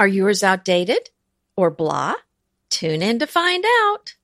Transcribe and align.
Are 0.00 0.08
yours 0.08 0.42
outdated 0.42 1.10
or 1.56 1.70
blah? 1.70 2.14
Tune 2.68 3.00
in 3.00 3.20
to 3.20 3.28
find 3.28 3.64
out. 3.64 4.16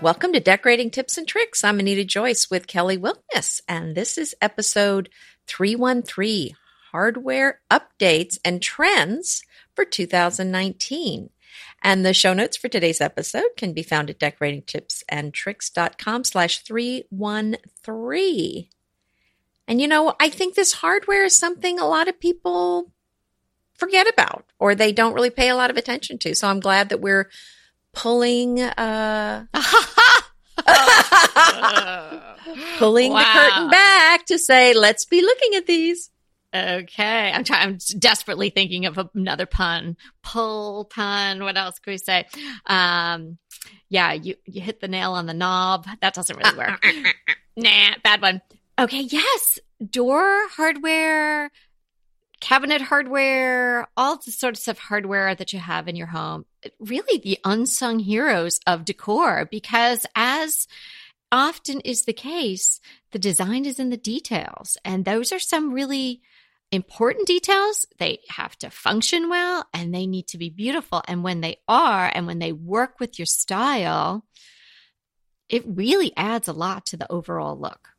Welcome 0.00 0.32
to 0.32 0.40
Decorating 0.40 0.90
Tips 0.90 1.18
and 1.18 1.28
Tricks. 1.28 1.62
I'm 1.62 1.78
Anita 1.78 2.04
Joyce 2.04 2.50
with 2.50 2.66
Kelly 2.66 2.96
Wilderness, 2.96 3.60
and 3.68 3.94
this 3.94 4.16
is 4.16 4.34
episode 4.40 5.10
313 5.46 6.56
Hardware 6.90 7.60
Updates 7.70 8.38
and 8.46 8.62
Trends 8.62 9.42
for 9.76 9.84
2019. 9.84 11.28
And 11.82 12.06
the 12.06 12.14
show 12.14 12.32
notes 12.34 12.56
for 12.56 12.68
today's 12.68 13.00
episode 13.00 13.56
can 13.56 13.72
be 13.72 13.82
found 13.82 14.10
at 14.10 14.20
decoratingtipsandtricks.com 14.20 16.24
slash 16.24 16.62
313. 16.62 18.68
And 19.68 19.80
you 19.80 19.86
know, 19.88 20.14
I 20.20 20.28
think 20.28 20.54
this 20.54 20.72
hardware 20.74 21.24
is 21.24 21.38
something 21.38 21.78
a 21.78 21.86
lot 21.86 22.08
of 22.08 22.20
people 22.20 22.90
forget 23.74 24.06
about 24.08 24.44
or 24.58 24.74
they 24.74 24.92
don't 24.92 25.14
really 25.14 25.30
pay 25.30 25.48
a 25.48 25.56
lot 25.56 25.70
of 25.70 25.76
attention 25.76 26.18
to. 26.18 26.34
So 26.34 26.48
I'm 26.48 26.60
glad 26.60 26.88
that 26.90 27.00
we're 27.00 27.30
pulling 27.92 28.60
uh 28.60 29.46
pulling 32.78 33.12
Wow. 33.12 33.18
the 33.18 33.24
curtain 33.50 33.70
back 33.70 34.26
to 34.26 34.38
say 34.38 34.74
let's 34.74 35.04
be 35.04 35.20
looking 35.22 35.54
at 35.56 35.66
these. 35.66 36.10
Okay, 36.54 37.32
I'm 37.32 37.44
trying. 37.44 37.68
I'm 37.68 37.78
desperately 37.98 38.50
thinking 38.50 38.84
of 38.84 38.98
another 39.14 39.46
pun. 39.46 39.96
Pull 40.22 40.84
pun. 40.84 41.42
What 41.42 41.56
else 41.56 41.78
could 41.78 41.92
we 41.92 41.98
say? 41.98 42.26
Um, 42.66 43.38
yeah, 43.88 44.12
you 44.12 44.34
you 44.44 44.60
hit 44.60 44.80
the 44.80 44.88
nail 44.88 45.12
on 45.12 45.24
the 45.24 45.32
knob. 45.32 45.86
That 46.02 46.12
doesn't 46.12 46.36
really 46.36 46.56
work. 46.56 46.84
nah, 47.56 47.94
bad 48.04 48.20
one. 48.20 48.42
Okay, 48.78 49.00
yes, 49.00 49.58
door 49.90 50.46
hardware, 50.48 51.50
cabinet 52.40 52.82
hardware, 52.82 53.88
all 53.96 54.18
the 54.18 54.32
sorts 54.32 54.68
of 54.68 54.78
hardware 54.78 55.34
that 55.34 55.54
you 55.54 55.58
have 55.58 55.88
in 55.88 55.96
your 55.96 56.08
home. 56.08 56.44
Really, 56.80 57.18
the 57.18 57.38
unsung 57.44 57.98
heroes 57.98 58.60
of 58.66 58.84
decor, 58.84 59.48
because 59.50 60.04
as 60.14 60.66
often 61.30 61.80
is 61.80 62.04
the 62.04 62.12
case, 62.12 62.78
the 63.12 63.18
design 63.18 63.64
is 63.64 63.78
in 63.78 63.88
the 63.88 63.96
details, 63.96 64.76
and 64.84 65.06
those 65.06 65.32
are 65.32 65.38
some 65.38 65.72
really 65.72 66.20
important 66.72 67.26
details. 67.26 67.86
They 67.98 68.20
have 68.30 68.56
to 68.58 68.70
function 68.70 69.28
well 69.28 69.66
and 69.72 69.94
they 69.94 70.06
need 70.06 70.26
to 70.28 70.38
be 70.38 70.50
beautiful. 70.50 71.02
And 71.06 71.22
when 71.22 71.42
they 71.42 71.58
are, 71.68 72.10
and 72.12 72.26
when 72.26 72.38
they 72.38 72.52
work 72.52 72.98
with 72.98 73.18
your 73.18 73.26
style, 73.26 74.24
it 75.48 75.62
really 75.66 76.12
adds 76.16 76.48
a 76.48 76.52
lot 76.52 76.86
to 76.86 76.96
the 76.96 77.10
overall 77.12 77.56
look. 77.56 77.90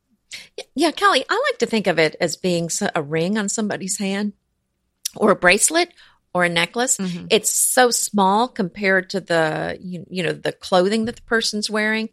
Yeah, 0.74 0.90
Kelly, 0.90 1.24
I 1.28 1.42
like 1.50 1.58
to 1.60 1.66
think 1.66 1.86
of 1.86 1.98
it 1.98 2.16
as 2.20 2.36
being 2.36 2.68
a 2.94 3.02
ring 3.02 3.38
on 3.38 3.48
somebody's 3.48 3.98
hand 3.98 4.32
or 5.14 5.30
a 5.30 5.36
bracelet 5.36 5.94
or 6.34 6.44
a 6.44 6.48
necklace. 6.48 6.98
Mhm. 6.98 7.28
It's 7.30 7.54
so 7.54 7.90
small 7.90 8.48
compared 8.48 9.08
to 9.10 9.20
the 9.20 9.78
you, 9.80 10.04
you 10.10 10.22
know 10.22 10.32
the 10.32 10.52
clothing 10.52 11.04
that 11.04 11.16
the 11.16 11.22
person's 11.22 11.70
wearing, 11.70 12.10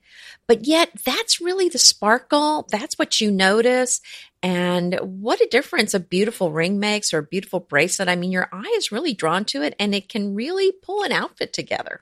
but 0.47 0.65
yet 0.65 0.91
that's 1.03 1.41
really 1.41 1.69
the 1.69 1.79
sparkle. 1.79 2.67
That's 2.69 2.97
what 2.97 3.19
you 3.19 3.31
notice. 3.31 3.99
And 4.43 4.95
what 5.01 5.41
a 5.41 5.47
difference 5.49 5.93
a 5.93 5.99
beautiful 5.99 6.51
ring 6.51 6.79
makes 6.79 7.13
or 7.13 7.19
a 7.19 7.23
beautiful 7.23 7.59
bracelet. 7.59 8.09
I 8.09 8.15
mean, 8.15 8.31
your 8.31 8.47
eye 8.51 8.73
is 8.77 8.91
really 8.91 9.13
drawn 9.13 9.45
to 9.45 9.61
it 9.63 9.75
and 9.79 9.93
it 9.93 10.07
can 10.07 10.35
really 10.35 10.71
pull 10.71 11.03
an 11.03 11.11
outfit 11.11 11.51
together. 11.53 12.01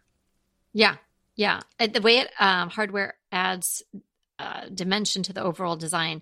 Yeah, 0.74 0.98
yeah. 1.36 1.62
The 1.80 2.02
way 2.02 2.20
it 2.20 2.32
um, 2.40 2.70
hardware 2.70 3.16
adds 3.32 3.84
uh, 4.38 4.68
dimension 4.74 5.24
to 5.24 5.34
the 5.34 5.44
overall 5.44 5.76
design 5.76 6.22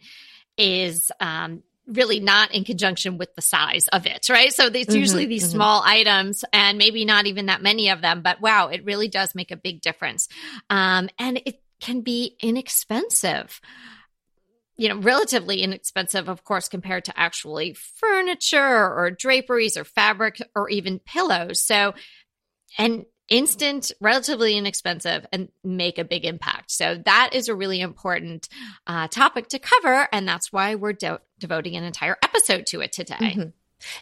is 0.57 1.11
um, 1.19 1.61
really 1.87 2.19
not 2.19 2.53
in 2.53 2.63
conjunction 2.63 3.17
with 3.17 3.33
the 3.35 3.41
size 3.41 3.87
of 3.89 4.05
it, 4.05 4.29
right? 4.29 4.53
So 4.53 4.67
it's 4.67 4.93
Mhm, 4.93 4.99
usually 4.99 5.25
these 5.25 5.45
mhm. 5.45 5.51
small 5.51 5.81
items, 5.85 6.43
and 6.51 6.77
maybe 6.77 7.05
not 7.05 7.25
even 7.27 7.45
that 7.47 7.61
many 7.61 7.89
of 7.89 8.01
them. 8.01 8.21
But 8.21 8.41
wow, 8.41 8.67
it 8.67 8.83
really 8.85 9.07
does 9.07 9.33
make 9.33 9.51
a 9.51 9.57
big 9.57 9.81
difference, 9.81 10.27
um, 10.69 11.09
and 11.17 11.41
it 11.45 11.61
can 11.79 12.01
be 12.01 12.35
inexpensive. 12.41 13.61
You 14.75 14.89
know, 14.89 14.97
relatively 14.97 15.63
inexpensive, 15.63 16.27
of 16.27 16.43
course, 16.43 16.67
compared 16.67 17.05
to 17.05 17.19
actually 17.19 17.73
furniture 17.73 18.93
or 18.93 19.09
draperies 19.09 19.75
or 19.75 19.83
fabric 19.83 20.39
or 20.55 20.69
even 20.69 20.99
pillows. 20.99 21.63
So, 21.63 21.95
and 22.77 23.05
instant, 23.29 23.91
relatively 23.99 24.55
inexpensive, 24.55 25.25
and 25.31 25.49
make 25.63 25.97
a 25.97 26.03
big 26.05 26.25
impact. 26.25 26.71
So 26.71 27.01
that 27.05 27.31
is 27.33 27.47
a 27.47 27.55
really 27.55 27.81
important 27.81 28.47
uh, 28.85 29.07
topic 29.07 29.47
to 29.49 29.59
cover, 29.59 30.07
and 30.11 30.27
that's 30.27 30.53
why 30.53 30.75
we're 30.75 30.93
de- 30.93 31.19
devoting 31.39 31.75
an 31.75 31.83
entire 31.83 32.17
episode 32.23 32.65
to 32.67 32.81
it 32.81 32.91
today. 32.91 33.15
Mhm. 33.15 33.53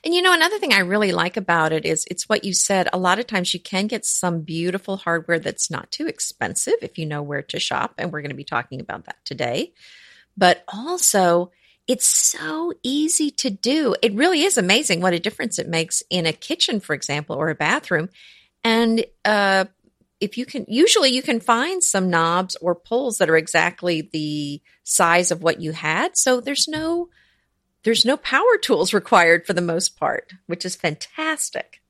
And 0.03 0.13
you 0.13 0.22
know, 0.22 0.34
another 0.34 0.57
thing 0.57 0.73
I 0.73 0.79
really 0.79 1.12
like 1.12 1.38
about 1.38 1.73
it 1.73 1.85
is 1.85 2.06
it's 2.09 2.29
what 2.29 2.44
you 2.44 2.53
said. 2.53 2.88
A 2.94 2.97
lot 2.97 3.19
of 3.19 3.28
times 3.28 3.53
you 3.53 3.59
can 3.59 3.88
get 3.88 4.06
some 4.06 4.41
beautiful 4.41 4.97
hardware 4.97 5.40
that's 5.40 5.69
not 5.69 5.91
too 5.91 6.07
expensive 6.07 6.75
if 6.81 6.97
you 6.97 7.06
know 7.06 7.22
where 7.22 7.41
to 7.44 7.59
shop. 7.59 7.96
And 7.97 8.12
we're 8.12 8.22
going 8.22 8.29
to 8.29 8.35
be 8.35 8.46
talking 8.46 8.79
about 8.79 9.06
that 9.06 9.18
today. 9.25 9.73
But 10.38 10.63
also, 10.68 11.51
it's 11.88 12.07
so 12.07 12.73
easy 12.84 13.29
to 13.31 13.50
do. 13.50 13.96
It 14.02 14.13
really 14.13 14.41
is 14.44 14.57
amazing 14.57 15.02
what 15.02 15.13
a 15.13 15.19
difference 15.19 15.59
it 15.59 15.67
makes 15.67 16.02
in 16.09 16.25
a 16.25 16.34
kitchen, 16.34 16.79
for 16.79 16.94
example, 16.94 17.35
or 17.35 17.50
a 17.50 17.56
bathroom. 17.56 18.09
And 18.63 19.06
uh, 19.23 19.66
if 20.19 20.38
you 20.38 20.46
can, 20.46 20.66
usually 20.67 21.12
you 21.12 21.22
can 21.22 21.40
find 21.40 21.84
some 21.84 22.09
knobs 22.09 22.56
or 22.56 22.73
pulls 22.75 23.19
that 23.19 23.29
are 23.29 23.38
exactly 23.38 24.09
the 24.12 24.62
size 24.84 25.31
of 25.31 25.44
what 25.44 25.62
you 25.62 25.73
had. 25.73 26.17
So 26.17 26.41
there's 26.41 26.67
no 26.67 27.09
there's 27.85 28.03
no 28.03 28.18
power 28.18 28.57
tools 28.62 28.94
required 28.94 29.46
for 29.46 29.53
the 29.53 29.62
most 29.62 29.97
part, 29.97 30.34
which 30.47 30.66
is 30.66 30.75
fantastic. 30.75 31.81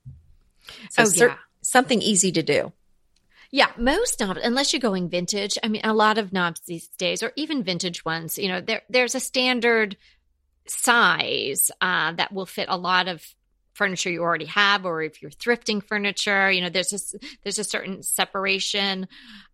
So 0.92 1.04
Oh, 1.04 1.10
yeah. 1.16 1.38
something 1.62 2.02
easy 2.02 2.32
to 2.34 2.44
do. 2.44 2.74
Yeah, 3.50 3.72
most 3.78 4.20
knobs, 4.20 4.42
unless 4.44 4.74
you're 4.74 4.82
going 4.82 5.08
vintage. 5.08 5.58
I 5.64 5.70
mean, 5.70 5.82
a 5.86 5.94
lot 5.94 6.18
of 6.18 6.34
knobs 6.34 6.60
these 6.62 6.88
days, 6.90 7.24
or 7.24 7.32
even 7.38 7.64
vintage 7.64 8.04
ones, 8.04 8.38
you 8.38 8.50
know, 8.50 8.60
there 8.60 8.82
there's 8.90 9.16
a 9.16 9.20
standard 9.20 9.96
size 10.68 11.72
uh, 11.80 12.12
that 12.14 12.34
will 12.34 12.46
fit 12.46 12.68
a 12.70 12.78
lot 12.78 13.08
of 13.08 13.24
furniture 13.76 14.10
you 14.10 14.22
already 14.22 14.46
have, 14.46 14.86
or 14.86 15.04
if 15.04 15.22
you're 15.22 15.32
thrifting 15.32 15.84
furniture, 15.84 16.50
you 16.52 16.62
know, 16.62 16.70
there's 16.70 16.94
a 16.94 17.20
there's 17.44 17.60
a 17.60 17.64
certain 17.64 18.02
separation. 18.02 19.08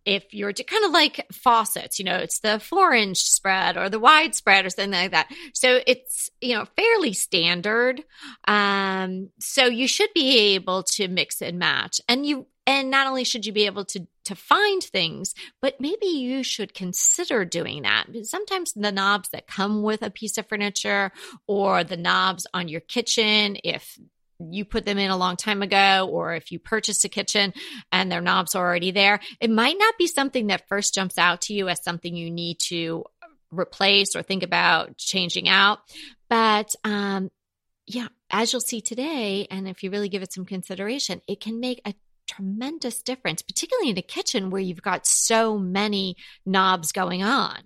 If 0.05 0.33
you're 0.33 0.53
kind 0.53 0.85
of 0.85 0.91
like 0.91 1.27
faucets, 1.31 1.99
you 1.99 2.05
know, 2.05 2.17
it's 2.17 2.39
the 2.39 2.59
four 2.59 2.93
inch 2.93 3.17
spread 3.17 3.77
or 3.77 3.89
the 3.89 3.99
wide 3.99 4.33
spread 4.33 4.65
or 4.65 4.69
something 4.69 4.91
like 4.91 5.11
that. 5.11 5.29
So 5.53 5.81
it's 5.85 6.29
you 6.39 6.55
know 6.55 6.65
fairly 6.75 7.13
standard. 7.13 8.03
Um, 8.47 9.29
so 9.39 9.65
you 9.65 9.87
should 9.87 10.13
be 10.13 10.53
able 10.55 10.83
to 10.95 11.07
mix 11.07 11.41
and 11.41 11.59
match, 11.59 11.99
and 12.07 12.25
you 12.25 12.47
and 12.67 12.89
not 12.89 13.07
only 13.07 13.23
should 13.23 13.45
you 13.45 13.51
be 13.51 13.65
able 13.65 13.85
to 13.85 14.07
to 14.25 14.35
find 14.35 14.83
things 14.83 15.33
but 15.61 15.79
maybe 15.79 16.05
you 16.05 16.43
should 16.43 16.73
consider 16.73 17.45
doing 17.45 17.83
that. 17.83 18.05
Sometimes 18.23 18.73
the 18.73 18.91
knobs 18.91 19.29
that 19.29 19.47
come 19.47 19.81
with 19.81 20.01
a 20.01 20.09
piece 20.09 20.37
of 20.37 20.47
furniture 20.47 21.11
or 21.47 21.83
the 21.83 21.97
knobs 21.97 22.47
on 22.53 22.67
your 22.67 22.81
kitchen 22.81 23.57
if 23.63 23.97
you 24.39 24.65
put 24.65 24.85
them 24.85 24.97
in 24.97 25.11
a 25.11 25.17
long 25.17 25.35
time 25.35 25.61
ago 25.61 26.09
or 26.11 26.33
if 26.33 26.51
you 26.51 26.57
purchased 26.57 27.05
a 27.05 27.09
kitchen 27.09 27.53
and 27.91 28.11
their 28.11 28.21
knobs 28.21 28.55
are 28.55 28.65
already 28.65 28.91
there 28.91 29.19
it 29.39 29.51
might 29.51 29.77
not 29.77 29.97
be 29.97 30.07
something 30.07 30.47
that 30.47 30.67
first 30.67 30.95
jumps 30.95 31.17
out 31.17 31.41
to 31.41 31.53
you 31.53 31.69
as 31.69 31.83
something 31.83 32.15
you 32.15 32.31
need 32.31 32.57
to 32.59 33.03
replace 33.51 34.15
or 34.15 34.23
think 34.23 34.43
about 34.43 34.97
changing 34.97 35.47
out. 35.47 35.79
But 36.29 36.73
um 36.83 37.29
yeah 37.85 38.07
as 38.29 38.51
you'll 38.53 38.61
see 38.61 38.81
today 38.81 39.47
and 39.51 39.67
if 39.67 39.83
you 39.83 39.91
really 39.91 40.09
give 40.09 40.23
it 40.23 40.33
some 40.33 40.45
consideration 40.45 41.21
it 41.27 41.39
can 41.39 41.59
make 41.59 41.81
a 41.85 41.93
tremendous 42.27 43.01
difference, 43.01 43.41
particularly 43.41 43.89
in 43.89 43.97
a 43.97 44.01
kitchen 44.01 44.49
where 44.49 44.61
you've 44.61 44.81
got 44.81 45.05
so 45.05 45.57
many 45.57 46.15
knobs 46.45 46.91
going 46.91 47.23
on. 47.23 47.59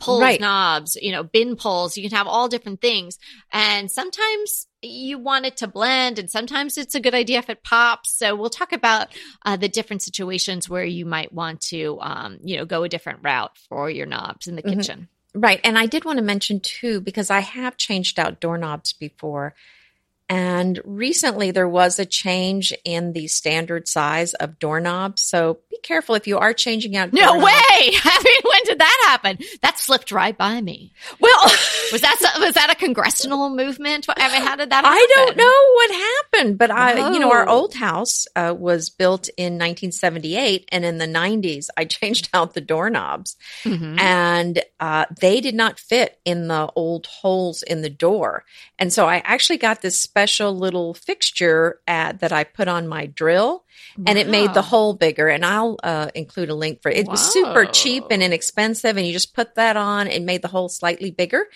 Pulls, 0.00 0.20
Right. 0.20 0.40
knobs, 0.40 0.96
you 1.00 1.10
know, 1.10 1.24
bin 1.24 1.56
pulls, 1.56 1.96
you 1.96 2.08
can 2.08 2.16
have 2.16 2.28
all 2.28 2.48
different 2.48 2.80
things. 2.80 3.18
And 3.52 3.90
sometimes 3.90 4.68
you 4.80 5.18
want 5.18 5.44
it 5.44 5.56
to 5.56 5.66
blend, 5.66 6.20
and 6.20 6.30
sometimes 6.30 6.78
it's 6.78 6.94
a 6.94 7.00
good 7.00 7.14
idea 7.14 7.38
if 7.40 7.50
it 7.50 7.64
pops. 7.64 8.16
So 8.16 8.36
we'll 8.36 8.48
talk 8.48 8.72
about 8.72 9.08
uh, 9.44 9.56
the 9.56 9.68
different 9.68 10.02
situations 10.02 10.68
where 10.68 10.84
you 10.84 11.04
might 11.04 11.32
want 11.32 11.60
to, 11.62 11.98
um, 12.00 12.38
you 12.44 12.56
know, 12.56 12.64
go 12.64 12.84
a 12.84 12.88
different 12.88 13.20
route 13.22 13.58
for 13.68 13.90
your 13.90 14.06
knobs 14.06 14.46
in 14.46 14.54
the 14.54 14.62
Mhm. 14.62 14.76
kitchen. 14.76 15.08
Right. 15.34 15.60
And 15.64 15.76
I 15.76 15.86
did 15.86 16.04
want 16.04 16.18
to 16.18 16.24
mention 16.24 16.60
too, 16.60 17.00
because 17.00 17.28
I 17.28 17.40
have 17.40 17.76
changed 17.76 18.20
out 18.20 18.40
doorknobs 18.40 18.92
before. 18.92 19.54
And 20.28 20.80
recently 20.84 21.50
there 21.52 21.68
was 21.68 21.98
a 21.98 22.04
change 22.04 22.72
in 22.84 23.12
the 23.12 23.26
standard 23.28 23.88
size 23.88 24.34
of 24.34 24.58
doorknobs. 24.58 25.22
So 25.22 25.58
be 25.70 25.78
careful 25.82 26.14
if 26.14 26.26
you 26.26 26.36
are 26.38 26.52
changing 26.52 26.96
out. 26.96 27.12
No 27.12 27.20
doorknobs. 27.32 27.44
way! 27.46 27.52
I 28.04 28.22
mean, 28.24 28.42
when 28.52 28.62
did 28.64 28.78
that 28.80 29.04
happen? 29.06 29.38
That 29.62 29.78
slipped 29.78 30.12
right 30.12 30.36
by 30.36 30.60
me. 30.60 30.92
Well, 31.20 31.42
Was 31.90 32.02
that 32.02 32.16
was 32.38 32.52
that 32.54 32.70
a 32.70 32.74
congressional 32.74 33.48
movement? 33.48 34.04
I 34.14 34.30
mean, 34.30 34.42
how 34.46 34.56
did 34.56 34.68
that? 34.68 34.84
happen? 34.84 34.92
I 34.92 35.06
don't 35.14 35.36
know 35.38 35.72
what 35.74 35.90
happened, 36.42 36.58
but 36.58 36.70
I, 36.70 37.12
you 37.14 37.18
know, 37.18 37.32
our 37.32 37.48
old 37.48 37.72
house 37.72 38.26
uh, 38.36 38.54
was 38.56 38.90
built 38.90 39.28
in 39.38 39.54
1978, 39.54 40.68
and 40.70 40.84
in 40.84 40.98
the 40.98 41.06
90s, 41.06 41.68
I 41.78 41.84
changed 41.86 42.28
out 42.34 42.52
the 42.52 42.60
doorknobs, 42.60 43.36
Mhm. 43.64 43.98
and 43.98 44.62
uh, 44.80 45.06
they 45.18 45.40
did 45.40 45.54
not 45.54 45.80
fit 45.80 46.18
in 46.26 46.48
the 46.48 46.70
old 46.76 47.06
holes 47.06 47.62
in 47.62 47.80
the 47.80 47.88
door, 47.90 48.44
and 48.78 48.92
so 48.92 49.06
I 49.08 49.22
actually 49.24 49.56
got 49.58 49.80
this 49.80 49.98
special 50.18 50.56
little 50.56 50.94
fixture 50.94 51.78
at, 51.86 52.20
that 52.20 52.32
I 52.32 52.42
put 52.44 52.66
on 52.66 52.88
my 52.88 53.06
drill, 53.06 53.64
and 54.06 54.18
it 54.18 54.28
made 54.28 54.52
the 54.52 54.62
hole 54.62 54.94
bigger. 54.94 55.28
And 55.28 55.44
I'll 55.46 55.78
uh, 55.82 56.08
include 56.14 56.50
a 56.50 56.54
link 56.54 56.82
for 56.82 56.90
it. 56.90 56.98
It 56.98 57.08
was 57.08 57.20
super 57.32 57.64
cheap 57.66 58.04
and 58.10 58.20
inexpensive, 58.22 58.96
and 58.96 59.06
you 59.06 59.12
just 59.12 59.32
put 59.34 59.54
that 59.54 59.76
on, 59.76 60.08
and 60.08 60.26
made 60.26 60.42
the 60.42 60.48
hole 60.48 60.68
slightly 60.68 61.10
bigger, 61.12 61.46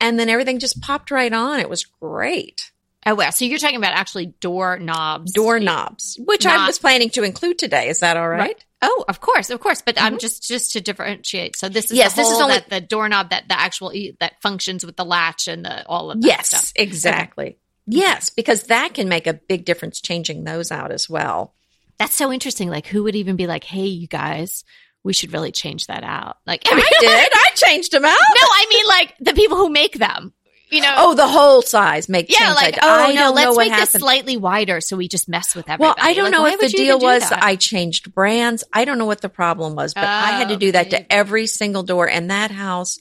and 0.00 0.18
then 0.18 0.28
everything 0.28 0.58
just 0.58 0.80
popped 0.82 1.10
right 1.12 1.32
on. 1.32 1.60
It 1.60 1.70
was 1.70 1.84
great. 1.84 2.72
Oh 3.06 3.14
well, 3.14 3.30
so 3.30 3.44
you're 3.44 3.58
talking 3.58 3.76
about 3.76 3.92
actually 3.92 4.26
door 4.26 4.78
knobs, 4.78 5.32
doorknobs, 5.32 6.18
which 6.26 6.44
I 6.44 6.66
was 6.66 6.78
planning 6.80 7.10
to 7.10 7.22
include 7.22 7.58
today. 7.58 7.88
Is 7.88 8.00
that 8.00 8.16
all 8.16 8.28
right? 8.28 8.62
Oh, 8.82 9.04
of 9.08 9.20
course, 9.20 9.50
of 9.50 9.60
course. 9.60 9.80
But 9.82 10.00
I'm 10.02 10.18
just 10.18 10.46
just 10.46 10.72
to 10.72 10.80
differentiate. 10.80 11.56
So 11.56 11.68
this 11.68 11.86
is 11.86 11.90
Mm-hmm. 11.92 11.96
Yes, 11.98 12.14
the 12.14 12.22
this 12.22 12.30
is 12.32 12.40
only- 12.40 12.54
that 12.54 12.68
the 12.68 12.80
doorknob 12.80 13.30
that 13.30 13.44
the 13.48 13.58
actual 13.58 13.92
that 14.20 14.42
functions 14.42 14.84
with 14.84 14.96
the 14.96 15.04
latch 15.04 15.46
and 15.48 15.64
the 15.64 15.86
all 15.86 16.10
of 16.10 16.20
that 16.20 16.26
Yes, 16.26 16.48
stuff. 16.48 16.72
exactly. 16.76 17.56
Yes, 17.88 18.28
because 18.30 18.64
that 18.64 18.94
can 18.94 19.08
make 19.08 19.26
a 19.26 19.34
big 19.34 19.64
difference 19.64 20.00
changing 20.00 20.44
those 20.44 20.70
out 20.70 20.92
as 20.92 21.08
well. 21.08 21.54
That's 21.98 22.14
so 22.14 22.30
interesting. 22.32 22.68
Like, 22.70 22.86
who 22.86 23.02
would 23.04 23.16
even 23.16 23.36
be 23.36 23.46
like, 23.46 23.64
"Hey, 23.64 23.86
you 23.86 24.06
guys, 24.06 24.62
we 25.02 25.12
should 25.12 25.32
really 25.32 25.50
change 25.52 25.86
that 25.86 26.04
out"? 26.04 26.36
Like, 26.46 26.62
I 26.66 26.74
did. 27.00 27.28
I 27.34 27.50
changed 27.54 27.92
them 27.92 28.04
out. 28.04 28.10
no, 28.10 28.42
I 28.42 28.66
mean 28.68 28.86
like 28.86 29.14
the 29.20 29.32
people 29.34 29.56
who 29.56 29.68
make 29.70 29.98
them. 29.98 30.32
You 30.70 30.82
know, 30.82 30.94
Oh, 30.98 31.14
the 31.14 31.26
whole 31.26 31.62
size 31.62 32.10
make 32.10 32.30
yeah, 32.30 32.40
change. 32.40 32.54
like, 32.56 32.74
I, 32.74 32.86
oh 32.86 33.04
I 33.10 33.14
no, 33.14 33.32
let's 33.32 33.56
what 33.56 33.68
make 33.70 33.78
this 33.78 33.92
slightly 33.92 34.36
wider 34.36 34.82
so 34.82 34.98
we 34.98 35.08
just 35.08 35.26
mess 35.26 35.54
with 35.56 35.66
everybody. 35.66 35.98
well, 35.98 36.06
I 36.06 36.12
don't 36.12 36.24
Like, 36.24 36.32
know 36.32 36.46
if 36.46 36.60
the 36.60 36.68
deal 36.68 36.98
was 37.00 37.26
that? 37.30 37.42
I 37.42 37.56
changed 37.56 38.12
brands. 38.12 38.64
I 38.70 38.84
don't 38.84 38.98
know 38.98 39.06
what 39.06 39.22
the 39.22 39.30
problem 39.30 39.74
was, 39.76 39.94
but 39.94 40.04
I 40.04 40.32
had 40.32 40.48
to 40.48 40.56
Oh, 40.56 40.58
do 40.58 40.72
that 40.72 40.92
maybe. 40.92 41.04
to 41.04 41.10
every 41.10 41.46
single 41.46 41.84
door. 41.84 42.06
And 42.06 42.30
that 42.30 42.50
house, 42.50 42.98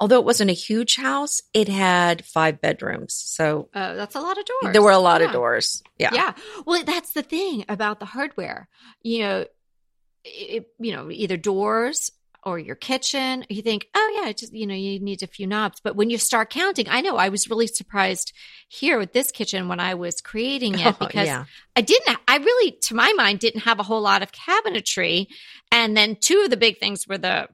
although 0.00 0.18
it 0.18 0.24
wasn't 0.24 0.50
a 0.50 0.54
huge 0.54 0.96
house, 0.96 1.42
it 1.54 1.68
had 1.68 2.24
five 2.24 2.60
bedrooms. 2.60 3.14
So 3.14 3.68
Oh, 3.74 3.94
that's 3.94 4.14
a 4.16 4.20
lot 4.20 4.38
of 4.38 4.44
doors. 4.46 4.72
there 4.72 4.82
were 4.82 4.90
a 4.90 4.98
lot 4.98 5.22
of 5.22 5.30
doors. 5.30 5.82
Yeah. 5.98 6.10
Yeah. 6.12 6.32
Well, 6.66 6.82
that's 6.84 7.12
the 7.12 7.22
thing 7.22 7.64
about 7.68 8.00
the 8.00 8.06
hardware. 8.06 8.68
You 9.02 9.20
know, 9.20 9.44
it, 10.24 10.66
you 10.78 10.92
know, 10.92 11.10
either 11.10 11.36
doors 11.36 12.10
or 12.42 12.58
your 12.58 12.74
kitchen. 12.76 13.44
You 13.50 13.60
think, 13.60 13.86
oh 13.94 14.22
yeah, 14.24 14.32
just 14.32 14.54
you 14.54 14.66
know, 14.66 14.74
you 14.74 14.98
need 14.98 15.22
a 15.22 15.26
few 15.26 15.46
knobs. 15.46 15.80
But 15.84 15.94
when 15.96 16.08
you 16.08 16.16
start 16.16 16.48
counting, 16.48 16.86
I 16.88 17.02
know 17.02 17.16
I 17.16 17.28
was 17.28 17.50
really 17.50 17.66
surprised 17.66 18.32
here 18.68 18.98
with 18.98 19.12
this 19.12 19.30
kitchen 19.30 19.68
when 19.68 19.80
I 19.80 19.94
was 19.94 20.22
creating 20.22 20.78
it 20.78 20.86
Oh, 21.00 21.06
because 21.06 21.26
yeah. 21.26 21.44
I 21.76 21.82
didn't. 21.82 22.16
I 22.26 22.38
really, 22.38 22.72
to 22.84 22.94
my 22.94 23.12
mind, 23.16 23.40
didn't 23.40 23.62
have 23.62 23.78
a 23.78 23.82
whole 23.82 24.00
lot 24.00 24.22
of 24.22 24.32
cabinetry. 24.32 25.26
And 25.70 25.94
then 25.96 26.16
two 26.16 26.40
of 26.44 26.50
the 26.50 26.56
big 26.56 26.78
things 26.78 27.06
were 27.06 27.18
the 27.18 27.48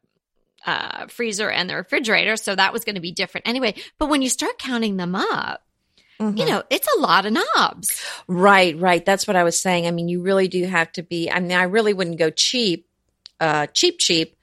uh, 0.64 1.06
freezer 1.08 1.50
and 1.50 1.69
the 1.69 1.76
refrigerator. 1.76 2.37
So 2.37 2.55
that 2.55 2.73
was 2.73 2.85
going 2.85 2.94
to 2.94 3.00
be 3.00 3.12
different 3.12 3.47
anyway. 3.49 3.75
But 3.99 4.08
when 4.08 4.23
you 4.23 4.29
start 4.29 4.58
counting 4.58 4.97
them 4.97 5.14
up, 5.14 5.62
Mhm. 6.20 6.38
you 6.38 6.47
know, 6.47 6.62
it's 6.70 6.88
a 6.97 7.00
lot 7.00 7.26
of 7.26 7.32
knobs. 7.35 8.03
Right, 8.26 8.79
right. 8.79 9.05
That's 9.05 9.26
what 9.26 9.37
I 9.37 9.44
was 9.44 9.61
saying. 9.61 9.87
I 9.87 9.91
mean, 9.91 10.08
you 10.08 10.23
really 10.23 10.49
do 10.49 10.64
have 10.64 10.91
to 10.93 11.03
be. 11.03 11.31
I 11.31 11.41
mean, 11.41 11.53
I 11.53 11.64
really 11.64 11.93
wouldn't 11.93 12.19
go 12.19 12.31
cheap, 12.31 12.87
uh, 13.38 13.67
cheap, 13.67 13.99
cheap, 13.99 14.36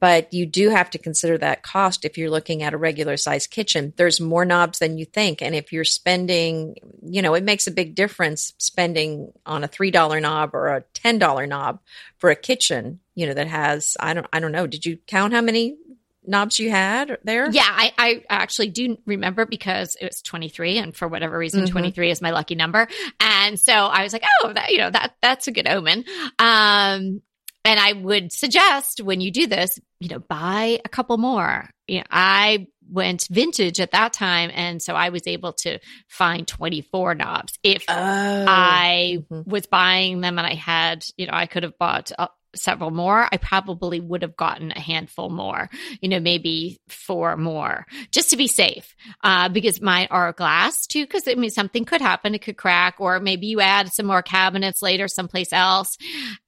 but 0.00 0.32
you 0.32 0.46
do 0.46 0.70
have 0.70 0.90
to 0.90 0.98
consider 0.98 1.36
that 1.38 1.62
cost 1.62 2.04
if 2.04 2.16
you're 2.16 2.30
looking 2.30 2.62
at 2.62 2.74
a 2.74 2.76
regular 2.78 3.16
size 3.16 3.46
kitchen. 3.46 3.92
There's 3.96 4.20
more 4.20 4.44
knobs 4.44 4.78
than 4.78 4.98
you 4.98 5.04
think, 5.04 5.42
and 5.42 5.54
if 5.54 5.72
you're 5.72 5.84
spending, 5.84 6.76
you 7.04 7.22
know, 7.22 7.34
it 7.34 7.42
makes 7.44 7.66
a 7.66 7.70
big 7.72 7.94
difference 7.94 8.52
spending 8.58 9.32
on 9.46 9.64
a 9.64 9.68
three 9.68 9.90
dollar 9.90 10.20
knob 10.20 10.54
or 10.54 10.68
a 10.68 10.82
ten 10.94 11.18
dollar 11.18 11.46
knob 11.46 11.80
for 12.18 12.30
a 12.30 12.36
kitchen. 12.36 13.00
You 13.14 13.26
know, 13.26 13.34
that 13.34 13.48
has 13.48 13.96
I 14.00 14.14
don't 14.14 14.26
I 14.32 14.40
don't 14.40 14.52
know. 14.52 14.66
Did 14.66 14.86
you 14.86 14.98
count 15.06 15.32
how 15.32 15.40
many 15.40 15.76
knobs 16.24 16.60
you 16.60 16.70
had 16.70 17.18
there? 17.24 17.50
Yeah, 17.50 17.62
I, 17.66 17.92
I 17.98 18.22
actually 18.30 18.68
do 18.68 18.96
remember 19.06 19.44
because 19.44 19.96
it 20.00 20.04
was 20.04 20.22
23 20.22 20.78
and 20.78 20.94
for 20.94 21.08
whatever 21.08 21.36
reason, 21.36 21.64
Mhm. 21.64 21.70
23 21.70 22.12
is 22.12 22.22
my 22.22 22.30
lucky 22.30 22.54
number. 22.54 22.86
And 23.18 23.58
so 23.58 23.72
I 23.72 24.04
was 24.04 24.12
like, 24.12 24.22
oh, 24.44 24.52
that, 24.52 24.70
you 24.70 24.78
know, 24.78 24.88
that, 24.90 25.16
that's 25.20 25.48
a 25.48 25.50
good 25.50 25.66
omen. 25.66 26.04
Um, 26.38 27.22
and 27.64 27.78
I 27.78 27.92
would 27.92 28.32
suggest 28.32 29.00
when 29.00 29.20
you 29.20 29.30
do 29.30 29.46
this, 29.46 29.78
you 30.00 30.08
know, 30.08 30.18
buy 30.18 30.80
a 30.84 30.88
couple 30.88 31.16
more. 31.18 31.68
You 31.86 31.98
know, 31.98 32.04
I 32.10 32.66
went 32.90 33.26
vintage 33.30 33.80
at 33.80 33.92
that 33.92 34.12
time. 34.12 34.50
And 34.54 34.82
so 34.82 34.94
I 34.94 35.10
was 35.10 35.22
able 35.26 35.52
to 35.54 35.78
find 36.08 36.46
24 36.46 37.14
knobs. 37.14 37.58
If 37.62 37.84
Oh, 37.88 37.94
I 37.94 39.18
Mhm. 39.30 39.46
was 39.46 39.66
buying 39.66 40.20
them 40.20 40.38
and 40.38 40.46
I 40.46 40.54
had, 40.54 41.04
you 41.16 41.26
know, 41.26 41.34
I 41.34 41.46
could 41.46 41.62
have 41.62 41.78
bought 41.78 42.10
several 42.54 42.90
more. 42.90 43.28
I 43.30 43.36
probably 43.36 44.00
would 44.00 44.22
have 44.22 44.36
gotten 44.36 44.72
a 44.72 44.80
handful 44.80 45.30
more, 45.30 45.70
you 46.00 46.08
know, 46.08 46.20
maybe 46.20 46.80
four 46.88 47.36
more 47.36 47.86
just 48.10 48.30
to 48.30 48.36
be 48.36 48.46
safe. 48.46 48.94
Uh, 49.22 49.48
because 49.48 49.80
mine 49.80 50.08
are 50.10 50.32
glass 50.32 50.86
too, 50.86 51.04
because 51.04 51.26
I 51.26 51.34
mean, 51.34 51.50
something 51.50 51.84
could 51.84 52.00
happen. 52.00 52.34
It 52.34 52.42
could 52.42 52.56
crack, 52.56 52.96
or 52.98 53.20
maybe 53.20 53.46
you 53.46 53.60
add 53.60 53.92
some 53.92 54.06
more 54.06 54.22
cabinets 54.22 54.82
later 54.82 55.08
someplace 55.08 55.52
else. 55.52 55.96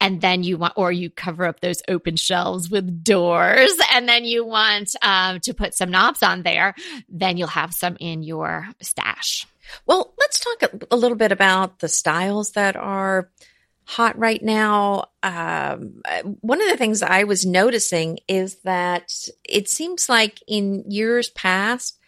And 0.00 0.20
then 0.20 0.42
you 0.42 0.58
want, 0.58 0.74
or 0.76 0.92
you 0.92 1.10
cover 1.10 1.44
up 1.46 1.60
those 1.60 1.82
open 1.88 2.16
shelves 2.16 2.70
with 2.70 3.04
doors 3.04 3.72
and 3.92 4.08
then 4.08 4.24
you 4.24 4.44
want, 4.44 4.90
um, 5.02 5.40
to 5.40 5.54
put 5.54 5.74
some 5.74 5.90
knobs 5.90 6.22
on 6.22 6.42
there. 6.42 6.74
Then 7.08 7.36
you'll 7.36 7.48
have 7.48 7.72
some 7.72 7.96
in 8.00 8.22
your 8.22 8.68
stash. 8.80 9.46
Well, 9.86 10.14
let's 10.18 10.40
talk 10.40 10.62
a, 10.62 10.94
a 10.94 10.96
little 10.96 11.16
bit 11.16 11.32
about 11.32 11.78
the 11.78 11.88
styles 11.88 12.52
that 12.52 12.76
are 12.76 13.30
hot 13.86 14.18
right 14.18 14.42
now. 14.42 15.06
Um, 15.22 16.02
one 16.40 16.60
of 16.60 16.68
the 16.68 16.76
things 16.76 17.02
I 17.02 17.24
was 17.24 17.44
noticing 17.44 18.18
is 18.28 18.56
that 18.62 19.12
it 19.48 19.68
seems 19.68 20.08
like 20.08 20.42
in 20.46 20.90
years 20.90 21.28
past, 21.30 21.98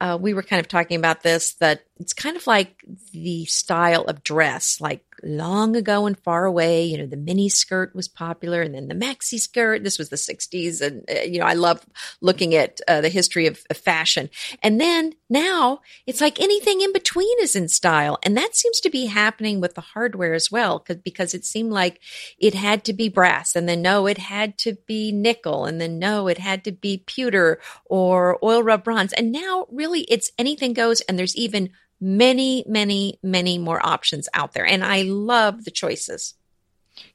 uh, 0.00 0.16
we 0.20 0.32
were 0.32 0.42
kind 0.42 0.60
of 0.60 0.68
talking 0.68 0.96
about 0.96 1.22
this 1.22 1.54
that 1.54 1.82
it's 1.98 2.12
kind 2.12 2.36
of 2.36 2.46
like 2.46 2.84
the 3.12 3.44
style 3.46 4.04
of 4.04 4.22
dress, 4.22 4.80
like 4.80 5.04
long 5.22 5.76
ago 5.76 6.06
and 6.06 6.18
far 6.18 6.44
away. 6.44 6.84
You 6.84 6.98
know, 6.98 7.06
the 7.06 7.16
mini 7.16 7.48
skirt 7.48 7.94
was 7.94 8.08
popular, 8.08 8.62
and 8.62 8.74
then 8.74 8.88
the 8.88 8.94
maxi 8.94 9.38
skirt. 9.38 9.84
This 9.84 9.98
was 9.98 10.08
the 10.08 10.16
'60s, 10.16 10.80
and 10.80 11.04
uh, 11.10 11.22
you 11.22 11.38
know, 11.38 11.46
I 11.46 11.54
love 11.54 11.84
looking 12.20 12.54
at 12.54 12.80
uh, 12.88 13.00
the 13.00 13.08
history 13.08 13.46
of, 13.46 13.60
of 13.70 13.76
fashion. 13.76 14.30
And 14.62 14.80
then 14.80 15.14
now 15.30 15.80
it's 16.06 16.20
like 16.20 16.40
anything 16.40 16.80
in 16.80 16.92
between 16.92 17.36
is 17.40 17.56
in 17.56 17.68
style, 17.68 18.18
and 18.22 18.36
that 18.36 18.56
seems 18.56 18.80
to 18.80 18.90
be 18.90 19.06
happening 19.06 19.60
with 19.60 19.74
the 19.74 19.80
hardware 19.80 20.34
as 20.34 20.50
well, 20.50 20.78
because 20.78 21.02
because 21.02 21.34
it 21.34 21.44
seemed 21.44 21.72
like 21.72 22.00
it 22.38 22.54
had 22.54 22.84
to 22.84 22.92
be 22.92 23.08
brass, 23.08 23.56
and 23.56 23.68
then 23.68 23.82
no, 23.82 24.06
it 24.06 24.18
had 24.18 24.58
to 24.58 24.76
be 24.86 25.12
nickel, 25.12 25.64
and 25.64 25.80
then 25.80 25.98
no, 25.98 26.28
it 26.28 26.38
had 26.38 26.64
to 26.64 26.72
be 26.72 27.04
pewter 27.06 27.60
or 27.84 28.38
oil 28.42 28.62
rub 28.62 28.84
bronze, 28.84 29.12
and 29.12 29.32
now 29.32 29.66
really 29.70 30.02
it's 30.02 30.30
anything 30.38 30.72
goes, 30.72 31.00
and 31.02 31.18
there's 31.18 31.36
even 31.36 31.70
many, 32.00 32.64
many, 32.66 33.18
many 33.22 33.58
more 33.58 33.84
options 33.84 34.28
out 34.34 34.52
there, 34.52 34.66
and 34.66 34.84
I 34.84 35.02
love 35.02 35.64
the 35.64 35.70
choices. 35.70 36.34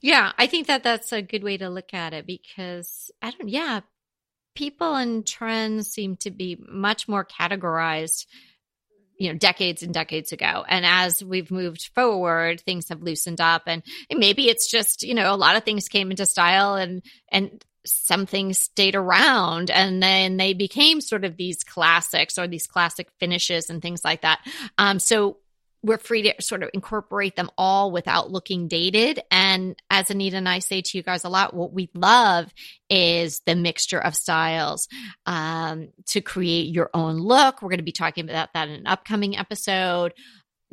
Yeah, 0.02 0.32
I 0.38 0.48
think 0.48 0.68
that 0.68 0.84
that's 0.84 1.12
a 1.12 1.22
good 1.22 1.44
way 1.44 1.58
to 1.58 1.70
look 1.70 1.94
at 1.94 2.14
it 2.14 2.26
because 2.26 3.12
I 3.22 3.32
don't, 3.32 3.50
yeah, 3.50 3.82
people 4.56 4.96
and 4.96 5.26
trends 5.26 5.90
seem 5.90 6.16
to 6.18 6.32
be 6.32 6.58
much 6.68 7.08
more 7.08 7.26
categorized, 7.26 8.26
you 9.18 9.32
know, 9.32 9.38
decades 9.38 9.84
and 9.84 9.94
decades 9.94 10.32
ago. 10.32 10.66
And 10.68 10.86
as 10.86 11.24
we've 11.24 11.52
moved 11.52 11.90
forward, 11.96 12.62
things 12.62 12.90
have 12.90 13.02
loosened 13.02 13.42
up 13.42 13.64
and, 13.68 13.84
maybe 14.12 14.50
it's 14.50 14.70
just, 14.70 15.04
you 15.04 15.14
know, 15.14 15.34
a 15.34 15.38
lot 15.38 15.56
of 15.56 15.64
things 15.64 15.88
came 15.88 16.12
into 16.12 16.26
style 16.26 16.76
and, 16.76 17.04
and, 17.32 17.64
some 17.86 18.26
things 18.26 18.58
stayed 18.60 18.96
around 18.96 19.70
and 19.70 20.02
then 20.02 20.38
they 20.38 20.54
became 20.54 21.02
sort 21.02 21.26
of 21.26 21.36
these 21.36 21.66
classics 21.66 22.38
or 22.38 22.48
these 22.48 22.66
classic 22.66 23.10
finishes 23.20 23.70
and 23.70 23.82
things 23.82 24.06
like 24.06 24.22
that. 24.22 24.40
Um, 24.78 25.00
so 25.00 25.36
we're 25.84 25.98
free 25.98 26.24
to 26.24 26.34
sort 26.42 26.64
of 26.64 26.70
incorporate 26.74 27.36
them 27.36 27.50
all 27.58 27.92
without 27.92 28.32
looking 28.32 28.68
dated. 28.68 29.22
And 29.30 29.76
as 29.90 30.10
Anita 30.10 30.38
and 30.38 30.48
I 30.48 30.60
say 30.60 30.82
to 30.82 30.98
you 30.98 31.04
guys 31.04 31.26
a 31.26 31.30
lot, 31.30 31.54
what 31.54 31.74
we 31.74 31.90
love 31.94 32.52
is 32.90 33.42
the 33.46 33.56
mixture 33.56 34.00
of 34.00 34.16
styles 34.16 34.88
um, 35.26 35.90
to 36.08 36.22
create 36.22 36.74
your 36.74 36.90
own 36.94 37.18
look. 37.18 37.62
We're 37.62 37.70
going 37.70 37.80
to 37.80 37.84
be 37.84 37.92
talking 37.92 38.30
about 38.30 38.54
that 38.54 38.70
in 38.70 38.76
an 38.76 38.88
upcoming 38.88 39.38
episode. 39.38 40.14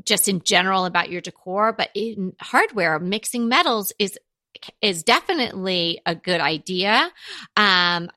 Just 0.07 0.29
in 0.29 0.41
general 0.41 0.87
about 0.87 1.11
your 1.11 1.21
decor, 1.21 1.75
but 1.75 1.91
in 1.95 2.33
hardware, 2.41 2.99
mixing 2.99 3.49
metals 3.49 3.93
is 3.99 4.19
is 4.81 5.03
definitely 5.03 6.01
a 6.07 6.15
good 6.15 6.41
idea. 6.41 7.11
Um, 7.55 8.11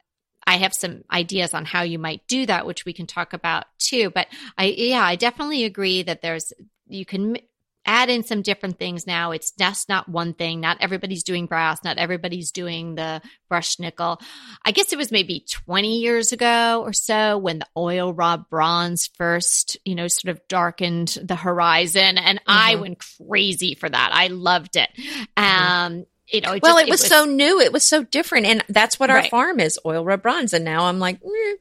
I 0.45 0.57
have 0.57 0.73
some 0.73 1.03
ideas 1.12 1.53
on 1.53 1.65
how 1.65 1.83
you 1.83 2.00
might 2.00 2.21
do 2.27 2.45
that, 2.45 2.65
which 2.65 2.85
we 2.85 2.93
can 2.93 3.07
talk 3.07 3.33
about 3.33 3.65
too. 3.79 4.09
But 4.09 4.27
I, 4.57 4.65
yeah, 4.65 5.03
I 5.03 5.15
definitely 5.15 5.63
agree 5.63 6.03
that 6.03 6.21
there's 6.21 6.53
you 6.87 7.05
can 7.05 7.37
add 7.85 8.09
in 8.09 8.23
some 8.23 8.41
different 8.41 8.79
things 8.79 9.05
now. 9.05 9.31
It's 9.31 9.51
just 9.51 9.89
not 9.89 10.07
one 10.07 10.33
thing. 10.33 10.61
Not 10.61 10.77
everybody's 10.79 11.23
doing 11.23 11.47
brass. 11.47 11.83
Not 11.83 11.97
everybody's 11.97 12.51
doing 12.51 12.95
the 12.95 13.21
brushed 13.49 13.79
nickel. 13.79 14.21
I 14.65 14.71
guess 14.71 14.93
it 14.93 14.97
was 14.97 15.11
maybe 15.11 15.45
20 15.49 15.99
years 15.99 16.31
ago 16.31 16.81
or 16.81 16.93
so 16.93 17.37
when 17.37 17.59
the 17.59 17.67
oil 17.75 18.13
rubbed 18.13 18.49
bronze 18.49 19.07
first, 19.07 19.77
you 19.83 19.95
know, 19.95 20.07
sort 20.07 20.35
of 20.35 20.47
darkened 20.47 21.17
the 21.21 21.35
horizon. 21.35 22.17
And 22.17 22.39
mm-hmm. 22.39 22.47
I 22.47 22.75
went 22.75 23.03
crazy 23.27 23.75
for 23.75 23.89
that. 23.89 24.11
I 24.13 24.27
loved 24.27 24.75
it. 24.75 24.89
Mm-hmm. 24.97 25.43
Um, 25.43 26.05
you 26.27 26.41
know, 26.41 26.53
it 26.53 26.63
well, 26.63 26.77
just, 26.77 26.87
it, 26.87 26.89
was 26.89 27.01
it, 27.01 27.03
was 27.03 27.09
so 27.09 27.25
new. 27.25 27.59
It 27.59 27.73
was 27.73 27.83
so 27.83 28.03
different. 28.03 28.45
And 28.45 28.63
that's 28.69 28.99
what 28.99 29.09
our 29.09 29.17
right. 29.17 29.29
farm 29.29 29.59
is 29.59 29.77
oil 29.85 30.05
rubbed 30.05 30.23
bronze. 30.23 30.53
And 30.53 30.63
now 30.63 30.85
I'm 30.85 30.99
like, 30.99 31.21
mm, 31.21 31.53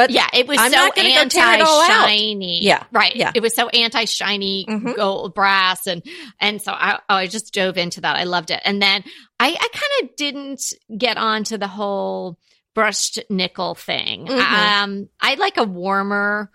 but 0.00 0.08
yeah, 0.08 0.28
it 0.32 0.48
was 0.48 0.56
I'm 0.58 0.72
so 0.72 0.92
anti-shiny. 0.96 2.64
Yeah, 2.64 2.84
right. 2.90 3.14
Yeah, 3.14 3.32
it 3.34 3.42
was 3.42 3.54
so 3.54 3.68
anti-shiny 3.68 4.64
mm-hmm. 4.66 4.92
gold 4.92 5.34
brass, 5.34 5.86
and 5.86 6.02
and 6.40 6.62
so 6.62 6.72
I 6.72 7.00
oh, 7.10 7.16
I 7.16 7.26
just 7.26 7.52
dove 7.52 7.76
into 7.76 8.00
that. 8.00 8.16
I 8.16 8.24
loved 8.24 8.50
it, 8.50 8.62
and 8.64 8.80
then 8.80 9.04
I 9.38 9.48
I 9.48 9.68
kind 9.74 10.10
of 10.10 10.16
didn't 10.16 10.72
get 10.96 11.18
onto 11.18 11.58
the 11.58 11.66
whole 11.66 12.38
brushed 12.74 13.18
nickel 13.28 13.74
thing. 13.74 14.24
Mm-hmm. 14.26 14.54
Um, 14.54 15.08
I 15.20 15.34
like 15.34 15.58
a 15.58 15.64
warmer 15.64 16.50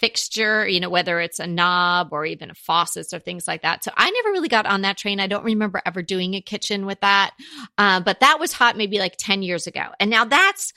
fixture, 0.00 0.66
you 0.66 0.80
know, 0.80 0.90
whether 0.90 1.20
it's 1.20 1.38
a 1.38 1.46
knob 1.46 2.08
or 2.10 2.26
even 2.26 2.50
a 2.50 2.54
faucets 2.54 3.14
or 3.14 3.20
things 3.20 3.46
like 3.46 3.62
that. 3.62 3.84
So 3.84 3.92
I 3.96 4.10
never 4.10 4.30
really 4.30 4.48
got 4.48 4.66
on 4.66 4.82
that 4.82 4.98
train. 4.98 5.20
I 5.20 5.28
don't 5.28 5.44
remember 5.44 5.80
ever 5.86 6.02
doing 6.02 6.34
a 6.34 6.40
kitchen 6.40 6.84
with 6.84 6.98
that. 7.02 7.30
Uh, 7.78 8.00
but 8.00 8.18
that 8.18 8.40
was 8.40 8.52
hot 8.52 8.76
maybe 8.76 8.98
like 8.98 9.14
10 9.16 9.44
years 9.44 9.68
ago. 9.68 9.84
And 10.00 10.10
now 10.10 10.24
that's 10.24 10.72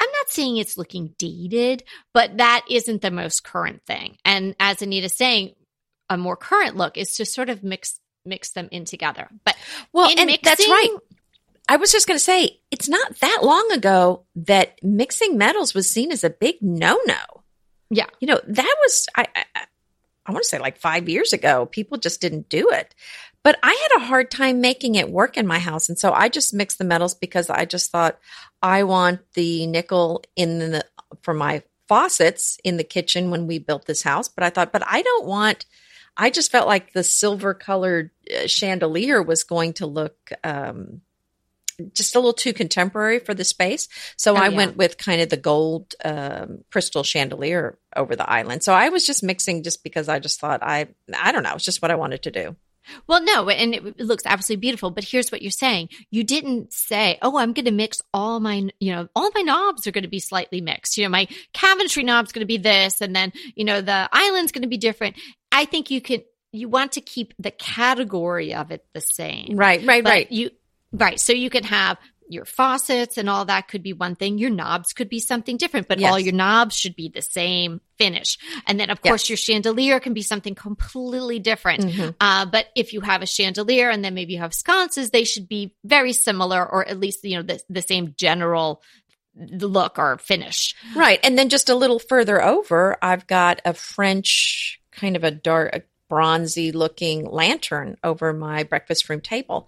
I'm 0.00 0.10
not 0.10 0.28
saying 0.30 0.56
it's 0.56 0.76
looking 0.76 1.14
dated, 1.18 1.84
but 2.12 2.38
that 2.38 2.64
isn't 2.68 3.02
the 3.02 3.10
most 3.10 3.44
current 3.44 3.82
thing. 3.86 4.16
And 4.24 4.54
as 4.58 4.82
Anita's 4.82 5.16
saying, 5.16 5.54
a 6.10 6.16
more 6.16 6.36
current 6.36 6.76
look 6.76 6.96
is 6.96 7.16
to 7.16 7.24
sort 7.24 7.48
of 7.48 7.62
mix 7.62 7.98
mix 8.26 8.52
them 8.52 8.68
in 8.70 8.84
together. 8.84 9.28
But 9.44 9.56
well, 9.92 10.08
and 10.08 10.26
mixing, 10.26 10.38
that's 10.42 10.68
right. 10.68 10.96
I 11.68 11.76
was 11.76 11.92
just 11.92 12.06
going 12.06 12.16
to 12.16 12.24
say 12.24 12.60
it's 12.70 12.88
not 12.88 13.20
that 13.20 13.40
long 13.42 13.70
ago 13.72 14.26
that 14.36 14.78
mixing 14.82 15.38
metals 15.38 15.74
was 15.74 15.90
seen 15.90 16.12
as 16.12 16.24
a 16.24 16.30
big 16.30 16.56
no 16.60 16.98
no. 17.06 17.42
Yeah, 17.90 18.06
you 18.20 18.28
know 18.28 18.40
that 18.46 18.76
was 18.82 19.06
I, 19.14 19.26
I 19.34 19.66
I 20.26 20.32
want 20.32 20.42
to 20.42 20.48
say 20.48 20.58
like 20.58 20.78
five 20.78 21.08
years 21.08 21.32
ago. 21.32 21.66
People 21.66 21.98
just 21.98 22.20
didn't 22.20 22.48
do 22.48 22.70
it. 22.70 22.94
But 23.44 23.58
I 23.62 23.88
had 23.90 24.02
a 24.02 24.06
hard 24.06 24.30
time 24.30 24.62
making 24.62 24.94
it 24.94 25.10
work 25.10 25.36
in 25.36 25.46
my 25.46 25.58
house. 25.58 25.88
And 25.90 25.98
so 25.98 26.12
I 26.12 26.30
just 26.30 26.54
mixed 26.54 26.78
the 26.78 26.84
metals 26.84 27.14
because 27.14 27.50
I 27.50 27.66
just 27.66 27.92
thought 27.92 28.18
I 28.62 28.82
want 28.84 29.20
the 29.34 29.66
nickel 29.66 30.24
in 30.34 30.58
the, 30.58 30.84
for 31.22 31.34
my 31.34 31.62
faucets 31.86 32.58
in 32.64 32.78
the 32.78 32.84
kitchen 32.84 33.30
when 33.30 33.46
we 33.46 33.58
built 33.58 33.84
this 33.84 34.02
house. 34.02 34.28
But 34.28 34.44
I 34.44 34.50
thought, 34.50 34.72
but 34.72 34.82
I 34.86 35.02
don't 35.02 35.26
want, 35.26 35.66
I 36.16 36.30
just 36.30 36.50
felt 36.50 36.66
like 36.66 36.94
the 36.94 37.04
silver 37.04 37.52
colored 37.52 38.10
uh, 38.34 38.46
chandelier 38.46 39.22
was 39.22 39.44
going 39.44 39.74
to 39.74 39.86
look, 39.86 40.30
um, 40.42 41.02
just 41.92 42.14
a 42.14 42.18
little 42.18 42.32
too 42.32 42.52
contemporary 42.52 43.18
for 43.18 43.34
the 43.34 43.44
space. 43.44 43.88
So 44.16 44.34
oh, 44.34 44.36
I 44.36 44.48
yeah. 44.48 44.56
went 44.56 44.76
with 44.76 44.96
kind 44.96 45.20
of 45.20 45.28
the 45.28 45.36
gold 45.36 45.94
um, 46.02 46.64
crystal 46.70 47.02
chandelier 47.02 47.78
over 47.94 48.16
the 48.16 48.30
island. 48.30 48.62
So 48.62 48.72
I 48.72 48.88
was 48.88 49.06
just 49.06 49.22
mixing 49.22 49.64
just 49.64 49.82
because 49.82 50.08
I 50.08 50.18
just 50.18 50.40
thought 50.40 50.62
I 50.62 50.86
I 51.14 51.32
don't 51.32 51.42
know, 51.42 51.54
it's 51.54 51.64
just 51.64 51.82
what 51.82 51.90
I 51.90 51.96
wanted 51.96 52.22
to 52.22 52.30
do. 52.30 52.56
Well, 53.06 53.22
no, 53.22 53.48
and 53.48 53.74
it 53.74 54.00
looks 54.00 54.24
absolutely 54.26 54.60
beautiful. 54.60 54.90
But 54.90 55.04
here's 55.04 55.30
what 55.30 55.42
you're 55.42 55.50
saying: 55.50 55.88
you 56.10 56.24
didn't 56.24 56.72
say, 56.72 57.18
"Oh, 57.22 57.38
I'm 57.38 57.52
going 57.52 57.64
to 57.64 57.70
mix 57.70 58.02
all 58.12 58.40
my, 58.40 58.68
you 58.80 58.92
know, 58.92 59.08
all 59.14 59.30
my 59.34 59.42
knobs 59.42 59.86
are 59.86 59.92
going 59.92 60.02
to 60.02 60.08
be 60.08 60.20
slightly 60.20 60.60
mixed." 60.60 60.96
You 60.96 61.04
know, 61.04 61.10
my 61.10 61.26
cabinetry 61.54 62.04
knob's 62.04 62.32
going 62.32 62.40
to 62.40 62.46
be 62.46 62.58
this, 62.58 63.00
and 63.00 63.14
then 63.14 63.32
you 63.54 63.64
know 63.64 63.80
the 63.80 64.08
island's 64.12 64.52
going 64.52 64.62
to 64.62 64.68
be 64.68 64.78
different. 64.78 65.16
I 65.52 65.64
think 65.64 65.90
you 65.90 66.00
can. 66.00 66.22
You 66.52 66.68
want 66.68 66.92
to 66.92 67.00
keep 67.00 67.34
the 67.38 67.50
category 67.50 68.54
of 68.54 68.70
it 68.70 68.84
the 68.92 69.00
same, 69.00 69.56
right? 69.56 69.84
Right, 69.84 70.04
right. 70.04 70.30
You 70.30 70.50
right. 70.92 71.18
So 71.18 71.32
you 71.32 71.50
can 71.50 71.64
have 71.64 71.98
your 72.28 72.44
faucets 72.44 73.18
and 73.18 73.28
all 73.28 73.44
that 73.44 73.68
could 73.68 73.82
be 73.82 73.92
one 73.92 74.16
thing. 74.16 74.38
Your 74.38 74.50
knobs 74.50 74.92
could 74.92 75.08
be 75.08 75.20
something 75.20 75.56
different, 75.56 75.88
but 75.88 75.98
yes. 75.98 76.10
all 76.10 76.18
your 76.18 76.32
knobs 76.32 76.76
should 76.76 76.96
be 76.96 77.08
the 77.08 77.22
same 77.22 77.80
finish. 77.98 78.38
And 78.66 78.78
then, 78.78 78.90
of 78.90 78.98
yes. 79.02 79.10
course, 79.10 79.28
your 79.28 79.36
chandelier 79.36 80.00
can 80.00 80.14
be 80.14 80.22
something 80.22 80.54
completely 80.54 81.38
different. 81.38 81.84
Mm-hmm. 81.84 82.10
Uh, 82.20 82.46
but 82.46 82.66
if 82.74 82.92
you 82.92 83.00
have 83.00 83.22
a 83.22 83.26
chandelier 83.26 83.90
and 83.90 84.04
then 84.04 84.14
maybe 84.14 84.32
you 84.34 84.38
have 84.40 84.54
sconces, 84.54 85.10
they 85.10 85.24
should 85.24 85.48
be 85.48 85.74
very 85.84 86.12
similar, 86.12 86.64
or 86.64 86.86
at 86.86 86.98
least 86.98 87.24
you 87.24 87.36
know 87.36 87.42
the, 87.42 87.60
the 87.68 87.82
same 87.82 88.14
general 88.16 88.82
look 89.36 89.98
or 89.98 90.18
finish. 90.18 90.74
Right. 90.94 91.18
And 91.22 91.36
then 91.36 91.48
just 91.48 91.68
a 91.68 91.74
little 91.74 91.98
further 91.98 92.42
over, 92.42 92.96
I've 93.02 93.26
got 93.26 93.60
a 93.64 93.74
French 93.74 94.80
kind 94.92 95.16
of 95.16 95.24
a 95.24 95.30
dark, 95.30 95.74
a 95.74 95.82
bronzy 96.08 96.70
looking 96.70 97.24
lantern 97.24 97.96
over 98.04 98.32
my 98.32 98.62
breakfast 98.62 99.08
room 99.08 99.20
table. 99.20 99.66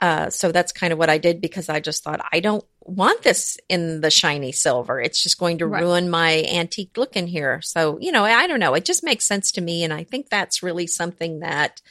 Uh, 0.00 0.30
so 0.30 0.50
that's 0.50 0.72
kind 0.72 0.92
of 0.92 0.98
what 0.98 1.10
I 1.10 1.18
did 1.18 1.40
because 1.40 1.68
I 1.68 1.80
just 1.80 2.02
thought 2.02 2.24
I 2.32 2.40
don't 2.40 2.64
want 2.80 3.22
this 3.22 3.58
in 3.68 4.00
the 4.00 4.10
shiny 4.10 4.50
silver. 4.50 4.98
It's 4.98 5.22
just 5.22 5.38
going 5.38 5.58
to 5.58 5.66
right. 5.66 5.82
ruin 5.82 6.08
my 6.08 6.42
antique 6.50 6.96
look 6.96 7.16
in 7.16 7.26
here. 7.26 7.60
So, 7.60 7.98
you 8.00 8.10
know, 8.10 8.24
I 8.24 8.46
don't 8.46 8.60
know. 8.60 8.74
It 8.74 8.86
just 8.86 9.04
makes 9.04 9.26
sense 9.26 9.52
to 9.52 9.60
me. 9.60 9.84
And 9.84 9.92
I 9.92 10.04
think 10.04 10.30
that's 10.30 10.62
really 10.62 10.86
something 10.86 11.40
that 11.40 11.82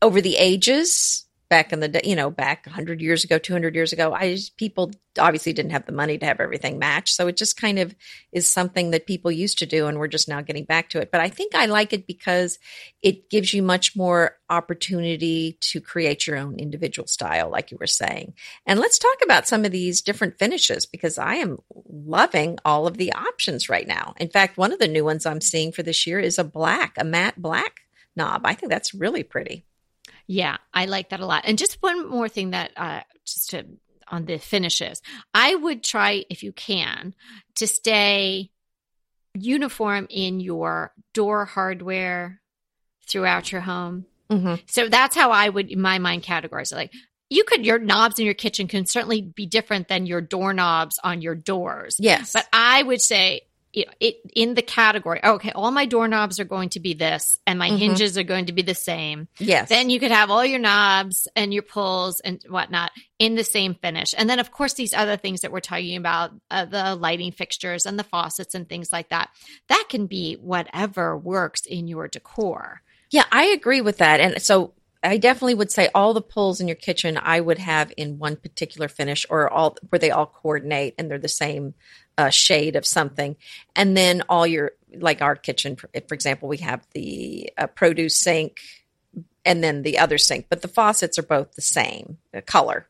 over 0.00 0.20
the 0.20 0.36
ages, 0.36 1.26
back 1.52 1.70
in 1.70 1.80
the 1.80 1.88
day, 1.88 2.00
you 2.02 2.16
know, 2.16 2.30
back 2.30 2.64
100 2.64 3.02
years 3.02 3.24
ago, 3.24 3.36
200 3.36 3.74
years 3.74 3.92
ago, 3.92 4.14
I 4.14 4.38
people 4.56 4.90
obviously 5.18 5.52
didn't 5.52 5.72
have 5.72 5.84
the 5.84 5.92
money 5.92 6.16
to 6.16 6.24
have 6.24 6.40
everything 6.40 6.78
matched. 6.78 7.14
So 7.14 7.26
it 7.26 7.36
just 7.36 7.60
kind 7.60 7.78
of 7.78 7.94
is 8.32 8.48
something 8.48 8.92
that 8.92 9.06
people 9.06 9.30
used 9.30 9.58
to 9.58 9.66
do 9.66 9.86
and 9.86 9.98
we're 9.98 10.08
just 10.08 10.30
now 10.30 10.40
getting 10.40 10.64
back 10.64 10.88
to 10.88 11.00
it. 11.02 11.10
But 11.12 11.20
I 11.20 11.28
think 11.28 11.54
I 11.54 11.66
like 11.66 11.92
it 11.92 12.06
because 12.06 12.58
it 13.02 13.28
gives 13.28 13.52
you 13.52 13.62
much 13.62 13.94
more 13.94 14.38
opportunity 14.48 15.58
to 15.60 15.82
create 15.82 16.26
your 16.26 16.38
own 16.38 16.58
individual 16.58 17.06
style 17.06 17.50
like 17.50 17.70
you 17.70 17.76
were 17.78 17.86
saying. 17.86 18.32
And 18.64 18.80
let's 18.80 18.98
talk 18.98 19.18
about 19.22 19.46
some 19.46 19.66
of 19.66 19.72
these 19.72 20.00
different 20.00 20.38
finishes 20.38 20.86
because 20.86 21.18
I 21.18 21.34
am 21.34 21.58
loving 21.86 22.58
all 22.64 22.86
of 22.86 22.96
the 22.96 23.12
options 23.12 23.68
right 23.68 23.86
now. 23.86 24.14
In 24.18 24.30
fact, 24.30 24.56
one 24.56 24.72
of 24.72 24.78
the 24.78 24.88
new 24.88 25.04
ones 25.04 25.26
I'm 25.26 25.42
seeing 25.42 25.70
for 25.70 25.82
this 25.82 26.06
year 26.06 26.18
is 26.18 26.38
a 26.38 26.44
black, 26.44 26.94
a 26.96 27.04
matte 27.04 27.42
black 27.42 27.80
knob. 28.16 28.46
I 28.46 28.54
think 28.54 28.72
that's 28.72 28.94
really 28.94 29.22
pretty. 29.22 29.66
Yeah, 30.26 30.56
I 30.72 30.86
like 30.86 31.10
that 31.10 31.20
a 31.20 31.26
lot. 31.26 31.44
And 31.46 31.58
just 31.58 31.82
one 31.82 32.08
more 32.08 32.28
thing 32.28 32.50
that 32.50 32.72
uh, 32.76 33.00
just 33.26 33.50
to 33.50 33.66
on 34.08 34.26
the 34.26 34.38
finishes, 34.38 35.00
I 35.32 35.54
would 35.54 35.82
try 35.82 36.24
if 36.28 36.42
you 36.42 36.52
can 36.52 37.14
to 37.56 37.66
stay 37.66 38.50
uniform 39.34 40.06
in 40.10 40.40
your 40.40 40.92
door 41.14 41.46
hardware 41.46 42.40
throughout 43.08 43.50
your 43.50 43.62
home. 43.62 44.06
Mm-hmm. 44.30 44.56
So 44.66 44.88
that's 44.88 45.16
how 45.16 45.30
I 45.30 45.48
would, 45.48 45.70
in 45.70 45.80
my 45.80 45.98
mind, 45.98 46.22
categorize 46.22 46.72
it. 46.72 46.76
Like 46.76 46.92
you 47.30 47.44
could, 47.44 47.64
your 47.64 47.78
knobs 47.78 48.18
in 48.18 48.24
your 48.26 48.34
kitchen 48.34 48.68
can 48.68 48.86
certainly 48.86 49.22
be 49.22 49.46
different 49.46 49.88
than 49.88 50.06
your 50.06 50.20
doorknobs 50.20 50.98
on 51.02 51.22
your 51.22 51.34
doors. 51.34 51.96
Yes. 51.98 52.32
But 52.34 52.46
I 52.52 52.82
would 52.82 53.00
say 53.00 53.42
you 53.72 53.86
know, 53.86 53.92
it 54.00 54.16
in 54.34 54.54
the 54.54 54.62
category. 54.62 55.20
Okay, 55.24 55.52
all 55.52 55.70
my 55.70 55.86
doorknobs 55.86 56.38
are 56.38 56.44
going 56.44 56.68
to 56.70 56.80
be 56.80 56.94
this, 56.94 57.38
and 57.46 57.58
my 57.58 57.68
mm-hmm. 57.68 57.78
hinges 57.78 58.18
are 58.18 58.22
going 58.22 58.46
to 58.46 58.52
be 58.52 58.62
the 58.62 58.74
same. 58.74 59.28
Yes. 59.38 59.68
Then 59.68 59.90
you 59.90 59.98
could 59.98 60.10
have 60.10 60.30
all 60.30 60.44
your 60.44 60.58
knobs 60.58 61.26
and 61.34 61.54
your 61.54 61.62
pulls 61.62 62.20
and 62.20 62.42
whatnot 62.48 62.92
in 63.18 63.34
the 63.34 63.44
same 63.44 63.74
finish, 63.74 64.14
and 64.16 64.28
then 64.28 64.38
of 64.38 64.50
course 64.50 64.74
these 64.74 64.94
other 64.94 65.16
things 65.16 65.40
that 65.40 65.52
we're 65.52 65.60
talking 65.60 65.96
about, 65.96 66.32
uh, 66.50 66.64
the 66.64 66.94
lighting 66.94 67.32
fixtures 67.32 67.86
and 67.86 67.98
the 67.98 68.04
faucets 68.04 68.54
and 68.54 68.68
things 68.68 68.92
like 68.92 69.08
that. 69.08 69.30
That 69.68 69.86
can 69.88 70.06
be 70.06 70.34
whatever 70.34 71.16
works 71.16 71.64
in 71.66 71.88
your 71.88 72.08
decor. 72.08 72.82
Yeah, 73.10 73.24
I 73.30 73.46
agree 73.46 73.80
with 73.80 73.98
that, 73.98 74.20
and 74.20 74.42
so 74.42 74.74
I 75.02 75.16
definitely 75.16 75.54
would 75.54 75.72
say 75.72 75.88
all 75.94 76.14
the 76.14 76.22
pulls 76.22 76.60
in 76.60 76.68
your 76.68 76.76
kitchen 76.76 77.18
I 77.20 77.40
would 77.40 77.58
have 77.58 77.92
in 77.96 78.18
one 78.18 78.36
particular 78.36 78.86
finish 78.86 79.26
or 79.28 79.50
all 79.50 79.76
where 79.88 79.98
they 79.98 80.10
all 80.10 80.26
coordinate 80.26 80.94
and 80.96 81.10
they're 81.10 81.18
the 81.18 81.28
same 81.28 81.74
uh, 82.18 82.30
shade 82.30 82.76
of 82.76 82.86
something. 82.86 83.36
And 83.74 83.96
then 83.96 84.22
all 84.28 84.46
your 84.46 84.72
like 84.94 85.22
our 85.22 85.36
kitchen, 85.36 85.76
for, 85.76 85.88
example, 86.12 86.48
we 86.48 86.58
have 86.58 86.86
the 86.92 87.50
uh, 87.56 87.66
produce 87.66 88.16
sink 88.20 88.60
and 89.44 89.64
then 89.64 89.82
the 89.82 89.98
other 89.98 90.18
sink, 90.18 90.46
but 90.48 90.62
the 90.62 90.68
faucets 90.68 91.18
are 91.18 91.22
both 91.22 91.54
the 91.54 91.62
same 91.62 92.18
color. 92.46 92.86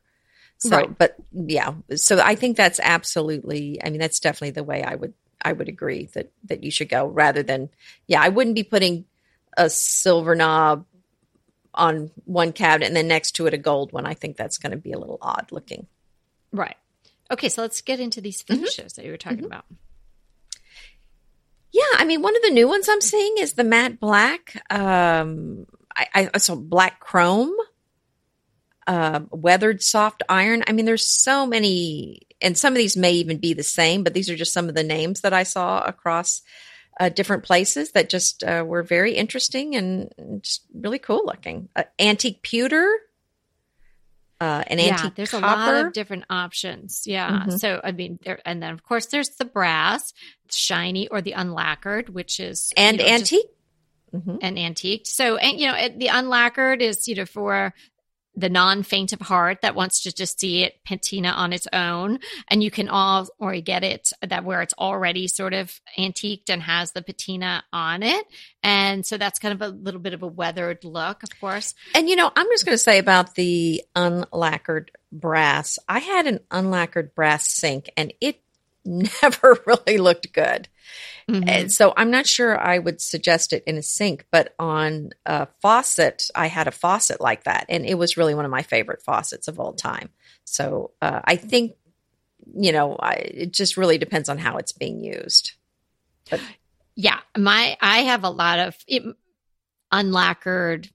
So, 0.57 0.77
right. 0.77 0.97
but 0.97 1.15
yeah, 1.33 1.73
so 1.95 2.19
I 2.19 2.35
think 2.35 2.55
that's 2.55 2.79
absolutely. 2.81 3.83
I 3.83 3.89
mean, 3.89 3.99
that's 3.99 4.19
definitely 4.19 4.51
the 4.51 4.63
way 4.63 4.81
I 4.83 4.95
would 4.95 5.13
I 5.41 5.51
would 5.51 5.67
agree 5.67 6.09
that 6.13 6.31
that 6.45 6.63
you 6.63 6.71
should 6.71 6.89
go 6.89 7.05
rather 7.05 7.43
than 7.43 7.69
yeah, 8.07 8.21
I 8.21 8.29
wouldn't 8.29 8.55
be 8.55 8.63
putting 8.63 9.05
a 9.57 9.69
silver 9.69 10.35
knob 10.35 10.85
on 11.73 12.11
one 12.25 12.53
cabinet 12.53 12.87
and 12.87 12.95
then 12.95 13.07
next 13.07 13.31
to 13.33 13.47
it 13.47 13.53
a 13.53 13.57
gold 13.57 13.91
one. 13.91 14.05
I 14.05 14.13
think 14.13 14.37
that's 14.37 14.57
going 14.57 14.71
to 14.71 14.77
be 14.77 14.91
a 14.91 14.99
little 14.99 15.17
odd 15.21 15.47
looking. 15.51 15.87
Right. 16.51 16.77
Okay, 17.31 17.49
so 17.49 17.61
let's 17.61 17.81
get 17.81 17.99
into 17.99 18.21
these 18.21 18.43
mm-hmm. 18.43 18.55
finishes 18.55 18.93
mm-hmm. 18.93 19.01
that 19.01 19.05
you 19.05 19.11
were 19.11 19.17
talking 19.17 19.39
mm-hmm. 19.39 19.47
about. 19.47 19.65
Yeah, 21.71 21.81
I 21.97 22.05
mean, 22.05 22.21
one 22.21 22.35
of 22.35 22.43
the 22.43 22.51
new 22.51 22.67
ones 22.67 22.87
I'm 22.87 23.01
seeing 23.01 23.37
is 23.39 23.53
the 23.53 23.63
matte 23.63 23.99
black. 23.99 24.61
Um, 24.71 25.65
I, 25.95 26.29
I 26.33 26.37
saw 26.37 26.55
black 26.55 26.99
chrome, 26.99 27.53
uh, 28.85 29.21
weathered 29.31 29.81
soft 29.81 30.21
iron. 30.29 30.63
I 30.67 30.71
mean, 30.71 30.85
there's 30.85 31.05
so 31.05 31.47
many, 31.47 32.21
and 32.41 32.57
some 32.57 32.73
of 32.73 32.77
these 32.77 32.95
may 32.95 33.13
even 33.13 33.37
be 33.37 33.53
the 33.53 33.63
same, 33.63 34.03
but 34.03 34.13
these 34.13 34.29
are 34.29 34.35
just 34.35 34.53
some 34.53 34.69
of 34.69 34.75
the 34.75 34.83
names 34.83 35.21
that 35.21 35.33
I 35.33 35.43
saw 35.43 35.83
across 35.83 36.43
uh, 36.99 37.09
different 37.09 37.43
places 37.43 37.91
that 37.91 38.09
just 38.09 38.43
uh, 38.43 38.63
were 38.65 38.83
very 38.83 39.13
interesting 39.13 39.75
and 39.75 40.13
just 40.43 40.65
really 40.73 40.99
cool 40.99 41.23
looking. 41.25 41.69
Uh, 41.75 41.83
antique 41.99 42.43
pewter, 42.43 42.87
uh, 44.41 44.63
an 44.67 44.79
yeah, 44.79 44.93
antique 44.93 45.15
there's 45.15 45.31
copper. 45.31 45.45
a 45.45 45.49
lot 45.49 45.85
of 45.85 45.93
different 45.93 46.25
options. 46.29 47.03
Yeah. 47.05 47.45
Mhm. 47.47 47.59
So 47.59 47.79
I 47.83 47.91
mean, 47.91 48.19
there, 48.23 48.39
and 48.45 48.61
then 48.61 48.73
of 48.73 48.83
course 48.83 49.05
there's 49.07 49.29
the 49.39 49.45
brass, 49.45 50.13
shiny 50.51 51.07
or 51.07 51.21
the 51.21 51.31
unlacquered, 51.33 52.09
which 52.09 52.39
is 52.39 52.71
you 52.77 52.83
and 52.83 52.97
know, 52.97 53.03
just- 53.03 53.33
antique. 53.33 53.49
Mhm. 54.13 54.37
and 54.43 54.59
antique. 54.59 55.07
So, 55.07 55.37
and 55.37 55.59
you 55.59 55.65
know, 55.67 55.75
it- 55.75 55.97
the 55.97 56.07
unlacquered 56.07 56.81
is 56.81 57.07
you 57.07 57.15
know 57.15 57.25
for 57.25 57.73
the 58.35 58.49
non-faint 58.49 59.13
of 59.13 59.21
heart 59.21 59.59
that 59.61 59.75
wants 59.75 60.03
to 60.03 60.11
just 60.11 60.39
see 60.39 60.63
it 60.63 60.75
patina 60.85 61.29
on 61.29 61.53
its 61.53 61.67
own, 61.71 62.19
and 62.47 62.63
you 62.63 62.71
can 62.71 62.89
all 62.89 63.27
or 63.37 63.55
get 63.61 63.83
it 63.83 64.09
that 64.21 64.43
where 64.43 64.61
it's 64.61 64.73
already 64.77 65.27
sort 65.27 65.53
of 65.53 65.79
antiqued 65.97 66.49
and 66.49 66.61
has 66.63 66.91
the 66.91 67.01
patina 67.01 67.63
on 67.71 68.03
it, 68.03 68.25
and 68.63 69.05
so 69.05 69.17
that's 69.17 69.39
kind 69.39 69.53
of 69.53 69.61
a 69.61 69.75
little 69.75 69.99
bit 69.99 70.13
of 70.13 70.23
a 70.23 70.27
weathered 70.27 70.83
look, 70.83 71.23
of 71.23 71.29
course. 71.39 71.75
And 71.93 72.09
you 72.09 72.15
know, 72.15 72.31
I'm 72.35 72.47
just 72.47 72.65
going 72.65 72.75
to 72.75 72.83
say 72.83 72.97
about 72.97 73.35
the 73.35 73.83
unlacquered 73.95 74.89
brass. 75.11 75.79
I 75.87 75.99
had 75.99 76.27
an 76.27 76.39
unlacquered 76.49 77.13
brass 77.15 77.47
sink, 77.47 77.89
and 77.95 78.13
it 78.19 78.41
never 78.85 79.59
really 79.65 79.97
looked 79.97 80.33
good. 80.33 80.67
Mhm. 81.29 81.47
And 81.47 81.71
so 81.71 81.93
I'm 81.95 82.11
not 82.11 82.27
sure 82.27 82.59
I 82.59 82.79
would 82.79 83.01
suggest 83.01 83.53
it 83.53 83.63
in 83.65 83.77
a 83.77 83.81
sink, 83.81 84.25
but 84.31 84.53
on 84.59 85.11
a 85.25 85.47
faucet, 85.61 86.29
I 86.35 86.47
had 86.47 86.67
a 86.67 86.71
faucet 86.71 87.21
like 87.21 87.45
that, 87.45 87.65
and 87.69 87.85
it 87.85 87.95
was 87.95 88.17
really 88.17 88.35
one 88.35 88.45
of 88.45 88.51
my 88.51 88.63
favorite 88.63 89.01
faucets 89.01 89.47
of 89.47 89.59
all 89.59 89.73
time. 89.73 90.09
So 90.45 90.91
uh, 91.01 91.21
I 91.23 91.35
think, 91.35 91.73
you 92.55 92.71
know, 92.71 92.95
I, 92.95 93.13
it 93.13 93.51
just 93.51 93.77
really 93.77 93.97
depends 93.97 94.29
on 94.29 94.37
how 94.37 94.57
it's 94.57 94.73
being 94.73 95.03
used. 95.03 95.53
Yeah, 96.95 97.19
my 97.37 97.77
I 97.81 97.99
have 98.01 98.23
a 98.23 98.29
lot 98.29 98.59
of 98.59 98.75
it, 98.87 99.03
unlacquered 99.91 100.89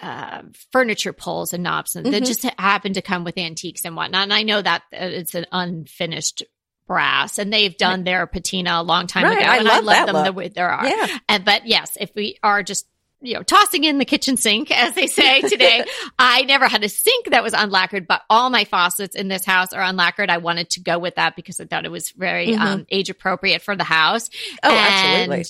uh, 0.00 0.42
furniture 0.72 1.12
poles 1.12 1.52
and 1.52 1.62
knobs, 1.62 1.96
and 1.96 2.06
that 2.06 2.22
Mhm. 2.22 2.26
just 2.26 2.42
happen 2.58 2.92
to 2.94 3.02
come 3.02 3.24
with 3.24 3.38
antiques 3.38 3.84
and 3.84 3.94
whatnot. 3.96 4.24
And 4.24 4.32
I 4.32 4.42
know 4.42 4.60
that 4.60 4.82
uh, 4.92 4.96
it's 5.00 5.34
an 5.34 5.46
unfinished 5.52 6.42
brass, 6.86 7.38
and 7.38 7.52
they've 7.52 7.76
done 7.76 8.04
their 8.04 8.26
patina 8.26 8.80
a 8.80 8.82
long 8.82 9.06
time 9.06 9.24
Right, 9.24 9.38
ago, 9.38 9.46
I 9.48 9.56
and 9.58 9.64
love 9.66 9.76
I 9.76 9.80
love 9.80 10.06
them 10.06 10.24
the 10.24 10.32
way 10.32 10.48
they 10.48 10.60
are. 10.60 10.86
Yeah, 10.86 11.18
And 11.28 11.44
but 11.44 11.66
yes, 11.66 11.96
if 12.00 12.10
we 12.14 12.36
are 12.42 12.62
just 12.62 12.86
you 13.24 13.34
know 13.34 13.42
tossing 13.44 13.84
in 13.84 13.98
the 13.98 14.04
kitchen 14.04 14.36
sink, 14.36 14.70
as 14.70 14.94
they 14.94 15.06
say 15.06 15.40
today, 15.42 15.84
I 16.18 16.42
never 16.42 16.66
had 16.66 16.82
a 16.82 16.88
sink 16.88 17.30
that 17.30 17.42
was 17.44 17.52
unlacquered, 17.54 18.06
but 18.08 18.22
all 18.28 18.50
my 18.50 18.64
faucets 18.64 19.14
in 19.14 19.28
this 19.28 19.44
house 19.44 19.72
are 19.72 19.80
unlacquered. 19.82 20.28
I 20.28 20.38
wanted 20.38 20.70
to 20.70 20.80
go 20.80 20.98
with 20.98 21.14
that 21.14 21.36
because 21.36 21.60
I 21.60 21.66
thought 21.66 21.84
it 21.84 21.90
was 21.90 22.10
very 22.10 22.48
Mhm. 22.48 22.58
um, 22.60 22.86
age 22.90 23.10
appropriate 23.10 23.62
for 23.62 23.76
the 23.76 23.84
house. 23.84 24.28
Oh, 24.64 24.74
absolutely. 24.76 25.44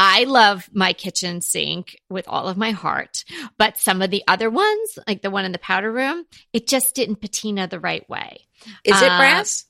I 0.00 0.24
love 0.24 0.70
my 0.72 0.92
kitchen 0.92 1.40
sink 1.40 2.00
with 2.08 2.28
all 2.28 2.48
of 2.48 2.56
my 2.56 2.70
heart, 2.70 3.24
but 3.58 3.78
some 3.78 4.00
of 4.00 4.10
the 4.12 4.22
other 4.28 4.48
ones, 4.48 4.96
like 5.08 5.22
the 5.22 5.30
one 5.30 5.44
in 5.44 5.50
the 5.50 5.58
powder 5.58 5.90
room, 5.90 6.24
it 6.52 6.68
just 6.68 6.94
didn't 6.94 7.20
patina 7.20 7.66
the 7.66 7.80
right 7.80 8.08
way. 8.08 8.46
is 8.84 9.02
it 9.02 9.10
uh, 9.10 9.18
brass? 9.18 9.64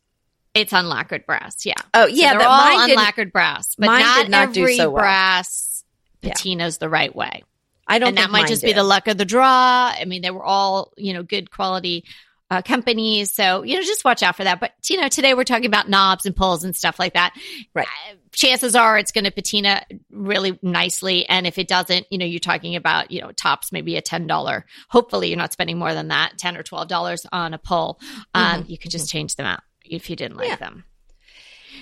It's 0.59 0.73
unlacquered 0.73 1.27
brass, 1.27 1.65
yeah. 1.65 1.75
Oh, 1.95 2.07
So 2.07 2.15
yeah, 2.15 2.37
they're 2.37 2.47
all 2.49 2.89
unlacquered 2.89 3.33
brass, 3.33 3.75
but 3.77 3.87
not, 3.87 4.23
did 4.23 4.31
not 4.31 4.53
do 4.53 4.63
every 4.63 4.77
so 4.77 4.91
well. 4.91 5.03
brass 5.03 5.85
Yeah. 6.23 6.33
patinas 6.35 6.79
the 6.79 6.89
right 6.89 7.15
way. 7.15 7.43
I 7.87 7.99
don't. 7.99 8.09
And 8.09 8.19
that 8.19 8.31
might 8.31 8.49
just 8.49 8.63
be 8.63 8.73
the 8.75 8.83
luck 8.85 9.09
of 9.09 9.17
the 9.17 9.25
draw. 9.25 9.95
I 9.99 10.05
mean, 10.05 10.21
they 10.23 10.31
were 10.31 10.45
all 10.45 10.93
you 10.97 11.15
know 11.15 11.23
good 11.23 11.51
quality. 11.51 12.05
Uh, 12.51 12.63
companies, 12.63 13.35
so 13.35 13.63
you 13.63 13.77
know, 13.77 13.83
just 13.83 14.07
watch 14.07 14.23
out 14.23 14.35
for 14.35 14.45
that. 14.45 14.59
But 14.59 14.73
you 14.89 14.99
know, 14.99 15.09
today 15.09 15.35
we're 15.35 15.45
talking 15.45 15.67
about 15.67 15.91
knobs 15.91 16.25
and 16.25 16.35
pulls 16.35 16.65
and 16.65 16.75
stuff 16.75 16.99
like 16.99 17.13
that. 17.13 17.35
Right. 17.75 17.87
Uh, 18.11 18.15
chances 18.33 18.75
are 18.75 18.97
it's 18.97 19.13
going 19.13 19.25
to 19.25 19.31
patina 19.31 19.83
really 20.11 20.59
nicely, 20.63 21.29
and 21.29 21.47
if 21.47 21.59
it 21.59 21.69
doesn't, 21.69 22.07
you 22.11 22.17
know, 22.17 22.25
you're 22.25 22.41
talking 22.41 22.75
about 22.75 23.11
you 23.11 23.21
know 23.21 23.33
tops 23.33 23.71
maybe 23.71 23.97
a 23.97 24.01
ten 24.01 24.27
dollar. 24.27 24.65
Hopefully, 24.89 25.29
you're 25.29 25.37
not 25.37 25.53
spending 25.53 25.79
more 25.79 25.93
than 25.93 26.09
that, 26.09 26.39
ten 26.39 26.57
or 26.57 26.63
twelve 26.63 26.89
dollars 26.89 27.27
on 27.33 27.53
a 27.53 27.59
pull. 27.59 28.01
Um, 28.33 28.65
you 28.67 28.79
can 28.79 28.91
just 28.91 29.11
change 29.11 29.37
them 29.37 29.45
out 29.45 29.61
if 29.91 30.09
you 30.11 30.17
didn't 30.17 30.37
like 30.37 30.51
Mm-hmm. 30.51 30.63
Yeah. 30.63 30.69
them. 30.71 30.85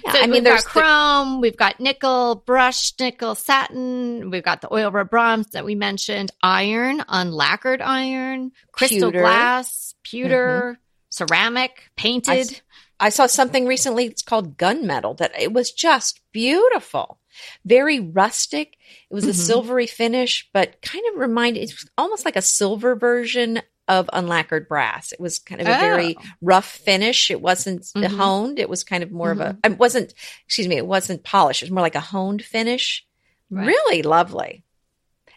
Yeah, 0.05 0.13
So 0.13 0.19
I 0.19 0.23
mean, 0.23 0.31
we've 0.33 0.45
there's 0.45 0.65
got 0.65 0.75
the- 0.75 0.81
chrome, 0.81 1.41
we've 1.41 1.57
got 1.57 1.81
nickel, 1.81 2.43
brushed 2.47 3.01
nickel, 3.01 3.35
satin, 3.35 4.31
we've 4.31 4.43
got 4.43 4.61
the 4.61 4.73
oil 4.73 4.91
rub 4.91 5.09
bronze 5.11 5.49
that 5.51 5.65
we 5.65 5.75
mentioned, 5.75 6.31
iron, 6.43 7.01
unlacquered 7.09 7.81
iron, 7.81 8.53
crystal 8.73 9.11
Pewter. 9.11 9.21
glass, 9.23 9.95
pewter, 10.03 10.79
ceramic, 11.09 11.91
painted. 11.97 12.61
I 13.01 13.09
saw 13.11 13.27
something 13.27 13.67
recently. 13.67 14.07
It's 14.07 14.23
called 14.23 14.57
gunmetal. 14.57 15.17
That 15.19 15.39
it 15.39 15.53
was 15.53 15.71
just 15.73 16.21
beautiful, 16.33 17.19
very 17.65 18.01
rustic. 18.01 18.77
It 19.11 19.15
was 19.15 19.25
a 19.27 19.33
Mhm. 19.33 19.35
silvery 19.35 19.87
finish, 19.87 20.49
but 20.53 20.81
kind 20.83 21.05
of 21.13 21.19
reminded. 21.21 21.63
It 21.65 21.75
was 21.75 21.91
almost 21.99 22.25
like 22.25 22.37
a 22.37 22.43
silver 22.43 22.95
version 22.97 23.61
of 23.89 24.09
unlacquered 24.13 24.67
brass. 24.69 25.13
It 25.13 25.21
was 25.21 25.39
kind 25.39 25.61
of 25.61 25.67
a 25.69 25.79
very 25.79 26.17
Oh. 26.19 26.23
rough 26.43 26.69
finish. 26.71 27.31
It 27.31 27.41
wasn't 27.41 27.83
Mhm. 27.83 28.17
honed. 28.17 28.59
It 28.59 28.69
was 28.69 28.83
kind 28.85 29.03
of 29.03 29.13
more 29.13 29.31
of 29.31 29.41
a. 29.41 29.57
It 29.65 29.79
wasn't. 29.79 30.13
Excuse 30.47 30.67
me. 30.69 30.77
It 30.77 30.87
wasn't 30.87 31.23
polished. 31.23 31.63
It 31.63 31.67
was 31.67 31.71
more 31.73 31.83
like 31.83 31.95
a 31.95 32.01
honed 32.01 32.45
finish. 32.45 33.05
Right. 33.51 33.67
Really 33.69 34.03
lovely. 34.03 34.65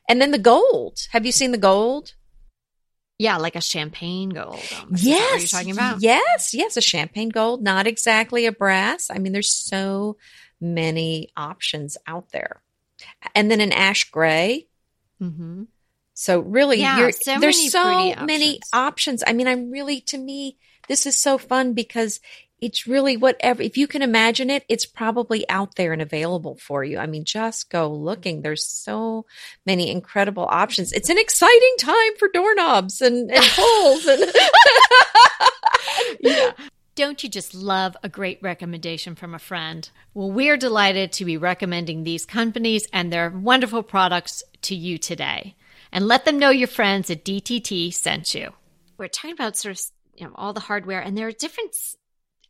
And 0.08 0.20
then 0.22 0.32
the 0.32 0.40
gold. 0.40 1.08
Have 1.12 1.26
you 1.26 1.32
seen 1.32 1.52
the 1.52 1.58
gold? 1.58 2.14
yeah, 3.22 3.36
like 3.36 3.58
a 3.58 3.62
champagne 3.62 4.30
gold. 4.30 4.62
almost. 4.80 5.04
That 5.04 5.30
what 5.34 5.40
you're 5.42 5.48
talking 5.48 5.72
about? 5.72 6.02
Yes, 6.02 6.54
yes, 6.54 6.78
a 6.78 6.82
champagne 6.82 7.28
gold, 7.28 7.62
not 7.62 7.86
exactly 7.86 8.46
a 8.46 8.52
brass. 8.54 9.10
I 9.12 9.18
mean, 9.20 9.34
there's 9.34 9.52
so 9.54 10.16
many 10.62 11.28
options 11.36 11.98
out 12.08 12.30
there. 12.32 12.62
And 13.36 13.52
then 13.52 13.60
an 13.60 13.74
ash 13.74 14.10
gray. 14.10 14.68
hmm 15.20 15.64
So 16.20 16.42
really, 16.42 16.82
Yeah, 16.82 16.98
you're, 17.00 17.12
so 17.14 17.40
there's 17.40 17.56
many 17.58 17.70
so 17.70 18.26
many 18.26 18.56
options. 18.58 18.70
options. 18.74 19.24
I 19.26 19.32
mean, 19.32 19.48
I'm 19.48 19.72
really, 19.72 20.02
to 20.02 20.18
me, 20.18 20.58
this 20.90 21.06
is 21.06 21.18
so 21.18 21.38
fun 21.38 21.72
because 21.72 22.20
it's 22.60 22.86
really 22.86 23.16
whatever. 23.16 23.62
If 23.62 23.78
you 23.78 23.88
can 23.88 24.02
imagine 24.02 24.50
it, 24.50 24.66
it's 24.68 24.86
probably 24.86 25.50
out 25.50 25.76
there 25.76 25.94
and 25.94 26.02
available 26.02 26.58
for 26.58 26.84
you. 26.84 26.98
I 26.98 27.06
mean, 27.06 27.24
just 27.24 27.70
go 27.70 27.90
looking. 27.90 28.42
There's 28.42 28.66
so 28.66 29.28
many 29.66 29.90
incredible 29.90 30.46
options. 30.52 30.92
It's 30.92 31.10
an 31.10 31.18
exciting 31.18 31.76
time 31.80 32.18
for 32.18 32.28
doorknobs 32.28 33.00
and, 33.00 33.32
and 33.32 33.46
pulls 33.56 34.06
and. 34.06 34.26
yeah. 36.20 36.52
Don't 36.96 37.24
you 37.24 37.30
just 37.30 37.56
love 37.56 37.96
a 38.04 38.10
great 38.10 38.40
recommendation 38.42 39.16
from 39.16 39.34
a 39.34 39.40
friend? 39.40 39.90
Well, 40.14 40.32
we're 40.32 40.58
delighted 40.58 41.14
to 41.14 41.24
be 41.24 41.38
recommending 41.38 42.04
these 42.04 42.26
companies 42.26 42.86
and 42.92 43.10
their 43.10 43.30
wonderful 43.30 43.84
products 43.84 44.44
to 44.64 44.76
you 44.76 44.98
today. 44.98 45.56
And 45.92 46.08
let 46.08 46.26
them 46.26 46.38
know 46.38 46.50
your 46.50 46.68
friends 46.68 47.10
at 47.10 47.26
DTT 47.26 47.94
sent 47.94 48.34
you. 48.36 48.54
We're 48.98 49.08
talking 49.08 49.34
about 49.34 49.58
sort 49.58 49.76
of 49.76 49.82
you 50.16 50.26
know, 50.28 50.34
all 50.36 50.54
the 50.54 50.60
hardware, 50.60 51.00
and 51.00 51.18
there 51.18 51.28
are 51.28 51.32
different, 51.32 51.76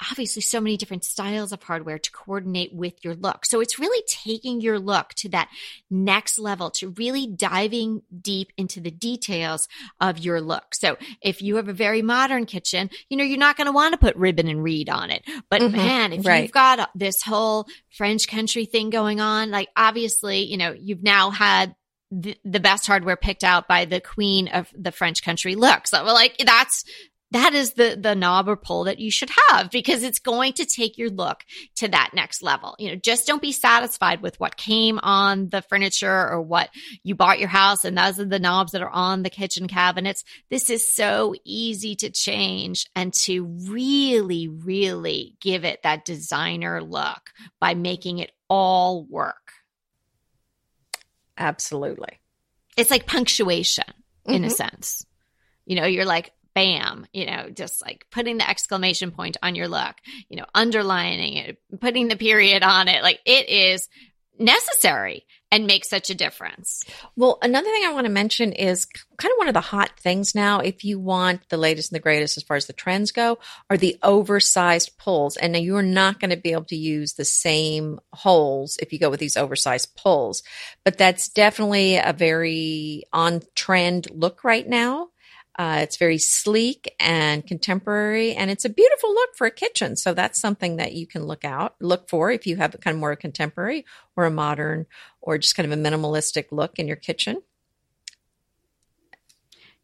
obviously, 0.09 0.41
so 0.41 0.59
many 0.59 0.75
different 0.75 1.05
styles 1.05 1.51
of 1.51 1.61
hardware 1.61 1.99
to 1.99 2.11
coordinate 2.11 2.73
with 2.73 3.05
your 3.05 3.13
look. 3.13 3.45
So 3.45 3.59
it's 3.61 3.77
really 3.77 4.03
taking 4.07 4.59
your 4.59 4.79
look 4.79 5.13
to 5.17 5.29
that 5.29 5.49
next 5.91 6.39
level, 6.39 6.71
to 6.71 6.89
really 6.89 7.27
diving 7.27 8.01
deep 8.21 8.51
into 8.57 8.81
the 8.81 8.89
details 8.89 9.67
of 10.01 10.17
your 10.17 10.41
look. 10.41 10.73
So 10.73 10.97
if 11.21 11.41
you 11.43 11.57
have 11.57 11.67
a 11.69 11.73
very 11.73 12.01
modern 12.01 12.47
kitchen, 12.47 12.89
you 13.07 13.17
know, 13.17 13.23
you're 13.23 13.37
not 13.37 13.55
going 13.55 13.67
to 13.67 13.71
want 13.71 13.93
to 13.93 13.99
put 13.99 14.15
ribbon 14.15 14.47
and 14.47 14.63
reed 14.63 14.89
on 14.89 15.11
it. 15.11 15.23
But 15.49 15.61
Mhm, 15.61 15.71
man, 15.73 16.13
if 16.13 16.25
right. 16.25 16.41
you've 16.41 16.51
got 16.51 16.89
this 16.95 17.21
whole 17.21 17.67
French 17.95 18.27
country 18.27 18.65
thing 18.65 18.89
going 18.89 19.21
on, 19.21 19.51
like 19.51 19.69
obviously, 19.77 20.43
you 20.45 20.57
know, 20.57 20.71
you've 20.71 21.03
now 21.03 21.29
had 21.29 21.75
the, 22.11 22.35
the 22.43 22.59
best 22.59 22.87
hardware 22.87 23.15
picked 23.15 23.43
out 23.43 23.67
by 23.67 23.85
the 23.85 24.01
queen 24.01 24.47
of 24.47 24.67
the 24.73 24.91
French 24.91 25.23
country 25.23 25.55
looks. 25.55 25.91
So 25.91 26.03
like 26.03 26.37
that's 26.43 26.83
that 27.31 27.53
is 27.53 27.73
the 27.73 27.97
the 27.99 28.15
knob 28.15 28.49
or 28.49 28.55
pull 28.55 28.85
that 28.85 28.99
you 28.99 29.11
should 29.11 29.29
have 29.49 29.69
because 29.69 30.01
it's 30.01 30.19
going 30.19 30.53
to 30.53 30.65
take 30.65 30.97
your 30.97 31.09
look 31.09 31.43
to 31.75 31.87
that 31.87 32.11
next 32.13 32.41
level. 32.41 32.75
You 32.79 32.89
know, 32.89 32.95
just 32.95 33.27
don't 33.27 33.41
be 33.41 33.51
satisfied 33.51 34.21
with 34.21 34.39
what 34.39 34.57
came 34.57 34.99
on 35.03 35.49
the 35.49 35.61
furniture 35.61 36.27
or 36.29 36.41
what 36.41 36.69
you 37.03 37.15
bought 37.15 37.39
your 37.39 37.49
house 37.49 37.85
and 37.85 37.97
those 37.97 38.19
are 38.19 38.25
the 38.25 38.39
knobs 38.39 38.71
that 38.71 38.81
are 38.81 38.89
on 38.89 39.21
the 39.21 39.29
kitchen 39.29 39.67
cabinets. 39.67 40.23
This 40.49 40.69
is 40.69 40.93
so 40.93 41.35
easy 41.45 41.95
to 41.97 42.09
change 42.09 42.87
and 42.95 43.13
to 43.13 43.45
really 43.69 44.47
really 44.47 45.35
give 45.39 45.65
it 45.65 45.83
that 45.83 46.05
designer 46.05 46.81
look 46.81 47.29
by 47.59 47.75
making 47.75 48.17
it 48.17 48.31
all 48.49 49.05
work. 49.05 49.35
Absolutely. 51.39 52.19
It's 52.77 52.91
like 52.91 53.07
punctuation 53.07 53.85
in 54.25 54.43
a 54.43 54.47
Mhm. 54.47 54.51
sense. 54.51 55.05
You 55.65 55.75
know, 55.75 55.85
you're 55.85 56.05
like, 56.05 56.31
bam, 56.53 57.07
you 57.13 57.25
know, 57.25 57.49
just 57.49 57.81
like 57.81 58.05
putting 58.11 58.37
the 58.37 58.49
exclamation 58.49 59.11
point 59.11 59.37
on 59.41 59.55
your 59.55 59.67
look, 59.67 59.95
you 60.29 60.35
know, 60.37 60.45
underlining 60.53 61.37
it, 61.37 61.57
putting 61.79 62.07
the 62.09 62.15
period 62.17 62.63
on 62.63 62.87
it. 62.87 63.01
Like 63.03 63.21
it 63.25 63.47
is 63.49 63.87
necessary. 64.37 65.25
And 65.51 65.65
make 65.65 65.83
such 65.83 66.09
a 66.09 66.15
difference. 66.15 66.83
Well, 67.15 67.39
another 67.41 67.69
thing 67.69 67.83
I 67.85 67.93
want 67.93 68.05
to 68.05 68.11
mention 68.11 68.51
is 68.51 68.85
kind 68.85 69.31
of 69.31 69.37
one 69.37 69.47
of 69.47 69.53
the 69.53 69.61
hot 69.61 69.99
things 69.99 70.35
now, 70.35 70.59
if 70.59 70.83
you 70.83 70.99
want 70.99 71.49
the 71.49 71.57
latest 71.57 71.91
and 71.91 71.95
the 71.95 72.03
greatest 72.03 72.37
as 72.37 72.43
far 72.43 72.55
as 72.57 72.67
the 72.67 72.73
trends 72.73 73.11
go, 73.11 73.39
are 73.69 73.77
the 73.77 73.97
oversized 74.03 74.97
pulls. 74.97 75.37
And 75.37 75.53
now 75.53 75.59
you're 75.59 75.81
not 75.81 76.19
going 76.19 76.29
to 76.29 76.37
be 76.37 76.51
able 76.51 76.65
to 76.65 76.75
use 76.75 77.13
the 77.13 77.25
same 77.25 77.99
holes 78.13 78.77
if 78.81 78.93
you 78.93 78.99
go 78.99 79.09
with 79.09 79.19
these 79.19 79.37
oversized 79.37 79.95
pulls. 79.95 80.43
But 80.83 80.97
that's 80.97 81.29
definitely 81.29 81.97
a 81.97 82.13
very 82.13 83.03
on 83.11 83.41
trend 83.55 84.07
look 84.11 84.43
right 84.43 84.67
now. 84.67 85.08
Uh, 85.59 85.79
it's 85.81 85.97
very 85.97 86.17
sleek 86.17 86.95
and 87.01 87.45
contemporary, 87.45 88.33
and 88.33 88.49
it's 88.49 88.63
a 88.63 88.69
beautiful 88.69 89.13
look 89.13 89.35
for 89.35 89.45
a 89.45 89.51
kitchen. 89.51 89.97
So 89.97 90.13
that's 90.13 90.39
something 90.39 90.77
that 90.77 90.93
you 90.93 91.05
can 91.05 91.25
look 91.25 91.43
out, 91.43 91.75
look 91.81 92.09
for 92.09 92.31
if 92.31 92.47
you 92.47 92.55
have 92.55 92.77
kind 92.79 92.95
of 92.95 93.01
more 93.01 93.11
a 93.11 93.17
contemporary 93.17 93.85
or 94.15 94.23
a 94.23 94.31
modern 94.31 94.85
or 95.19 95.37
just 95.37 95.55
kind 95.55 95.69
of 95.69 95.77
a 95.77 95.81
minimalistic 95.81 96.45
look 96.51 96.79
in 96.79 96.87
your 96.87 96.95
kitchen. 96.95 97.41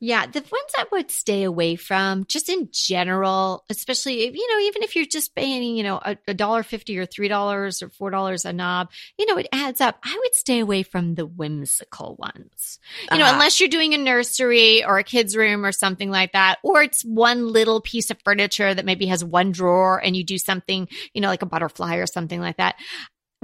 Yeah, 0.02 0.26
the 0.26 0.42
ones 0.42 0.72
I 0.78 0.86
would 0.92 1.10
stay 1.10 1.44
away 1.44 1.78
from, 1.78 2.26
just 2.26 2.50
in 2.50 2.68
general, 2.72 3.64
especially 3.70 4.24
if, 4.24 4.36
you 4.36 4.52
know, 4.52 4.68
even 4.68 4.84
if 4.84 4.96
you're 4.96 5.06
just 5.06 5.34
paying, 5.34 5.78
you 5.78 5.84
know, 5.84 6.02
a 6.28 6.34
dollar 6.34 6.64
fifty 6.64 6.98
or 6.98 7.06
three 7.06 7.30
dollars 7.30 7.82
or 7.82 7.90
four 7.90 8.10
dollars 8.10 8.44
a 8.44 8.52
knob, 8.52 8.92
you 9.18 9.26
know, 9.26 9.38
it 9.38 9.48
adds 9.54 9.80
up. 9.80 9.98
I 10.04 10.16
would 10.22 10.36
stay 10.36 10.60
away 10.60 10.84
from 10.84 11.16
the 11.16 11.26
whimsical 11.26 12.18
ones. 12.20 12.80
You 13.10 13.18
know, 13.18 13.24
uh-huh. 13.24 13.34
unless 13.36 13.60
you're 13.60 13.70
doing 13.70 13.94
a 13.94 13.98
nursery 13.98 14.84
or 14.84 14.98
a 14.98 15.04
kid's 15.04 15.36
room 15.36 15.66
or 15.66 15.72
something 15.72 16.12
like 16.12 16.34
that, 16.34 16.58
or 16.62 16.84
it's 16.84 17.04
one 17.04 17.48
little 17.48 17.80
piece 17.80 18.12
of 18.12 18.18
furniture 18.26 18.74
that 18.74 18.86
maybe 18.86 19.06
has 19.06 19.24
one 19.24 19.54
drawer 19.54 19.98
and 20.04 20.16
you 20.16 20.26
do 20.26 20.38
something, 20.38 20.90
you 21.14 21.22
know, 21.22 21.30
like 21.30 21.42
a 21.42 21.48
butterfly 21.48 21.96
or 21.96 22.08
something 22.08 22.42
like 22.42 22.58
that 22.58 22.76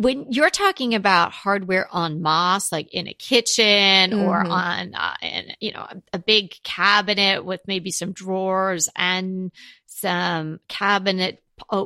when 0.02 0.32
you're 0.32 0.50
talking 0.50 0.96
about 0.96 1.32
hardware 1.32 1.88
on 1.92 2.22
masse, 2.22 2.72
like 2.72 2.94
in 2.94 3.08
a 3.08 3.14
kitchen 3.14 4.12
mm-hmm. 4.12 4.22
or 4.22 4.40
on, 4.40 4.96
uh, 4.96 5.16
in, 5.22 5.54
you 5.60 5.72
know, 5.72 5.86
a, 5.90 6.02
a, 6.14 6.20
big 6.20 6.56
cabinet 6.64 7.46
with 7.46 7.62
maybe 7.68 7.92
some 7.92 8.12
drawers 8.12 8.90
and 8.96 9.52
some 9.86 10.60
cabinet 10.68 11.44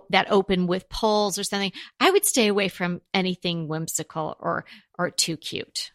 that 0.09 0.31
open 0.31 0.67
with 0.67 0.87
pulls 0.87 1.37
or 1.37 1.43
something, 1.43 1.73
I 1.99 2.11
would 2.11 2.25
stay 2.25 2.47
away 2.47 2.69
from 2.69 3.01
anything 3.13 3.67
whimsical 3.67 4.37
or 4.39 4.65
or 4.97 5.09
too 5.09 5.35
cute. 5.35 5.91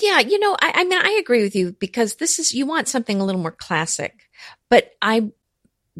Yeah, 0.00 0.20
you 0.20 0.38
know, 0.38 0.56
I, 0.60 0.72
I 0.74 0.84
mean, 0.84 0.98
I 1.00 1.18
agree 1.20 1.42
with 1.42 1.54
you 1.54 1.72
because 1.72 2.16
this 2.16 2.38
is 2.38 2.52
you 2.52 2.66
want 2.66 2.88
something 2.88 3.20
a 3.20 3.24
little 3.24 3.40
more 3.40 3.52
classic, 3.52 4.28
but 4.68 4.90
I 5.00 5.30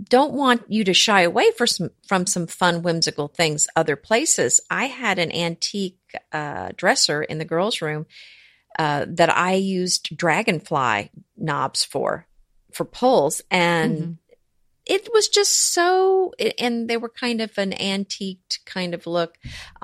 don't 0.02 0.34
want 0.34 0.64
you 0.68 0.84
to 0.84 0.94
shy 0.94 1.22
away 1.22 1.50
some, 1.64 1.90
from 2.06 2.26
some 2.26 2.46
fun, 2.46 2.82
whimsical 2.82 3.28
things 3.28 3.66
other 3.74 3.96
places. 3.96 4.60
I 4.70 4.86
had 4.86 5.18
an 5.18 5.32
antique 5.32 5.98
uh, 6.32 6.70
dresser 6.76 7.22
in 7.22 7.38
the 7.38 7.44
girls' 7.44 7.80
room 7.80 8.06
uh, 8.78 9.06
that 9.08 9.34
I 9.34 9.54
used 9.54 10.16
dragonfly 10.16 11.10
knobs 11.36 11.84
for, 11.84 12.26
for 12.72 12.84
pulls. 12.84 13.40
And 13.50 13.98
mm-hmm. 13.98 14.12
it 14.84 15.08
was 15.12 15.28
just 15.28 15.72
so, 15.72 16.32
and 16.58 16.88
they 16.88 16.98
were 16.98 17.08
kind 17.08 17.40
of 17.40 17.56
an 17.56 17.72
antiqued 17.72 18.60
kind 18.66 18.92
of 18.92 19.06
look, 19.06 19.38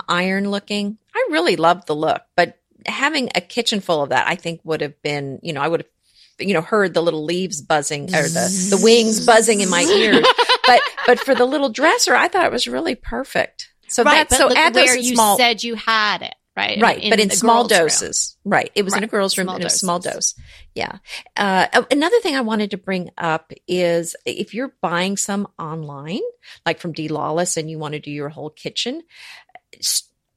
iron 0.09 0.51
looking. 0.51 0.99
I 1.15 1.29
really 1.31 1.57
loved 1.57 1.87
the 1.87 1.97
look, 1.97 2.23
but 2.37 2.59
having 2.87 3.31
a 3.35 3.41
kitchen 3.41 3.81
full 3.81 4.03
of 4.03 4.11
that, 4.11 4.29
I 4.29 4.35
think 4.35 4.61
would 4.65 4.83
have 4.83 5.01
been, 5.03 5.39
you 5.43 5.53
know, 5.53 5.61
I 5.61 5.69
would 5.69 5.81
have 5.81 5.91
you 6.39 6.55
know, 6.55 6.61
heard 6.61 6.95
the 6.95 7.03
little 7.03 7.25
leaves 7.25 7.61
buzzing 7.61 8.05
or 8.15 8.23
the, 8.23 8.69
the 8.71 8.81
wings 8.83 9.25
buzzing 9.25 9.61
in 9.61 9.69
my 9.69 9.83
ears. 9.83 10.27
but, 10.67 10.81
but 11.07 11.21
for 11.21 11.35
the 11.35 11.45
little 11.45 11.69
dresser, 11.69 12.15
I 12.15 12.29
thought 12.29 12.47
it 12.47 12.53
was 12.53 12.67
really 12.67 12.95
perfect. 12.95 13.71
So 13.89 14.03
right, 14.05 14.29
that's 14.29 14.37
so 14.37 14.55
add 14.55 14.75
where 14.75 14.97
you 14.97 15.15
small, 15.15 15.37
said 15.37 15.63
you 15.63 15.75
had 15.75 16.23
it. 16.23 16.35
Right. 16.55 16.81
Right. 16.81 17.03
In, 17.03 17.11
but 17.11 17.19
in 17.19 17.31
small 17.31 17.67
doses. 17.67 18.37
Room. 18.45 18.53
Right. 18.53 18.71
It 18.75 18.83
was 18.83 18.93
right. 18.93 19.03
in 19.03 19.05
a 19.05 19.11
girl's 19.11 19.39
room 19.39 19.49
in 19.49 19.65
a 19.65 19.71
small 19.71 19.99
dose. 19.99 20.35
Yeah. 20.75 20.99
Uh, 21.35 21.67
another 21.91 22.21
thing 22.21 22.37
I 22.37 22.43
wanted 22.43 22.73
to 22.73 22.77
bring 22.77 23.11
up 23.17 23.53
is 23.67 24.15
if 24.27 24.53
you're 24.53 24.75
buying 24.83 25.17
some 25.17 25.49
online, 25.59 26.21
like 26.67 26.79
from 26.79 26.93
D 26.93 27.09
Lawless 27.09 27.57
and 27.57 27.71
you 27.71 27.79
want 27.79 27.95
to 27.95 28.01
do 28.01 28.11
your 28.11 28.29
whole 28.29 28.51
kitchen, 28.51 29.03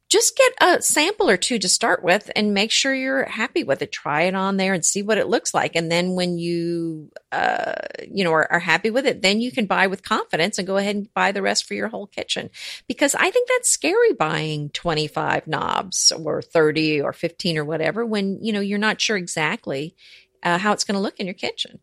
just 0.08 0.38
get 0.38 0.54
a 0.62 0.82
sample 0.82 1.30
or 1.30 1.38
two 1.38 1.58
to 1.58 1.68
start 1.68 2.04
with 2.04 2.30
and 2.36 2.54
make 2.54 2.72
sure 2.72 2.94
you're 2.94 3.26
happy 3.26 3.64
with 3.64 3.82
it. 3.82 3.92
Try 3.92 4.24
it 4.24 4.36
on 4.36 4.58
there 4.58 4.74
and 4.74 4.86
see 4.86 5.02
what 5.02 5.18
it 5.18 5.28
looks 5.28 5.54
like. 5.54 5.76
And 5.76 5.92
then 5.92 6.14
when 6.14 6.38
you, 6.38 7.12
uh, 7.32 7.74
you 8.10 8.24
know, 8.24 8.32
are, 8.32 8.52
are, 8.52 8.60
happy 8.60 8.92
with 8.92 9.08
it, 9.08 9.24
then 9.24 9.42
you 9.42 9.52
can 9.52 9.66
buy 9.66 9.88
with 9.88 10.04
confidence 10.04 10.60
and 10.60 10.68
go 10.68 10.78
ahead 10.78 10.96
and 10.96 11.14
buy 11.16 11.32
the 11.32 11.42
rest 11.42 11.66
for 11.66 11.74
your 11.74 11.88
whole 11.88 12.06
kitchen. 12.06 12.52
Because 12.88 13.16
I 13.16 13.32
think 13.32 13.50
that's 13.50 13.70
scary 13.70 14.14
buying 14.14 14.70
25 14.70 15.48
knobs 15.48 16.12
or 16.12 16.42
30 16.42 17.02
or 17.02 17.12
15 17.12 17.58
or 17.58 17.66
whatever 17.66 18.06
when, 18.06 18.38
you 18.44 18.54
know, 18.54 18.62
you're 18.62 18.78
not 18.78 19.02
sure 19.02 19.18
exactly 19.18 19.96
uh, 20.44 20.60
how 20.60 20.72
it's 20.72 20.84
going 20.84 20.96
to 20.96 21.02
look 21.02 21.20
in 21.20 21.26
your 21.26 21.34
kitchen. 21.34 21.80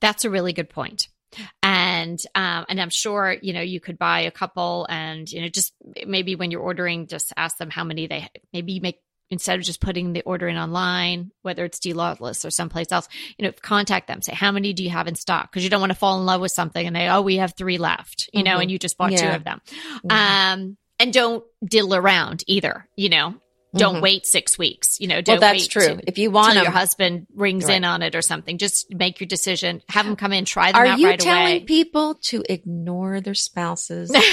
That's 0.00 0.24
a 0.24 0.30
really 0.30 0.54
good 0.54 0.70
point 0.70 1.08
and 1.62 2.20
um, 2.34 2.66
and 2.68 2.80
I'm 2.80 2.90
sure 2.90 3.36
you 3.40 3.52
know 3.52 3.60
you 3.60 3.80
could 3.80 3.98
buy 3.98 4.20
a 4.20 4.30
couple, 4.30 4.86
and 4.88 5.30
you 5.30 5.42
know 5.42 5.48
just 5.48 5.72
maybe 6.06 6.36
when 6.36 6.50
you're 6.50 6.60
ordering, 6.60 7.06
just 7.06 7.32
ask 7.36 7.56
them 7.58 7.70
how 7.70 7.84
many 7.84 8.06
they 8.06 8.28
maybe 8.52 8.72
you 8.72 8.80
make 8.80 9.00
instead 9.32 9.58
of 9.58 9.64
just 9.64 9.80
putting 9.80 10.12
the 10.12 10.20
order 10.22 10.46
in 10.46 10.58
online, 10.58 11.32
whether 11.40 11.64
it's 11.64 11.78
D 11.78 11.94
Lawless 11.94 12.44
or 12.44 12.50
someplace 12.50 12.92
else, 12.92 13.08
you 13.38 13.46
know, 13.46 13.52
contact 13.62 14.06
them, 14.06 14.20
say, 14.20 14.34
how 14.34 14.52
many 14.52 14.74
do 14.74 14.84
you 14.84 14.90
have 14.90 15.08
in 15.08 15.14
stock? 15.14 15.50
Because 15.50 15.64
you 15.64 15.70
don't 15.70 15.80
want 15.80 15.90
to 15.90 15.98
fall 15.98 16.20
in 16.20 16.26
love 16.26 16.42
with 16.42 16.52
something 16.52 16.86
and 16.86 16.94
they, 16.94 17.08
oh, 17.08 17.22
we 17.22 17.36
have 17.36 17.54
three 17.56 17.78
left, 17.78 18.28
you 18.34 18.40
mm-hmm. 18.40 18.52
know, 18.52 18.58
and 18.58 18.70
you 18.70 18.78
just 18.78 18.98
bought 18.98 19.10
yeah. 19.10 19.30
two 19.30 19.36
of 19.36 19.42
them. 19.42 19.62
Mm-hmm. 20.04 20.10
Um, 20.10 20.76
and 21.00 21.12
don't 21.14 21.42
diddle 21.64 21.94
around 21.94 22.44
either, 22.46 22.86
you 22.94 23.08
know, 23.08 23.34
don't 23.74 23.94
mm-hmm. 23.94 24.02
wait 24.02 24.26
six 24.26 24.58
weeks. 24.58 25.00
You 25.00 25.08
know, 25.08 25.20
don't 25.20 25.40
well, 25.40 25.52
that's 25.52 25.66
true. 25.66 25.96
To, 25.96 26.02
if 26.06 26.18
you 26.18 26.30
want 26.30 26.54
your 26.56 26.70
husband 26.70 27.26
rings 27.34 27.64
right. 27.64 27.76
in 27.76 27.84
on 27.84 28.02
it 28.02 28.14
or 28.14 28.22
something, 28.22 28.58
just 28.58 28.92
make 28.92 29.20
your 29.20 29.26
decision. 29.26 29.82
Have 29.88 30.04
them 30.04 30.16
come 30.16 30.32
in, 30.32 30.44
try 30.44 30.72
them 30.72 30.80
Are 30.80 30.86
out 30.86 30.98
you 30.98 31.08
right 31.08 31.18
telling 31.18 31.56
away. 31.56 31.60
people 31.60 32.14
to 32.24 32.42
ignore 32.48 33.20
their 33.20 33.34
spouses? 33.34 34.14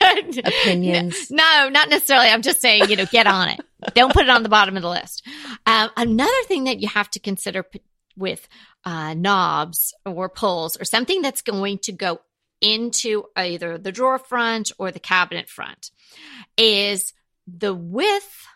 opinions. 0.00 1.30
No, 1.30 1.68
not 1.68 1.88
necessarily. 1.90 2.28
I'm 2.28 2.42
just 2.42 2.60
saying, 2.60 2.88
you 2.88 2.96
know, 2.96 3.06
get 3.06 3.26
on 3.26 3.48
it. 3.50 3.60
Don't 3.94 4.12
put 4.12 4.24
it 4.24 4.30
on 4.30 4.42
the 4.42 4.48
bottom 4.48 4.76
of 4.76 4.82
the 4.82 4.88
list. 4.88 5.26
Um, 5.66 5.90
another 5.96 6.42
thing 6.46 6.64
that 6.64 6.80
you 6.80 6.88
have 6.88 7.10
to 7.10 7.20
consider 7.20 7.62
p- 7.62 7.82
with 8.16 8.48
uh, 8.84 9.14
knobs 9.14 9.94
or 10.04 10.28
pulls 10.28 10.80
or 10.80 10.84
something 10.84 11.22
that's 11.22 11.42
going 11.42 11.78
to 11.78 11.92
go 11.92 12.20
into 12.60 13.24
either 13.36 13.78
the 13.78 13.92
drawer 13.92 14.18
front 14.18 14.72
or 14.78 14.90
the 14.90 15.00
cabinet 15.00 15.48
front 15.48 15.90
is 16.56 17.12
the 17.46 17.74
width 17.74 18.46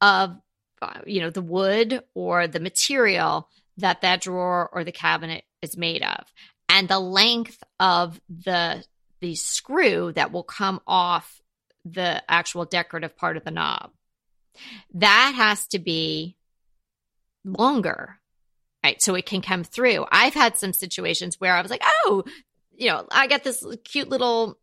of 0.00 0.36
uh, 0.82 1.00
you 1.06 1.20
know 1.20 1.30
the 1.30 1.42
wood 1.42 2.02
or 2.14 2.46
the 2.46 2.60
material 2.60 3.48
that 3.78 4.02
that 4.02 4.22
drawer 4.22 4.68
or 4.72 4.84
the 4.84 4.92
cabinet 4.92 5.44
is 5.62 5.76
made 5.76 6.02
of. 6.02 6.24
And 6.68 6.88
the 6.88 7.00
length 7.00 7.62
of 7.80 8.20
the 8.28 8.84
the 9.20 9.34
screw 9.34 10.12
that 10.12 10.32
will 10.32 10.42
come 10.42 10.80
off 10.86 11.40
the 11.84 12.22
actual 12.28 12.64
decorative 12.64 13.16
part 13.16 13.36
of 13.36 13.44
the 13.44 13.50
knob. 13.50 13.92
That 14.94 15.34
has 15.36 15.66
to 15.68 15.78
be 15.78 16.36
longer 17.44 18.18
right? 18.86 19.02
So 19.02 19.16
it 19.16 19.26
can 19.26 19.42
come 19.42 19.64
through. 19.64 20.06
I've 20.12 20.34
had 20.34 20.56
some 20.56 20.72
situations 20.72 21.40
where 21.40 21.54
i 21.54 21.60
was 21.60 21.70
like 21.70 21.82
oh 21.84 22.22
you 22.76 22.88
know 22.88 23.06
i 23.10 23.26
got 23.26 23.42
this 23.42 23.64
cute 23.84 24.08
little 24.08 24.58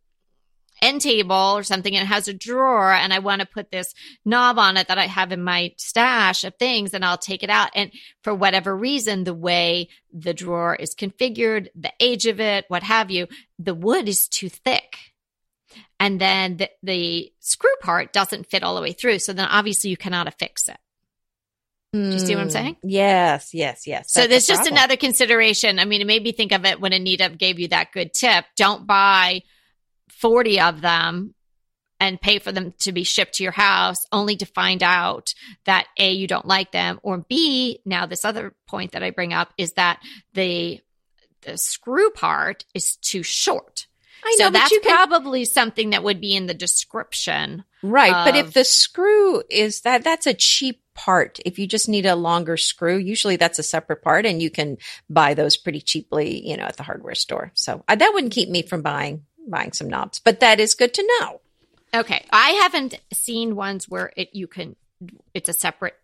end 0.84 1.02
table 1.02 1.56
or 1.56 1.64
something 1.64 1.96
and 1.96 2.04
it 2.04 2.08
has 2.08 2.28
a 2.28 2.34
drawer 2.34 2.92
and 2.92 3.14
I 3.14 3.20
want 3.20 3.42
to 3.42 3.48
put 3.48 3.72
this 3.72 3.94
knob 4.26 4.60
on 4.60 4.78
it 4.78 4.90
that 4.90 4.98
I 4.98 5.08
have 5.08 5.32
in 5.32 5.44
my 5.44 5.74
stash 5.78 6.44
of 6.44 6.56
things 6.56 6.94
and 6.94 7.04
I'll 7.04 7.18
take 7.18 7.44
it 7.44 7.50
out. 7.50 7.72
And 7.74 7.92
for 8.22 8.34
whatever 8.34 8.76
reason, 8.76 9.24
the 9.24 9.34
way 9.34 9.90
the 10.12 10.34
drawer 10.34 10.76
is 10.76 10.94
configured, 10.94 11.68
the 11.76 11.94
age 12.00 12.26
of 12.26 12.40
it, 12.40 12.66
what 12.68 12.84
have 12.84 13.10
you, 13.10 13.28
the 13.58 13.74
wood 13.74 14.08
is 14.10 14.28
too 14.28 14.50
thick. 14.50 14.98
And 16.00 16.20
then 16.20 16.58
the, 16.58 16.70
the 16.84 17.32
screw 17.40 17.76
part 17.82 18.12
doesn't 18.12 18.50
fit 18.50 18.64
all 18.64 18.76
the 18.76 18.82
way 18.82 18.92
through. 18.92 19.20
So 19.20 19.32
then 19.32 19.48
obviously 19.48 19.90
you 19.90 19.98
cannot 19.98 20.28
affix 20.28 20.68
it. 20.68 20.78
Do 21.94 22.10
you 22.10 22.20
see 22.20 22.34
what 22.34 22.42
I'm 22.42 22.50
saying? 22.50 22.78
Hmm. 22.82 22.90
Yes, 22.90 23.54
yes, 23.54 23.86
yes. 23.86 24.12
so 24.12 24.26
there's 24.26 24.48
just 24.48 24.66
another 24.66 24.98
consideration. 24.98 25.78
I 25.78 25.86
mean, 25.86 26.02
it 26.02 26.08
made 26.08 26.24
me 26.24 26.32
think 26.32 26.52
of 26.52 26.66
it 26.66 26.82
when 26.82 26.92
Anita 26.92 27.30
gave 27.30 27.60
you 27.60 27.68
that 27.68 27.92
good 27.92 28.16
tip. 28.16 28.46
Don't 28.58 28.88
buy 28.88 29.44
40 30.24 30.62
of 30.62 30.80
them 30.80 31.36
and 32.00 32.20
pay 32.20 32.40
for 32.40 32.54
them 32.54 32.74
to 32.80 32.94
be 32.94 33.04
shipped 33.04 33.36
to 33.36 33.44
your 33.44 33.52
house 33.52 34.06
only 34.14 34.38
to 34.38 34.46
find 34.46 34.82
out 34.82 35.34
that 35.66 35.88
A, 36.00 36.14
you 36.14 36.28
don't 36.28 36.46
like 36.46 36.72
them, 36.72 37.02
or 37.04 37.18
B, 37.18 37.82
now 37.86 38.06
this 38.06 38.24
other 38.24 38.56
point 38.66 38.94
that 38.94 39.04
I 39.04 39.10
bring 39.12 39.34
up 39.34 39.54
is 39.58 39.74
that 39.74 40.02
the 40.34 40.80
the 41.42 41.58
screw 41.58 42.10
part 42.12 42.64
is 42.74 42.96
too 42.96 43.22
short. 43.22 43.88
I 44.24 44.38
know, 44.40 44.46
so 44.46 44.52
that's 44.52 44.70
can, 44.70 44.80
probably 44.82 45.44
something 45.44 45.90
that 45.90 46.06
would 46.06 46.22
be 46.22 46.34
in 46.38 46.48
the 46.48 46.54
description. 46.54 47.66
Right. 47.82 48.14
Of, 48.14 48.26
but 48.26 48.36
if 48.38 48.54
the 48.54 48.64
screw 48.64 49.44
is 49.50 49.82
that, 49.82 50.06
that's 50.06 50.26
a 50.26 50.34
cheap 50.34 50.82
part. 50.94 51.40
If 51.46 51.60
you 51.60 51.68
just 51.68 51.90
need 51.90 52.06
a 52.06 52.16
longer 52.16 52.56
screw, 52.56 52.98
usually 52.98 53.36
that's 53.36 53.60
a 53.60 53.64
separate 53.64 54.02
part 54.02 54.26
and 54.26 54.42
you 54.42 54.50
can 54.50 54.78
buy 55.10 55.34
those 55.34 55.58
pretty 55.58 55.82
cheaply, 55.82 56.48
you 56.48 56.56
know, 56.56 56.64
at 56.64 56.78
the 56.78 56.84
hardware 56.84 57.16
store. 57.16 57.52
So 57.56 57.84
uh, 57.90 57.96
that 57.96 58.12
wouldn't 58.14 58.32
keep 58.32 58.48
me 58.48 58.62
from 58.62 58.82
buying 58.82 59.26
buying 59.48 59.74
some 59.74 59.88
knobs, 59.90 60.20
but 60.20 60.40
that 60.40 60.60
is 60.60 60.74
good 60.74 60.94
to 60.94 61.18
know. 61.20 61.42
Okay. 61.94 62.26
I 62.32 62.52
haven't 62.62 63.00
seen 63.14 63.56
ones 63.56 63.88
where 63.88 64.12
it, 64.18 64.30
you 64.34 64.48
can 64.48 64.76
it's 65.34 65.50
a 65.50 65.54
separate 65.54 65.96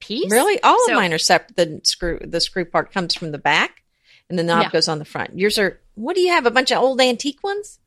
piece. 0.00 0.30
Really? 0.30 0.60
All 0.62 0.78
So- 0.86 0.92
of 0.92 0.96
mine 0.96 1.12
are 1.12 1.18
separate. 1.18 1.56
The 1.56 1.80
screw, 1.84 2.18
the 2.24 2.40
screw 2.40 2.64
part 2.64 2.92
comes 2.92 3.14
from 3.14 3.32
the 3.32 3.38
back 3.38 3.82
and 4.28 4.38
the 4.38 4.42
knob 4.42 4.72
goes 4.72 4.88
on 4.88 4.98
the 4.98 5.04
front. 5.04 5.38
Yours 5.38 5.58
are, 5.58 5.78
what 5.94 6.16
do 6.16 6.22
you 6.22 6.30
have? 6.32 6.46
A 6.46 6.50
bunch 6.50 6.72
of 6.72 6.78
old 6.82 7.00
antique 7.00 7.42
ones? 7.44 7.78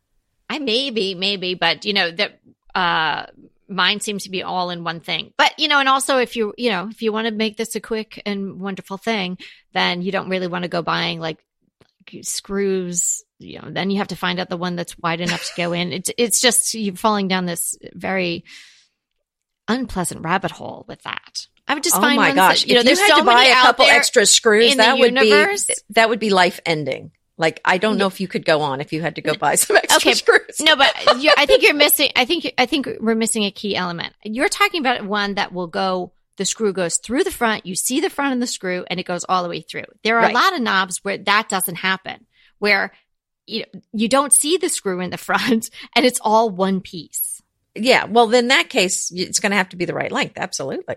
I 0.49 0.59
maybe, 0.59 1.15
maybe, 1.15 1.53
but 1.53 1.85
you 1.85 1.93
know 1.93 2.09
that 2.11 2.39
uh 2.75 3.25
mine 3.67 3.99
seems 3.99 4.23
to 4.23 4.31
be 4.31 4.41
all 4.41 4.69
in 4.71 4.83
one 4.83 4.99
thing. 4.99 5.31
But 5.37 5.59
you 5.59 5.67
know, 5.67 5.79
and 5.79 5.89
also 5.89 6.17
if 6.17 6.35
you 6.35 6.53
you 6.57 6.71
know 6.71 6.87
if 6.89 7.01
you 7.01 7.11
want 7.11 7.27
to 7.27 7.33
make 7.33 7.57
this 7.57 7.75
a 7.75 7.79
quick 7.79 8.21
and 8.25 8.59
wonderful 8.59 8.97
thing, 8.97 9.37
then 9.73 10.01
you 10.01 10.11
don't 10.11 10.29
really 10.29 10.47
want 10.47 10.63
to 10.63 10.69
go 10.69 10.81
buying 10.81 11.19
like 11.19 11.37
screws. 12.21 13.23
You 13.39 13.61
know, 13.61 13.69
then 13.71 13.89
you 13.89 13.97
have 13.99 14.09
to 14.09 14.15
find 14.15 14.39
out 14.39 14.49
the 14.49 14.57
one 14.57 14.75
that's 14.75 14.97
wide 14.99 15.21
enough 15.21 15.43
to 15.45 15.51
go 15.55 15.71
in. 15.73 15.93
It's 15.93 16.11
it's 16.17 16.41
just 16.41 16.73
you're 16.73 16.95
falling 16.95 17.27
down 17.29 17.45
this 17.45 17.75
very 17.93 18.43
unpleasant 19.67 20.21
rabbit 20.23 20.51
hole 20.51 20.85
with 20.87 21.01
that. 21.03 21.47
I 21.67 21.73
would 21.75 21.83
just 21.83 21.95
oh 21.95 22.01
find 22.01 22.15
my 22.17 22.33
gosh. 22.33 22.61
That, 22.61 22.67
you 22.67 22.73
know, 22.75 22.79
if 22.79 22.85
there's 22.85 22.97
you 22.99 23.05
had 23.05 23.13
so 23.13 23.19
to 23.19 23.25
buy 23.25 23.45
a 23.45 23.53
couple 23.53 23.85
extra 23.85 24.25
screws, 24.25 24.75
that 24.77 24.97
would 24.97 25.13
universe. 25.15 25.65
be, 25.65 25.73
that 25.91 26.09
would 26.09 26.19
be 26.19 26.31
life 26.31 26.59
ending. 26.65 27.11
Like, 27.37 27.61
I 27.63 27.77
don't 27.77 27.97
know 27.97 28.07
if 28.07 28.19
you 28.19 28.27
could 28.27 28.43
go 28.43 28.59
on 28.61 28.81
if 28.81 28.91
you 28.91 29.01
had 29.01 29.15
to 29.15 29.21
go 29.21 29.33
buy 29.33 29.55
some 29.55 29.77
extra 29.77 29.97
Okay. 29.97 30.13
screws. 30.13 30.59
No, 30.59 30.75
but 30.75 30.93
you 31.21 31.31
I 31.37 31.45
think 31.45 31.63
you're 31.63 31.73
missing. 31.75 32.09
I 32.15 32.25
think 32.25 32.51
I 32.57 32.65
think 32.65 32.89
we're 32.99 33.15
missing 33.15 33.43
a 33.45 33.51
key 33.51 33.75
element. 33.75 34.13
You're 34.23 34.49
talking 34.49 34.81
about 34.81 35.05
one 35.05 35.35
that 35.35 35.53
will 35.53 35.67
go. 35.67 36.11
The 36.37 36.45
screw 36.45 36.71
goes 36.73 36.97
through 36.97 37.23
the 37.25 37.31
front. 37.31 37.65
You 37.65 37.75
see 37.75 37.99
the 37.99 38.09
front 38.09 38.33
of 38.33 38.39
the 38.39 38.47
screw, 38.47 38.85
and 38.89 38.99
it 38.99 39.05
goes 39.05 39.25
all 39.27 39.43
the 39.43 39.49
way 39.49 39.61
through. 39.61 39.83
There 40.03 40.17
are 40.17 40.23
Right. 40.23 40.31
a 40.31 40.37
lot 40.37 40.53
of 40.55 40.61
knobs 40.61 40.97
where 41.03 41.17
that 41.17 41.49
doesn't 41.49 41.75
happen, 41.75 42.25
where 42.59 42.93
you 43.49 43.65
you 43.93 44.07
don't 44.07 44.33
see 44.33 44.57
the 44.57 44.69
screw 44.69 44.99
in 44.99 45.09
the 45.09 45.17
front, 45.17 45.69
and 45.95 46.05
it's 46.05 46.19
all 46.21 46.49
one 46.49 46.81
piece. 46.81 47.41
Yeah. 47.75 48.05
Well, 48.05 48.33
in 48.33 48.47
that 48.49 48.69
case, 48.69 49.11
it's 49.13 49.39
going 49.39 49.51
to 49.51 49.57
have 49.57 49.69
to 49.69 49.77
be 49.77 49.85
the 49.85 49.93
right 49.93 50.11
length. 50.11 50.37
Absolutely. 50.37 50.95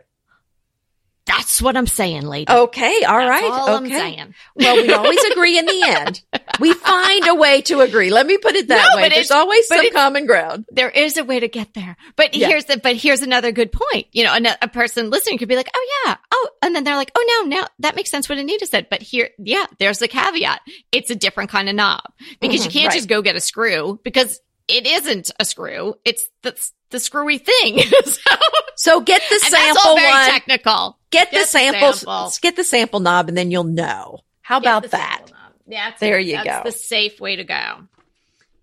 That's 1.24 1.62
what 1.62 1.76
I'm 1.76 1.86
saying, 1.86 2.22
lady. 2.22 2.50
Okay. 2.52 3.02
All 3.04 3.16
That's 3.18 3.30
right. 3.30 3.44
all 3.44 3.76
I'm 3.76 3.84
okay. 3.84 3.94
saying. 3.96 4.34
Well, 4.56 4.76
we 4.76 4.92
always 4.92 5.22
agree 5.24 5.56
in 5.56 5.66
the 5.66 5.82
end. 5.86 6.20
We 6.58 6.72
find 6.74 7.28
a 7.28 7.34
way 7.36 7.62
to 7.62 7.80
agree. 7.80 8.10
Let 8.10 8.26
me 8.26 8.38
put 8.38 8.56
it 8.56 8.66
that 8.68 8.88
No, 8.90 8.96
way. 8.96 9.08
but 9.08 9.14
There's 9.14 9.30
always 9.30 9.66
some 9.68 9.88
common 9.92 10.26
ground. 10.26 10.64
there 10.72 10.90
is 10.90 11.16
a 11.16 11.24
way 11.24 11.38
to 11.38 11.46
get 11.46 11.74
there. 11.74 11.96
But 12.16 12.34
Yeah. 12.34 12.48
here's 12.48 12.64
the, 12.64 12.76
but 12.78 12.96
here's 12.96 13.22
another 13.22 13.52
good 13.52 13.70
point. 13.70 14.08
You 14.12 14.24
know, 14.24 14.34
a, 14.34 14.56
a 14.62 14.68
person 14.68 15.10
listening 15.10 15.38
could 15.38 15.48
be 15.48 15.54
like, 15.56 15.70
oh 15.74 15.88
yeah, 16.06 16.16
oh, 16.32 16.48
and 16.62 16.74
then 16.74 16.82
they're 16.82 16.96
like, 16.96 17.12
oh 17.16 17.42
no, 17.44 17.56
now 17.56 17.66
that 17.78 17.94
makes 17.94 18.10
sense 18.10 18.28
what 18.28 18.38
Anita 18.38 18.66
said. 18.66 18.88
But 18.90 19.00
here, 19.00 19.30
yeah, 19.38 19.66
there's 19.78 19.98
the 20.00 20.08
caveat. 20.08 20.60
It's 20.90 21.10
a 21.10 21.14
different 21.14 21.50
kind 21.50 21.68
of 21.68 21.76
knob 21.76 22.02
because 22.40 22.64
you 22.64 22.70
Mhm, 22.70 22.74
can't 22.74 22.88
right. 22.88 22.96
just 22.96 23.08
go 23.08 23.22
get 23.22 23.36
a 23.36 23.40
screw 23.40 24.00
because 24.02 24.40
it 24.68 24.86
isn't 24.86 25.30
a 25.38 25.44
screw. 25.44 25.94
It's 26.04 26.24
the, 26.42 26.58
the 26.90 27.00
screwy 27.00 27.38
thing. 27.38 27.78
so, 28.04 28.30
So 28.76 29.00
get 29.00 29.22
the 29.28 29.38
that's 29.40 29.48
sample 29.50 29.82
all 29.84 29.96
very 29.96 30.10
one. 30.10 30.26
technical. 30.30 30.98
get, 31.10 31.30
get 31.30 31.32
the 31.32 31.38
the 31.40 31.46
sample, 31.46 31.92
sample. 31.92 32.32
Get 32.40 32.56
the 32.56 32.64
sample 32.64 33.00
knob, 33.00 33.28
and 33.28 33.36
then 33.36 33.50
you'll 33.50 33.64
know. 33.64 34.20
How 34.42 34.60
Get 34.60 34.66
about 34.68 34.90
that? 34.90 35.30
That's, 35.66 36.00
There 36.00 36.18
you 36.18 36.36
that's 36.36 36.46
go. 36.46 36.62
the 36.64 36.72
safe 36.72 37.20
way 37.20 37.36
to 37.36 37.44
go. 37.44 37.86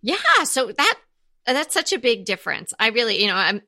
Yeah. 0.01 0.15
So 0.43 0.71
that, 0.71 0.95
that's 1.45 1.73
such 1.73 1.93
a 1.93 1.99
big 1.99 2.25
difference. 2.25 2.73
I 2.79 2.87
really, 2.89 3.21
you 3.21 3.27
know, 3.27 3.35
I'm, 3.35 3.61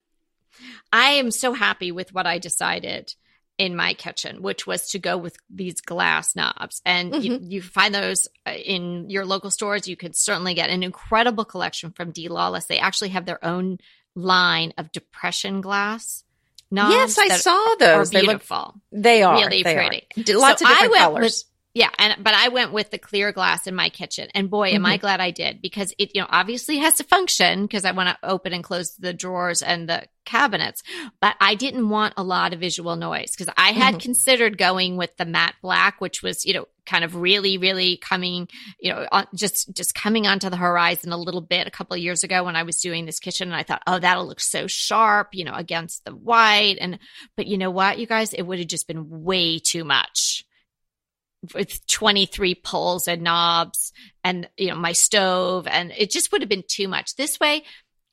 I 0.93 1.11
am 1.13 1.31
so 1.31 1.53
happy 1.53 1.91
with 1.91 2.13
what 2.13 2.27
I 2.27 2.37
decided 2.37 3.15
in 3.57 3.75
my 3.75 3.93
kitchen, 3.93 4.41
which 4.41 4.65
was 4.65 4.89
to 4.89 4.99
go 4.99 5.17
with 5.17 5.37
these 5.49 5.81
glass 5.81 6.35
knobs. 6.35 6.81
And 6.85 7.23
you, 7.23 7.39
you 7.41 7.61
find 7.61 7.93
those 7.93 8.27
uh, 8.47 8.51
in 8.51 9.09
your 9.09 9.25
local 9.25 9.51
stores. 9.51 9.87
You 9.87 9.95
could 9.95 10.15
certainly 10.15 10.53
get 10.55 10.69
an 10.69 10.83
incredible 10.83 11.45
collection 11.45 11.91
from 11.91 12.11
D 12.11 12.27
Lawless. 12.27 12.65
They 12.65 12.79
actually 12.79 13.09
have 13.09 13.25
their 13.25 13.43
own 13.45 13.77
line 14.15 14.73
of 14.77 14.91
depression 14.91 15.61
glass 15.61 16.23
knobs. 16.71 16.93
Yes, 16.93 17.19
I 17.19 17.27
saw 17.37 17.75
those. 17.79 18.09
They 18.11 18.21
look. 18.21 18.29
beautiful. 18.29 18.75
They 18.91 19.21
are 19.23 19.35
Really 19.35 19.61
they 19.63 19.77
are. 19.77 19.87
pretty. 19.87 20.07
D- 20.23 20.35
Lots 20.35 20.61
So 20.61 20.65
of 20.65 20.71
I 20.71 20.73
different 20.75 20.91
went 20.91 21.03
colors. 21.03 21.21
with- 21.23 21.50
Yeah, 21.73 21.89
and 21.97 22.21
but 22.21 22.34
I 22.34 22.49
went 22.49 22.73
with 22.73 22.91
the 22.91 22.97
clear 22.97 23.31
glass 23.31 23.65
in 23.65 23.75
my 23.75 23.88
kitchen, 23.88 24.27
and 24.34 24.49
boy, 24.49 24.71
am 24.73 24.86
I 24.86 24.97
Mm-hmm. 24.97 25.01
glad 25.01 25.21
I 25.21 25.31
did 25.31 25.62
because 25.62 25.93
it, 25.97 26.12
you 26.13 26.19
know, 26.21 26.27
obviously 26.29 26.77
has 26.79 26.95
to 26.95 27.05
function 27.05 27.62
because 27.62 27.86
I 27.86 27.91
want 27.93 28.10
to 28.10 28.17
open 28.29 28.51
and 28.51 28.62
close 28.63 28.93
the 28.95 29.13
drawers 29.13 29.62
and 29.62 29.88
the 29.88 30.03
cabinets, 30.25 30.84
but 31.21 31.36
I 31.39 31.55
didn't 31.55 31.88
want 31.88 32.15
a 32.17 32.23
lot 32.23 32.51
of 32.53 32.60
visual 32.60 32.97
noise 32.97 33.31
because 33.31 33.53
I 33.57 33.71
had 33.71 33.95
Mhm. 33.95 34.01
considered 34.01 34.57
going 34.57 34.97
with 34.97 35.15
the 35.15 35.23
matte 35.25 35.55
black, 35.62 36.01
which 36.01 36.21
was 36.21 36.43
you 36.43 36.53
know 36.53 36.65
kind 36.86 37.05
of 37.05 37.15
really, 37.15 37.57
really 37.57 37.95
coming, 37.97 38.49
you 38.81 38.91
know, 38.91 39.07
just 39.34 39.73
just 39.73 39.95
coming 39.95 40.27
onto 40.27 40.49
the 40.49 40.57
horizon 40.57 41.13
a 41.13 41.17
little 41.17 41.39
bit 41.41 41.67
a 41.67 41.71
couple 41.71 41.95
of 41.95 42.01
years 42.01 42.23
ago 42.25 42.43
when 42.43 42.57
I 42.57 42.63
was 42.63 42.81
doing 42.81 43.05
this 43.05 43.19
kitchen, 43.19 43.47
and 43.47 43.55
I 43.55 43.63
thought, 43.63 43.84
oh, 43.88 43.97
that'll 43.97 44.27
look 44.27 44.41
so 44.41 44.67
sharp, 44.67 45.29
you 45.31 45.45
know, 45.45 45.53
against 45.53 46.03
the 46.03 46.12
white, 46.12 46.79
and 46.81 46.99
but 47.38 47.47
you 47.47 47.57
know 47.57 47.71
what, 47.71 47.97
you 47.97 48.07
guys, 48.07 48.34
it 48.34 48.41
would 48.41 48.60
have 48.60 48.67
just 48.67 48.88
been 48.89 49.05
way 49.23 49.57
too 49.57 49.86
much 49.86 50.43
with 51.54 51.86
23 51.88 52.56
pulls 52.56 53.08
and 53.08 53.21
knobs 53.23 53.93
and 54.23 54.47
you 54.58 54.69
know 54.69 54.75
my 54.75 54.91
stove 54.91 55.67
and 55.67 55.91
it 55.97 56.12
just 56.12 56.32
would 56.32 56.41
have 56.41 56.49
been 56.49 56.63
too 56.67 56.88
much 56.88 57.15
this 57.15 57.39
way 57.39 57.63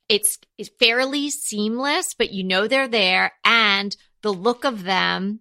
it's, 0.08 0.38
it's 0.56 0.70
fairly 0.78 1.28
seamless 1.28 2.14
but 2.14 2.30
you 2.30 2.42
know 2.42 2.66
they're 2.66 2.88
there 2.88 3.32
and 3.44 3.96
the 4.22 4.32
look 4.32 4.64
of 4.64 4.84
them 4.84 5.40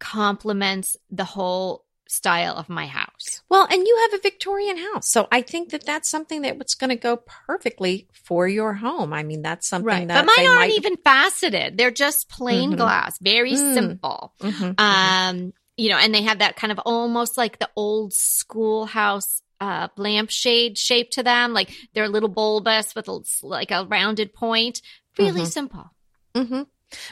complements 0.00 0.96
the 1.10 1.24
whole 1.24 1.84
style 2.08 2.56
of 2.56 2.68
my 2.68 2.86
house 2.86 3.42
Well, 3.48 3.66
and 3.70 3.86
you 3.86 3.98
have 4.02 4.18
a 4.18 4.22
Victorian 4.22 4.76
house, 4.76 5.08
so 5.10 5.26
I 5.32 5.40
think 5.40 5.70
that 5.70 5.86
that's 5.86 6.10
something 6.10 6.42
that 6.42 6.58
was 6.58 6.74
going 6.74 6.90
to 6.90 6.96
go 6.96 7.16
perfectly 7.46 8.08
for 8.12 8.46
your 8.46 8.74
home. 8.74 9.12
I 9.12 9.22
mean, 9.22 9.42
that's 9.42 9.66
something 9.66 10.08
that 10.08 10.14
but 10.14 10.26
mine 10.26 10.46
aren't 10.46 10.68
might 10.68 10.76
even 10.76 10.96
faceted 10.98 11.78
they're 11.78 11.90
just 11.90 12.28
plain 12.28 12.72
Mhm. 12.72 12.76
glass 12.76 13.18
very 13.20 13.52
Mm. 13.54 13.74
simple 13.74 14.34
Mhm, 14.40 14.74
mhm. 14.74 14.78
um 14.78 15.52
you 15.76 15.88
know 15.88 15.96
and 15.98 16.14
they 16.14 16.22
have 16.22 16.38
that 16.38 16.56
kind 16.56 16.72
of 16.72 16.78
almost 16.80 17.36
like 17.36 17.58
the 17.58 17.70
old 17.76 18.12
schoolhouse 18.12 19.42
uh 19.60 19.88
lampshade 19.96 20.76
shape 20.78 21.10
to 21.10 21.22
them 21.22 21.52
like 21.52 21.70
they're 21.92 22.04
a 22.04 22.08
little 22.08 22.28
bulbous 22.28 22.94
with 22.94 23.08
a, 23.08 23.20
like 23.42 23.70
a 23.70 23.84
rounded 23.84 24.32
point 24.34 24.82
really 25.18 25.42
Mhm. 25.42 25.46
simple 25.46 25.90
Mhm. 26.34 26.66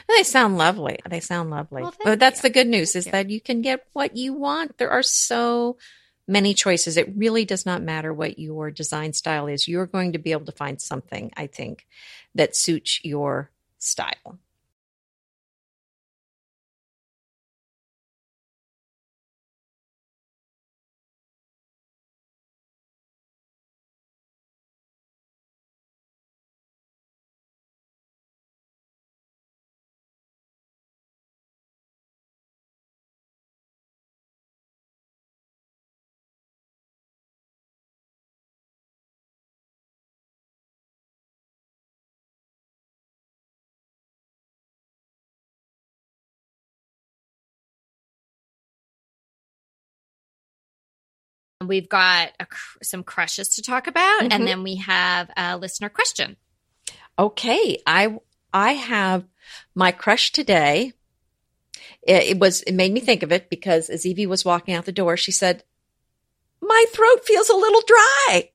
They 0.07 0.23
sound 0.23 0.57
lovely. 0.57 0.99
They 1.09 1.19
sound 1.19 1.49
lovely. 1.49 1.81
Well, 1.81 1.93
but 2.03 2.19
that's 2.19 2.39
you. 2.39 2.43
the 2.43 2.53
good 2.53 2.67
news 2.67 2.95
is 2.95 3.05
that 3.05 3.29
you 3.29 3.41
can 3.41 3.61
get 3.61 3.85
what 3.93 4.15
you 4.15 4.33
want. 4.33 4.77
There 4.77 4.91
are 4.91 5.03
so 5.03 5.77
many 6.27 6.53
choices. 6.53 6.95
It 6.95 7.11
really 7.17 7.43
does 7.43 7.65
not 7.65 7.81
matter 7.81 8.13
what 8.13 8.39
your 8.39 8.71
design 8.71 9.11
style 9.13 9.47
is. 9.47 9.67
You're 9.67 9.87
going 9.87 10.13
to 10.13 10.19
be 10.19 10.31
able 10.31 10.45
to 10.45 10.51
find 10.53 10.81
something, 10.81 11.31
I 11.35 11.47
think, 11.47 11.85
that 12.35 12.55
suits 12.55 13.03
your 13.03 13.51
style. 13.77 14.39
We've 51.67 51.89
got 51.89 52.29
a, 52.39 52.47
some 52.81 53.03
crushes 53.03 53.49
to 53.55 53.61
talk 53.61 53.87
about 53.87 54.21
Mhm. 54.21 54.29
and 54.31 54.47
then 54.47 54.63
we 54.63 54.75
have 54.77 55.29
a 55.37 55.57
listener 55.57 55.89
question 55.89 56.37
Okay, 57.17 57.77
I 57.85 58.17
I 58.53 58.73
have 58.73 59.25
my 59.75 59.91
crush 59.91 60.31
today. 60.31 60.93
It, 62.01 62.23
it 62.23 62.39
was 62.39 62.61
it 62.63 62.73
made 62.73 62.91
me 62.91 62.99
think 63.01 63.21
of 63.23 63.31
it 63.31 63.49
because 63.49 63.89
as 63.89 64.05
Evie 64.05 64.25
was 64.25 64.43
walking 64.43 64.73
out 64.73 64.85
the 64.85 64.91
door, 64.91 65.15
she 65.15 65.31
said, 65.31 65.63
"My 66.61 66.85
throat 66.91 67.23
feels 67.23 67.49
a 67.49 67.55
little 67.55 67.81
dry," 67.85 68.49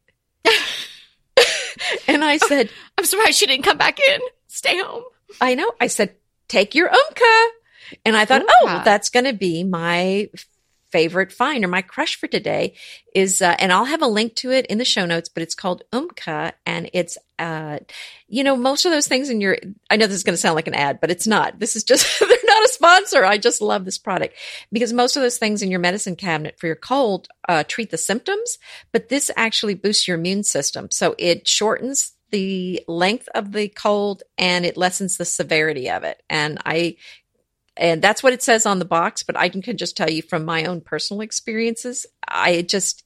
and 2.09 2.25
I 2.25 2.38
said, 2.38 2.71
i'm 2.97 3.05
surprised 3.05 3.38
she 3.38 3.47
didn't 3.47 3.64
come 3.64 3.79
back 3.79 3.99
in 4.01 4.21
stay 4.49 4.77
home 4.83 5.05
"I 5.40 5.55
know." 5.55 5.71
I 5.81 5.87
said, 5.87 6.16
"Take 6.49 6.75
your 6.75 6.88
Umcka," 6.88 7.47
and 8.05 8.16
I 8.16 8.25
thought, 8.25 8.42
"Oh, 8.42 8.64
well, 8.64 8.83
that's 8.85 9.11
going 9.11 9.27
to 9.27 9.33
be 9.35 9.62
my." 9.62 10.31
Favorite 10.90 11.33
find 11.33 11.64
or 11.64 11.68
my 11.68 11.83
crush 11.83 12.16
for 12.16 12.27
today 12.27 12.74
is 13.14 13.42
uh, 13.42 13.55
and 13.59 13.72
I'll 13.72 13.85
have 13.85 14.03
a 14.03 14.07
link 14.07 14.35
to 14.37 14.51
it 14.51 14.66
in 14.66 14.79
the 14.79 14.85
show 14.85 15.05
notes 15.05 15.29
but 15.29 15.42
it's 15.42 15.55
called 15.55 15.83
Umcka 15.92 16.53
and 16.64 16.88
it's 16.92 17.18
uh 17.38 17.79
you 18.27 18.42
know 18.42 18.57
most 18.57 18.85
of 18.85 18.92
those 18.92 19.07
things 19.07 19.29
in 19.29 19.40
your 19.40 19.59
I 19.90 19.96
know 19.96 20.07
this 20.07 20.16
is 20.16 20.24
going 20.24 20.33
to 20.35 20.40
sound 20.40 20.55
like 20.55 20.66
an 20.66 20.74
ad 20.74 21.01
but 21.01 21.11
it's 21.11 21.27
not. 21.27 21.59
This 21.59 21.77
is 21.77 21.85
just 21.85 22.18
they're 22.20 22.29
not 22.44 22.64
a 22.64 22.68
sponsor. 22.68 23.24
I 23.24 23.38
just 23.38 23.61
love 23.61 23.85
this 23.85 23.98
product. 23.98 24.35
Because 24.72 24.92
most 24.92 25.16
of 25.16 25.22
those 25.22 25.38
things 25.38 25.62
in 25.62 25.70
your 25.70 25.81
medicine 25.81 26.16
cabinet 26.16 26.59
for 26.59 26.66
your 26.66 26.77
cold 26.77 27.29
uh, 27.48 27.64
treat 27.66 27.90
the 27.90 27.98
symptoms 27.98 28.59
but 28.92 29.09
this 29.09 29.31
actually 29.37 29.74
boosts 29.74 30.09
your 30.09 30.16
immune 30.16 30.42
system. 30.42 30.88
So 30.90 31.14
it 31.18 31.46
shortens 31.46 32.12
the 32.31 32.83
length 32.88 33.29
of 33.35 33.53
the 33.53 33.68
cold 33.68 34.22
and 34.37 34.66
it 34.66 34.77
lessens 34.77 35.16
the 35.16 35.24
severity 35.24 35.90
of 35.90 36.05
it. 36.05 36.22
And 36.29 36.59
I 36.64 36.96
and 37.79 38.03
that's 38.03 38.23
what 38.23 38.33
it 38.33 38.43
says 38.43 38.67
on 38.67 38.79
the 38.79 38.85
box. 38.85 39.23
But 39.23 39.37
I 39.37 39.49
can, 39.49 39.62
just 39.77 39.97
tell 39.97 40.11
you 40.11 40.23
from 40.23 40.45
my 40.45 40.64
own 40.64 40.81
personal 40.81 41.21
experiences, 41.21 42.07
I 42.27 42.62
just, 42.62 43.05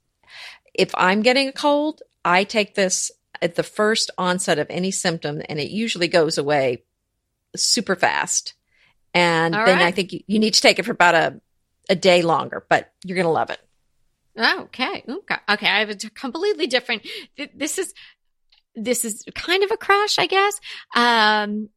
if 0.75 0.93
I'm 0.97 1.23
getting 1.23 1.49
a 1.49 1.53
cold, 1.53 2.03
I 2.25 2.45
take 2.45 2.75
this 2.75 3.11
at 3.41 3.55
the 3.55 3.63
first 3.63 4.11
onset 4.17 4.59
of 4.59 4.69
any 4.71 4.91
symptom, 4.91 5.43
and 5.49 5.61
it 5.61 5.71
usually 5.71 6.09
goes 6.09 6.39
away 6.39 6.85
super 7.57 7.97
fast. 7.97 8.55
And 9.15 9.55
All 9.55 9.67
then 9.67 9.79
right. 9.79 9.87
I 9.87 9.91
think 9.91 10.13
you, 10.13 10.21
you 10.27 10.39
need 10.39 10.55
to 10.55 10.61
take 10.61 10.79
it 10.79 10.85
for 10.85 10.93
about 10.93 11.15
a, 11.15 11.41
a 11.91 11.95
day 11.95 12.23
longer, 12.23 12.65
but 12.69 12.93
you're 13.05 13.17
going 13.17 13.27
to 13.27 13.31
love 13.31 13.51
it. 13.51 13.61
Okay. 14.39 15.05
Okay. 15.07 15.37
Okay. 15.51 15.67
I 15.67 15.81
have 15.81 15.91
a 15.91 15.97
completely 15.97 16.67
different. 16.67 17.03
th- 17.37 17.51
This 17.55 17.79
is 17.79 17.93
this 18.75 19.05
is 19.05 19.25
kind 19.35 19.63
of 19.63 19.71
a 19.71 19.77
crush, 19.77 20.19
I 20.19 20.27
guess. 20.27 20.61
Um, 20.97 21.69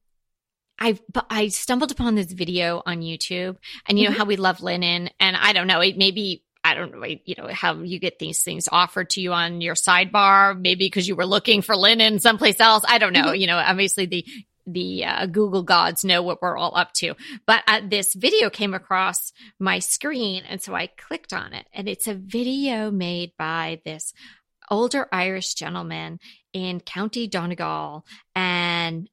I 0.80 1.00
I 1.30 1.48
stumbled 1.50 1.92
upon 1.92 2.16
this 2.16 2.32
video 2.32 2.82
on 2.86 3.02
YouTube, 3.02 3.58
and 3.88 3.98
you 3.98 4.06
know 4.06 4.12
Mhm. 4.14 4.18
how 4.18 4.26
we 4.26 4.36
love 4.36 4.62
linen, 4.62 5.10
and 5.20 5.36
I 5.38 5.54
don't 5.54 5.68
know, 5.68 5.82
it 5.82 5.98
maybe. 5.98 6.44
I 6.68 6.74
don't 6.74 7.00
know, 7.00 7.06
you 7.06 7.36
know, 7.38 7.48
how 7.54 7.76
you 7.84 8.00
get 8.00 8.18
these 8.18 8.42
things 8.42 8.68
offered 8.72 9.12
to 9.12 9.22
you 9.22 9.34
on 9.34 9.62
your 9.62 9.76
sidebar, 9.76 10.60
maybe 10.60 10.86
because 10.86 11.08
you 11.08 11.16
were 11.16 11.24
looking 11.28 11.62
for 11.62 11.76
linen 11.76 12.18
someplace 12.18 12.60
else. 12.60 12.84
I 12.88 12.98
don't 12.98 13.14
know. 13.14 13.34
You 13.34 13.46
know, 13.46 13.58
obviously 13.60 14.08
the, 14.08 14.26
the 14.66 15.06
uh, 15.06 15.26
Google 15.28 15.62
gods 15.62 16.04
know 16.04 16.24
what 16.24 16.42
we're 16.42 16.58
all 16.58 16.76
up 16.76 16.92
to. 16.94 17.14
But 17.46 17.62
uh, 17.68 17.82
this 17.88 18.16
video 18.16 18.50
came 18.50 18.74
across 18.74 19.32
my 19.60 19.78
screen. 19.78 20.42
And 20.50 20.60
so 20.60 20.74
I 20.74 20.88
clicked 20.88 21.34
on 21.34 21.54
it. 21.54 21.68
And 21.72 21.88
it's 21.88 22.08
a 22.08 22.16
video 22.16 22.90
made 22.90 23.34
by 23.38 23.80
this 23.86 24.12
older 24.72 25.08
Irish 25.12 25.54
gentleman 25.54 26.20
in 26.52 26.80
County 26.80 27.28
Donegal. 27.28 28.08
And 28.34 29.08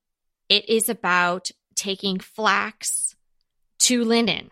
it 0.53 0.69
is 0.69 0.89
about 0.89 1.51
taking 1.75 2.19
flax 2.21 3.15
to 3.81 4.05
linen, 4.05 4.51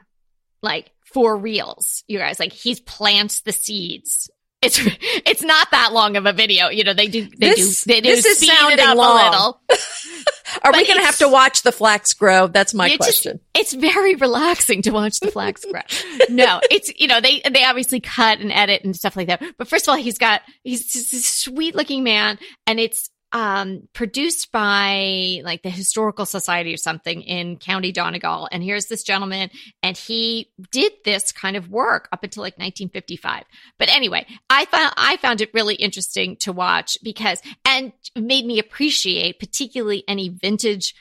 like 0.62 0.90
for 1.04 1.36
reals, 1.36 2.02
you 2.08 2.18
guys. 2.18 2.40
Like 2.40 2.52
he's 2.52 2.80
plants 2.80 3.42
the 3.42 3.52
seeds. 3.52 4.30
It's 4.62 4.78
it's 5.26 5.42
not 5.42 5.70
that 5.70 5.92
long 5.92 6.16
of 6.16 6.26
a 6.26 6.32
video. 6.32 6.68
You 6.68 6.84
know, 6.84 6.92
they 6.94 7.08
do 7.08 7.28
they 7.38 7.50
This- 7.50 7.84
do 7.84 7.92
they 7.92 8.00
do 8.00 8.08
this 8.14 8.26
is 8.26 8.46
sounding 8.46 8.80
up 8.84 8.96
long. 8.96 9.20
a 9.20 9.30
little. 9.30 9.60
Are 10.64 10.72
But 10.72 10.80
we 10.80 10.86
going 10.86 10.98
to 10.98 11.04
have 11.06 11.18
to 11.18 11.28
watch 11.28 11.62
the 11.62 11.70
flax 11.70 12.12
grow? 12.12 12.48
That's 12.48 12.74
my 12.74 12.86
You 12.88 12.96
just- 12.98 13.22
question. 13.22 13.40
it's 13.54 13.72
very 13.72 14.16
relaxing 14.16 14.82
to 14.82 14.90
watch 14.90 15.20
the 15.20 15.30
flax 15.30 15.64
grow. 15.64 15.80
no, 16.28 16.60
it's 16.70 16.90
you 16.98 17.06
know 17.06 17.20
they 17.20 17.40
they 17.48 17.64
obviously 17.64 18.00
cut 18.00 18.40
and 18.40 18.50
edit 18.50 18.82
and 18.84 18.96
stuff 18.96 19.16
like 19.16 19.28
that. 19.28 19.42
But 19.58 19.68
first 19.68 19.86
of 19.86 19.92
all, 19.92 19.96
he's 19.96 20.18
got 20.18 20.42
he's 20.64 20.92
just 20.92 21.12
this 21.12 21.26
sweet 21.26 21.74
looking 21.76 22.02
man, 22.02 22.38
and 22.66 22.80
it's 22.80 23.10
um 23.32 23.88
produced 23.92 24.50
by 24.50 25.40
like 25.44 25.62
the 25.62 25.70
historical 25.70 26.26
society 26.26 26.74
or 26.74 26.76
something 26.76 27.22
in 27.22 27.56
County 27.58 27.92
Donegal. 27.92 28.48
And 28.50 28.62
here's 28.62 28.86
this 28.86 29.02
gentleman, 29.02 29.50
and 29.82 29.96
he 29.96 30.50
did 30.72 30.92
this 31.04 31.30
kind 31.32 31.56
of 31.56 31.70
work 31.70 32.08
up 32.12 32.24
until 32.24 32.42
like 32.42 32.54
1955. 32.58 33.44
But 33.78 33.88
anyway, 33.88 34.26
I 34.48 34.64
found 34.64 34.92
I 34.96 35.16
found 35.18 35.40
it 35.40 35.54
really 35.54 35.76
interesting 35.76 36.36
to 36.38 36.52
watch 36.52 36.98
because 37.02 37.40
and 37.64 37.92
made 38.16 38.44
me 38.46 38.58
appreciate 38.58 39.38
particularly 39.38 40.02
any 40.08 40.28
vintage 40.28 40.94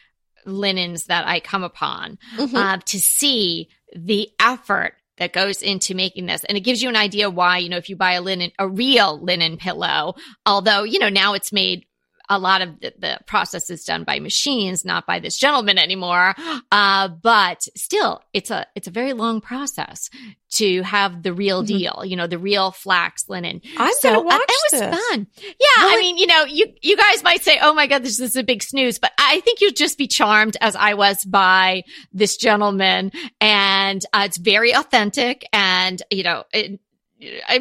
linens 0.46 1.06
that 1.06 1.28
I 1.28 1.40
come 1.40 1.64
upon 1.64 2.18
Mhm. 2.38 2.56
uh, 2.56 2.78
to 2.86 3.00
see 3.00 3.70
the 3.96 4.30
effort 4.40 4.96
that 5.18 5.34
goes 5.34 5.62
into 5.62 5.94
making 5.94 6.28
this. 6.28 6.46
And 6.46 6.58
it 6.58 6.62
gives 6.62 6.82
you 6.82 6.88
an 6.88 6.96
idea 6.96 7.30
why, 7.30 7.58
you 7.58 7.68
know, 7.68 7.76
if 7.78 7.90
you 7.90 7.98
buy 7.98 8.14
a 8.14 8.22
linen, 8.22 8.52
a 8.58 8.68
real 8.70 9.20
linen 9.22 9.58
pillow, 9.58 10.16
although, 10.46 10.84
you 10.84 10.98
know, 10.98 11.10
now 11.10 11.34
it's 11.34 11.52
made 11.52 11.86
a 12.30 12.38
lot 12.40 12.62
of 12.62 12.80
the, 12.80 12.94
the 13.00 13.20
process 13.26 13.70
is 13.70 13.84
done 13.84 14.04
by 14.04 14.20
machines, 14.20 14.86
not 14.86 15.06
by 15.08 15.20
this 15.20 15.38
gentleman 15.38 15.78
anymore. 15.78 16.36
Uh, 16.72 17.08
but 17.08 17.64
still, 17.76 18.22
it's 18.34 18.52
a, 18.52 18.66
it's 18.76 18.88
a 18.88 18.92
very 18.92 19.14
long 19.14 19.42
process 19.42 20.10
to 20.52 20.82
have 20.84 21.22
the 21.24 21.32
real 21.34 21.64
Mhm. 21.64 21.68
deal, 21.68 22.04
you 22.06 22.16
know, 22.16 22.26
the 22.28 22.38
real 22.40 22.72
flax 22.72 23.28
linen. 23.30 23.62
I'm 23.78 23.94
So, 24.00 24.14
to 24.14 24.20
uh, 24.20 24.22
watch 24.24 24.42
it 24.48 24.72
was 24.72 24.82
this. 24.82 25.00
fun. 25.10 25.28
Yeah, 25.44 25.54
I 25.78 25.98
mean, 26.02 26.18
you 26.18 26.26
know, 26.28 26.44
you 26.46 26.68
you 26.82 26.98
guys 26.98 27.24
might 27.24 27.44
say, 27.44 27.60
"Oh 27.62 27.74
my 27.74 27.86
god, 27.88 28.04
this 28.04 28.20
is 28.20 28.36
a 28.36 28.44
big 28.44 28.64
snooze," 28.64 28.98
but 29.00 29.12
I 29.20 29.42
think 29.42 29.62
you'll 29.62 29.72
just 29.74 29.98
be 29.98 30.08
charmed 30.08 30.58
as 30.62 30.76
I 30.76 30.96
was 30.96 31.24
by 31.24 31.84
this 32.14 32.36
gentleman, 32.38 33.12
and 33.40 34.04
uh, 34.14 34.24
it's 34.26 34.38
very 34.38 34.74
authentic, 34.74 35.46
and 35.54 36.02
you 36.10 36.24
know, 36.24 36.46
it, 36.54 36.80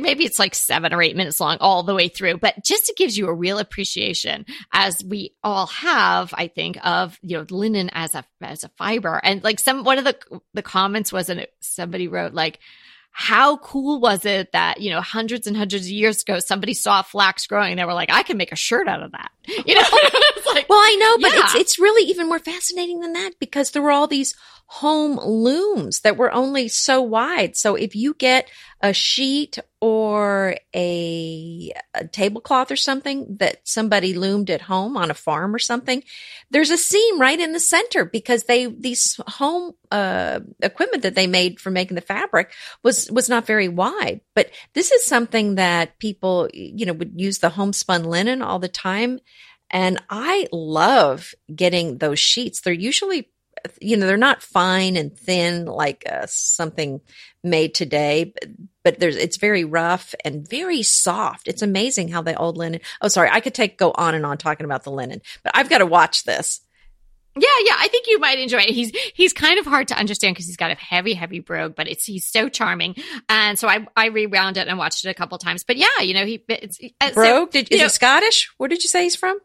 maybe 0.01 0.25
it's 0.25 0.38
like 0.38 0.55
seven 0.55 0.92
or 0.92 1.03
eight 1.03 1.16
minutes 1.16 1.40
long 1.40 1.59
all 1.61 1.83
the 1.83 1.94
way 1.94 2.09
through, 2.09 2.38
but 2.38 2.64
just 2.64 2.88
it 2.88 2.97
gives 2.97 3.16
you 3.16 3.29
a 3.29 3.35
real 3.35 3.59
appreciation, 3.59 4.47
as 4.73 5.03
we 5.05 5.35
all 5.42 5.66
have, 5.66 6.33
I 6.37 6.49
think, 6.49 6.79
of 6.87 7.18
you 7.23 7.38
know 7.38 7.47
linen 7.51 7.90
as 7.92 8.14
a 8.14 8.25
as 8.40 8.64
a 8.64 8.71
fiber, 8.71 9.21
and 9.23 9.42
like 9.42 9.61
some 9.61 9.85
one 9.85 9.99
of 9.99 10.05
the 10.05 10.16
the 10.55 10.62
comments 10.62 11.12
was, 11.12 11.29
and 11.29 11.47
somebody 11.61 12.09
wrote 12.09 12.35
like 12.35 12.59
how 13.11 13.57
cool 13.57 14.01
was 14.01 14.25
it 14.25 14.53
that 14.53 14.81
you 14.81 14.90
know 14.90 15.01
hundreds 15.01 15.47
and 15.47 15.57
hundreds 15.57 15.87
of 15.87 15.90
years 15.90 16.23
ago 16.23 16.38
somebody 16.38 16.75
saw 16.75 17.03
flax 17.03 17.47
growing 17.47 17.73
and 17.73 17.79
they 17.79 17.85
were 17.85 17.94
like 17.94 18.11
i 18.12 18.23
can 18.23 18.37
make 18.37 18.53
a 18.53 18.57
shirt 18.57 18.87
out 18.87 19.03
of 19.03 19.11
that 19.11 19.31
you 19.66 19.75
know? 19.75 19.83
Like 20.55 20.68
Well, 20.68 20.79
I 20.79 20.97
know, 20.97 21.29
but 21.29 21.38
it's 21.38 21.55
it's 21.55 21.79
really 21.79 22.11
even 22.11 22.27
more 22.27 22.38
fascinating 22.38 23.01
than 23.01 23.12
that 23.12 23.33
because 23.38 23.71
there 23.71 23.83
were 23.83 23.90
all 23.90 24.07
these 24.07 24.35
home 24.70 25.18
looms 25.18 26.00
that 26.00 26.18
were 26.18 26.31
only 26.31 26.68
so 26.68 27.00
wide. 27.00 27.57
So 27.57 27.74
if 27.74 27.96
you 27.96 28.12
get 28.12 28.50
a 28.83 28.92
sheet 28.92 29.59
or 29.81 30.57
a, 30.76 31.72
a 31.94 32.07
tablecloth 32.07 32.70
or 32.70 32.76
something 32.76 33.38
that 33.40 33.66
somebody 33.66 34.12
loomed 34.12 34.50
at 34.50 34.61
home 34.61 34.98
on 34.98 35.11
a 35.11 35.14
farm 35.14 35.54
or 35.54 35.59
something, 35.59 36.02
there's 36.50 36.68
a 36.68 36.76
seam 36.76 37.18
right 37.18 37.40
in 37.40 37.52
the 37.52 37.61
center 37.61 38.04
because 38.04 38.44
they 38.44 38.66
these 38.66 39.18
home 39.26 39.72
uh, 39.90 40.40
equipment 40.62 41.02
that 41.02 41.14
they 41.14 41.26
made 41.26 41.61
for 41.61 41.70
making 41.70 41.94
the 41.94 42.02
fabric 42.02 42.52
was 42.83 43.11
was 43.11 43.31
not 43.31 43.46
very 43.46 43.68
wide. 43.68 44.20
But 44.35 44.50
this 44.74 44.92
is 44.92 45.07
something 45.07 45.54
that 45.54 45.98
people 45.98 46.50
you 46.52 46.85
know 46.85 46.92
would 46.92 47.14
use 47.16 47.38
the 47.38 47.48
homespun 47.48 48.04
linen 48.04 48.42
all 48.42 48.59
the 48.59 48.68
time. 48.68 49.18
And 49.70 50.02
I 50.09 50.46
love 50.52 51.35
getting 51.54 51.98
those 51.98 52.18
sheets. 52.18 52.61
They're 52.61 52.72
usually, 52.72 53.28
you 53.81 53.96
know, 53.96 54.07
they're 54.07 54.16
not 54.16 54.42
fine 54.42 54.96
and 54.96 55.16
thin 55.16 55.64
like 55.66 56.04
uh, 56.11 56.26
something 56.26 57.00
made 57.44 57.74
today, 57.74 58.33
but, 58.35 58.50
but 58.85 58.98
there's, 58.98 59.16
it's 59.16 59.37
very 59.37 59.64
rough 59.64 60.14
and 60.24 60.48
very 60.48 60.83
soft. 60.83 61.48
It's 61.48 61.62
amazing 61.62 62.09
how 62.09 62.22
the 62.22 62.37
old 62.37 62.57
linen. 62.57 62.81
Oh, 63.00 63.09
sorry. 63.09 63.28
I 63.31 63.40
could 63.40 63.54
take, 63.54 63.78
go 63.78 63.92
on 63.94 64.14
and 64.14 64.26
on 64.26 64.38
talking 64.38 64.64
about 64.64 64.85
the 64.85 64.90
linen, 64.92 65.20
but 65.42 65.52
I've 65.57 65.70
got 65.70 65.78
to 65.78 65.87
watch 65.87 66.24
this. 66.24 66.61
yeah 67.37 67.46
yeah 67.64 67.76
i 67.78 67.87
think 67.88 68.07
you 68.09 68.18
might 68.18 68.38
enjoy 68.40 68.59
it 68.59 68.70
he's 68.70 68.90
he's 69.14 69.33
kind 69.33 69.61
of 69.61 69.66
hard 69.66 69.87
to 69.87 69.94
understand 69.96 70.35
because 70.35 70.46
he's 70.46 70.57
got 70.57 70.72
a 70.72 70.74
heavy 70.74 71.14
heavy 71.14 71.38
brogue 71.38 71.74
but 71.76 71.87
it's 71.87 72.04
he's 72.04 72.26
so 72.26 72.48
charming 72.48 72.96
and 73.28 73.57
so 73.59 73.68
i 73.68 73.87
i 73.96 74.07
rewound 74.07 74.57
it 74.57 74.66
and 74.66 74.76
watched 74.76 75.04
it 75.04 75.11
a 75.11 75.14
couple 75.14 75.38
times 75.38 75.62
but 75.62 75.76
yeah 75.76 76.00
you 76.00 76.14
know 76.14 76.24
he 76.26 76.42
it's 76.48 76.81
uh, 77.00 77.09
so, 77.09 77.14
Brogue, 77.14 77.50
did, 77.52 77.68
is 77.70 77.78
know- 77.78 77.85
he 77.85 77.90
Scottish? 77.90 78.50
Where 78.57 78.68
did 78.68 78.83
you 78.83 78.88
say 78.88 79.04
he's 79.04 79.14
from? 79.14 79.38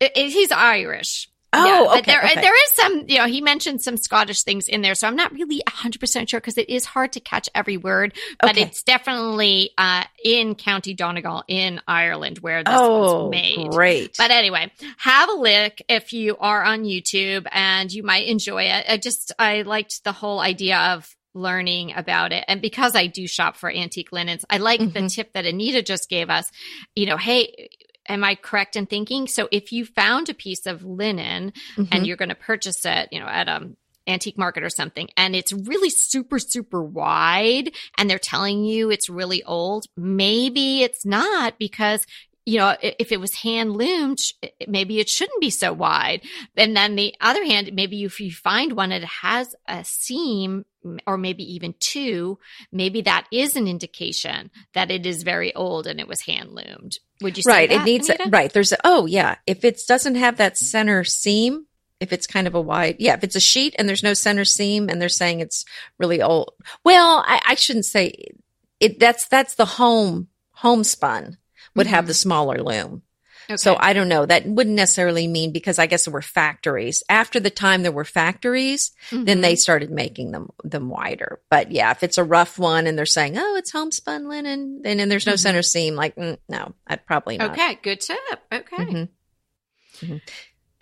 it- 0.00 0.10
it- 0.16 0.30
he's 0.32 0.50
irish 0.50 1.28
Oh, 1.52 1.64
Yeah, 1.66 1.84
but 1.84 1.98
okay, 2.00 2.12
there, 2.12 2.22
okay. 2.24 2.40
there 2.42 2.54
is 2.54 2.72
some, 2.74 3.04
you 3.08 3.18
know, 3.18 3.26
he 3.26 3.40
mentioned 3.40 3.80
some 3.82 3.96
Scottish 3.96 4.42
things 4.42 4.68
in 4.68 4.82
there, 4.82 4.94
so 4.94 5.08
I'm 5.08 5.16
not 5.16 5.32
really 5.32 5.62
100% 5.66 6.28
sure 6.28 6.40
because 6.40 6.58
it 6.58 6.68
is 6.68 6.84
hard 6.84 7.12
to 7.14 7.20
catch 7.20 7.48
every 7.54 7.76
word, 7.78 8.14
but 8.40 8.50
Okay. 8.50 8.62
it's 8.62 8.82
definitely 8.82 9.70
uh, 9.78 10.04
in 10.22 10.54
County 10.54 10.92
Donegal 10.94 11.44
in 11.48 11.80
Ireland 11.88 12.38
where 12.40 12.62
this 12.64 12.74
oh, 12.76 13.24
was 13.24 13.30
made. 13.30 13.70
great. 13.70 14.14
But 14.18 14.30
anyway, 14.30 14.70
have 14.98 15.30
a 15.30 15.34
look 15.34 15.78
if 15.88 16.12
you 16.12 16.36
are 16.38 16.62
on 16.62 16.84
YouTube 16.84 17.46
and 17.50 17.90
you 17.90 18.02
might 18.02 18.26
enjoy 18.28 18.64
it. 18.64 18.84
I 18.88 18.98
just, 18.98 19.32
I 19.38 19.62
liked 19.62 20.04
the 20.04 20.12
whole 20.12 20.40
idea 20.40 20.76
of 20.78 21.14
learning 21.34 21.92
about 21.94 22.32
it. 22.32 22.44
And 22.48 22.60
because 22.60 22.96
I 22.96 23.06
do 23.06 23.26
shop 23.28 23.56
for 23.56 23.70
antique 23.70 24.10
linens, 24.12 24.44
I 24.50 24.56
like 24.58 24.80
the 24.80 25.00
Mhm. 25.00 25.14
tip 25.14 25.32
that 25.34 25.46
Anita 25.46 25.82
just 25.82 26.08
gave 26.08 26.30
us. 26.30 26.50
You 26.96 27.06
know, 27.06 27.16
hey, 27.16 27.68
am 28.08 28.24
I 28.24 28.34
correct 28.34 28.76
in 28.76 28.86
thinking? 28.86 29.26
So 29.26 29.48
if 29.52 29.72
you 29.72 29.84
found 29.84 30.28
a 30.28 30.34
piece 30.34 30.66
of 30.66 30.84
linen 30.84 31.52
Mhm. 31.76 31.88
and 31.92 32.06
you're 32.06 32.16
going 32.16 32.30
to 32.30 32.34
purchase 32.34 32.84
it, 32.84 33.08
you 33.12 33.20
know, 33.20 33.26
at 33.26 33.48
a 33.48 33.70
antique 34.06 34.38
market 34.38 34.62
or 34.62 34.70
something, 34.70 35.08
and 35.18 35.36
it's 35.36 35.52
really 35.52 35.90
super, 35.90 36.38
super 36.38 36.82
wide, 36.82 37.70
and 37.98 38.08
they're 38.08 38.18
telling 38.18 38.64
you 38.64 38.90
it's 38.90 39.10
really 39.10 39.42
old, 39.44 39.84
maybe 39.98 40.82
it's 40.82 41.04
not 41.04 41.58
because 41.58 42.06
you 42.48 42.56
know, 42.56 42.74
if 42.80 43.12
it 43.12 43.20
was 43.20 43.34
hand 43.34 43.76
loomed, 43.76 44.20
maybe 44.66 45.00
it 45.00 45.10
shouldn't 45.10 45.38
be 45.38 45.50
so 45.50 45.70
wide. 45.70 46.22
And 46.56 46.74
then 46.74 46.96
the 46.96 47.14
other 47.20 47.44
hand, 47.44 47.74
maybe 47.74 48.02
if 48.04 48.20
you 48.20 48.32
find 48.32 48.72
one 48.72 48.88
that 48.88 49.04
has 49.04 49.54
a 49.68 49.84
seam 49.84 50.64
or 51.06 51.18
maybe 51.18 51.42
even 51.42 51.74
two, 51.78 52.38
maybe 52.72 53.02
that 53.02 53.26
is 53.30 53.54
an 53.54 53.68
indication 53.68 54.50
that 54.72 54.90
it 54.90 55.04
is 55.04 55.24
very 55.24 55.54
old 55.54 55.86
and 55.86 56.00
it 56.00 56.08
was 56.08 56.22
hand 56.22 56.52
loomed. 56.52 56.96
Would 57.20 57.36
you 57.36 57.42
say 57.42 57.52
right. 57.52 57.68
that, 57.68 57.82
it 57.82 57.84
needs, 57.84 58.08
Anita? 58.08 58.30
right. 58.30 58.50
There's, 58.50 58.72
a, 58.72 58.78
oh 58.82 59.04
yeah. 59.04 59.34
If 59.46 59.62
it 59.62 59.82
doesn't 59.86 60.14
have 60.14 60.38
that 60.38 60.56
center 60.56 61.04
seam, 61.04 61.66
if 62.00 62.14
it's 62.14 62.26
kind 62.26 62.46
of 62.46 62.54
a 62.54 62.62
wide, 62.62 62.96
yeah, 62.98 63.12
if 63.12 63.24
it's 63.24 63.36
a 63.36 63.40
sheet 63.40 63.74
and 63.78 63.86
there's 63.86 64.02
no 64.02 64.14
center 64.14 64.46
seam 64.46 64.88
and 64.88 65.02
they're 65.02 65.10
saying 65.10 65.40
it's 65.40 65.66
really 65.98 66.22
old. 66.22 66.54
Well, 66.82 67.22
I, 67.26 67.42
I 67.46 67.54
shouldn't 67.56 67.84
say 67.84 68.32
it. 68.80 68.98
That's, 68.98 69.28
that's 69.28 69.56
the 69.56 69.66
home, 69.66 70.28
homespun 70.52 71.36
would 71.78 71.86
have 71.86 72.04
Mhm. 72.04 72.08
the 72.08 72.14
smaller 72.14 72.62
loom. 72.62 73.02
Okay. 73.50 73.56
So 73.56 73.76
I 73.80 73.94
don't 73.94 74.08
know. 74.08 74.26
That 74.26 74.46
wouldn't 74.46 74.76
necessarily 74.76 75.26
mean 75.26 75.52
because 75.52 75.78
I 75.78 75.86
guess 75.86 76.04
there 76.04 76.12
were 76.12 76.20
factories. 76.20 77.02
After 77.08 77.40
the 77.40 77.48
time 77.48 77.82
there 77.82 77.92
were 77.92 78.04
factories, 78.04 78.90
mm-hmm. 79.10 79.24
then 79.24 79.40
they 79.40 79.56
started 79.56 79.90
making 79.90 80.32
them 80.32 80.50
them 80.64 80.90
wider. 80.90 81.40
But 81.48 81.72
yeah, 81.72 81.90
if 81.90 82.02
it's 82.02 82.18
a 82.18 82.24
rough 82.24 82.58
one 82.58 82.86
and 82.86 82.98
they're 82.98 83.06
saying, 83.06 83.38
"Oh, 83.38 83.56
it's 83.56 83.70
homespun 83.70 84.28
linen," 84.28 84.82
then 84.82 85.00
and 85.00 85.10
there's 85.10 85.24
no 85.24 85.32
mm-hmm. 85.32 85.38
center 85.38 85.62
seam, 85.62 85.94
like 85.94 86.14
mm, 86.16 86.36
no, 86.48 86.74
I'd 86.86 87.06
probably 87.06 87.38
not. 87.38 87.52
Okay, 87.52 87.78
good 87.82 88.02
tip. 88.02 88.18
Okay. 88.52 88.76
Mm-hmm. 88.76 90.04
mm-hmm. 90.04 90.16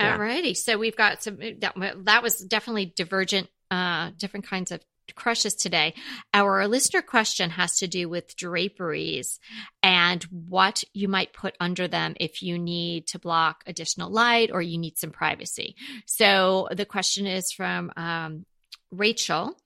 Yeah. 0.01 0.19
Alrighty. 0.19 0.57
So 0.57 0.77
we've 0.77 0.97
got 0.97 1.23
some 1.23 1.39
that, 1.61 1.75
that 2.05 2.23
was 2.23 2.39
definitely 2.41 2.93
divergent 2.97 3.49
uh 3.71 4.11
different 4.19 4.47
kinds 4.47 4.73
of 4.73 4.81
crushes 5.15 5.55
today. 5.55 5.95
Our 6.35 6.67
listener 6.69 7.03
question 7.03 7.51
has 7.51 7.77
to 7.79 7.87
do 7.87 8.09
with 8.09 8.37
draperies 8.37 9.39
and 9.83 10.23
what 10.25 10.83
you 10.93 11.09
might 11.09 11.33
put 11.33 11.57
under 11.61 11.89
them 11.89 12.15
if 12.19 12.43
you 12.43 12.59
need 12.59 13.07
to 13.09 13.19
block 13.19 13.63
additional 13.67 14.11
light 14.11 14.51
or 14.53 14.63
you 14.63 14.79
need 14.79 14.99
some 14.99 15.11
privacy. 15.11 15.77
So 16.07 16.69
the 16.71 16.85
question 16.85 17.27
is 17.27 17.53
from 17.53 17.93
um, 17.97 18.47
Rachel, 18.91 19.57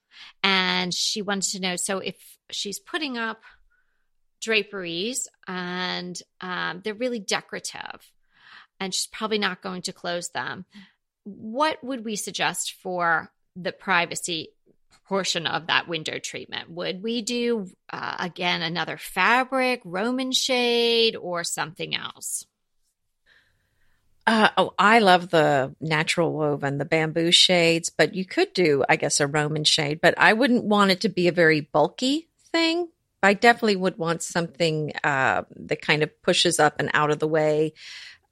and 0.42 0.92
she 0.92 1.22
wanted 1.22 1.52
to 1.52 1.60
know 1.60 1.76
so 1.76 1.98
if 1.98 2.16
she's 2.50 2.78
putting 2.78 3.16
up 3.16 3.40
draperies 4.40 5.28
and 5.46 6.20
um, 6.40 6.80
they're 6.82 6.94
really 6.94 7.20
decorative 7.20 8.10
and 8.78 8.94
she's 8.94 9.06
probably 9.06 9.38
not 9.38 9.62
going 9.62 9.82
to 9.82 9.92
close 9.92 10.30
them. 10.30 10.64
What 11.24 11.82
would 11.84 12.04
we 12.04 12.16
suggest 12.16 12.74
for 12.82 13.30
the 13.54 13.72
privacy 13.72 14.48
portion 15.08 15.46
of 15.46 15.66
that 15.66 15.88
window 15.88 16.18
treatment. 16.18 16.70
Would 16.70 17.02
we 17.02 17.22
do, 17.22 17.68
uh, 17.92 18.16
again, 18.18 18.62
another 18.62 18.96
fabric, 18.96 19.82
Roman 19.84 20.32
shade, 20.32 21.16
or 21.16 21.42
something 21.42 21.94
else? 21.94 22.46
Uh, 24.26 24.50
oh, 24.56 24.74
I 24.78 25.00
love 25.00 25.30
the 25.30 25.74
natural 25.80 26.32
woven, 26.32 26.78
the 26.78 26.84
bamboo 26.84 27.32
shades, 27.32 27.90
but 27.90 28.14
you 28.14 28.24
could 28.24 28.52
do, 28.52 28.84
I 28.88 28.96
guess, 28.96 29.18
a 29.18 29.26
Roman 29.26 29.64
shade, 29.64 30.00
but 30.00 30.14
I 30.16 30.34
wouldn't 30.34 30.64
want 30.64 30.92
it 30.92 31.00
to 31.00 31.08
be 31.08 31.26
a 31.26 31.32
very 31.32 31.60
bulky 31.60 32.28
thing. 32.52 32.88
I 33.22 33.34
definitely 33.34 33.76
would 33.76 33.98
want 33.98 34.22
something 34.22 34.92
uh, 35.02 35.42
that 35.56 35.82
kind 35.82 36.02
of 36.02 36.22
pushes 36.22 36.60
up 36.60 36.76
and 36.78 36.90
out 36.94 37.10
of 37.10 37.18
the 37.18 37.28
way. 37.28 37.72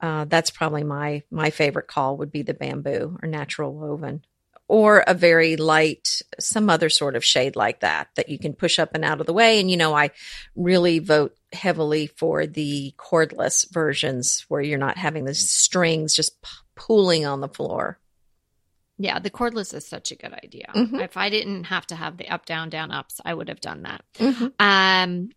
Uh, 0.00 0.24
that's 0.26 0.50
probably 0.50 0.84
my 0.84 1.24
my 1.30 1.50
favorite 1.50 1.88
call 1.88 2.16
would 2.18 2.30
be 2.30 2.42
the 2.42 2.54
bamboo 2.54 3.18
or 3.20 3.28
natural 3.28 3.74
woven 3.74 4.22
or 4.68 5.02
a 5.06 5.14
very 5.14 5.56
light, 5.56 6.20
some 6.38 6.68
other 6.68 6.90
sort 6.90 7.16
of 7.16 7.24
shade 7.24 7.56
like 7.56 7.80
that, 7.80 8.08
that 8.16 8.28
you 8.28 8.38
can 8.38 8.52
push 8.52 8.78
up 8.78 8.90
and 8.94 9.04
out 9.04 9.20
of 9.20 9.26
the 9.26 9.32
way. 9.32 9.58
And, 9.58 9.70
you 9.70 9.78
know, 9.78 9.94
I 9.94 10.10
really 10.54 10.98
vote 10.98 11.34
heavily 11.54 12.06
for 12.06 12.46
the 12.46 12.94
cordless 12.98 13.66
versions 13.72 14.44
where 14.48 14.60
you're 14.60 14.78
not 14.78 14.98
having 14.98 15.24
the 15.24 15.34
strings 15.34 16.14
just 16.14 16.40
p- 16.42 16.50
pooling 16.76 17.24
on 17.24 17.40
the 17.40 17.48
floor. 17.48 17.98
Yeah, 18.98 19.20
the 19.20 19.30
cordless 19.30 19.72
is 19.72 19.86
such 19.86 20.10
a 20.10 20.16
good 20.16 20.34
idea. 20.34 20.66
Mm-hmm. 20.74 21.00
If 21.00 21.16
I 21.16 21.30
didn't 21.30 21.64
have 21.64 21.86
to 21.86 21.96
have 21.96 22.18
the 22.18 22.28
up, 22.28 22.44
down, 22.44 22.68
down, 22.68 22.90
ups, 22.90 23.20
I 23.24 23.32
would 23.32 23.48
have 23.48 23.60
done 23.60 23.84
that. 23.84 24.04
Mm-hmm. 24.18 24.46
Um, 24.58 25.30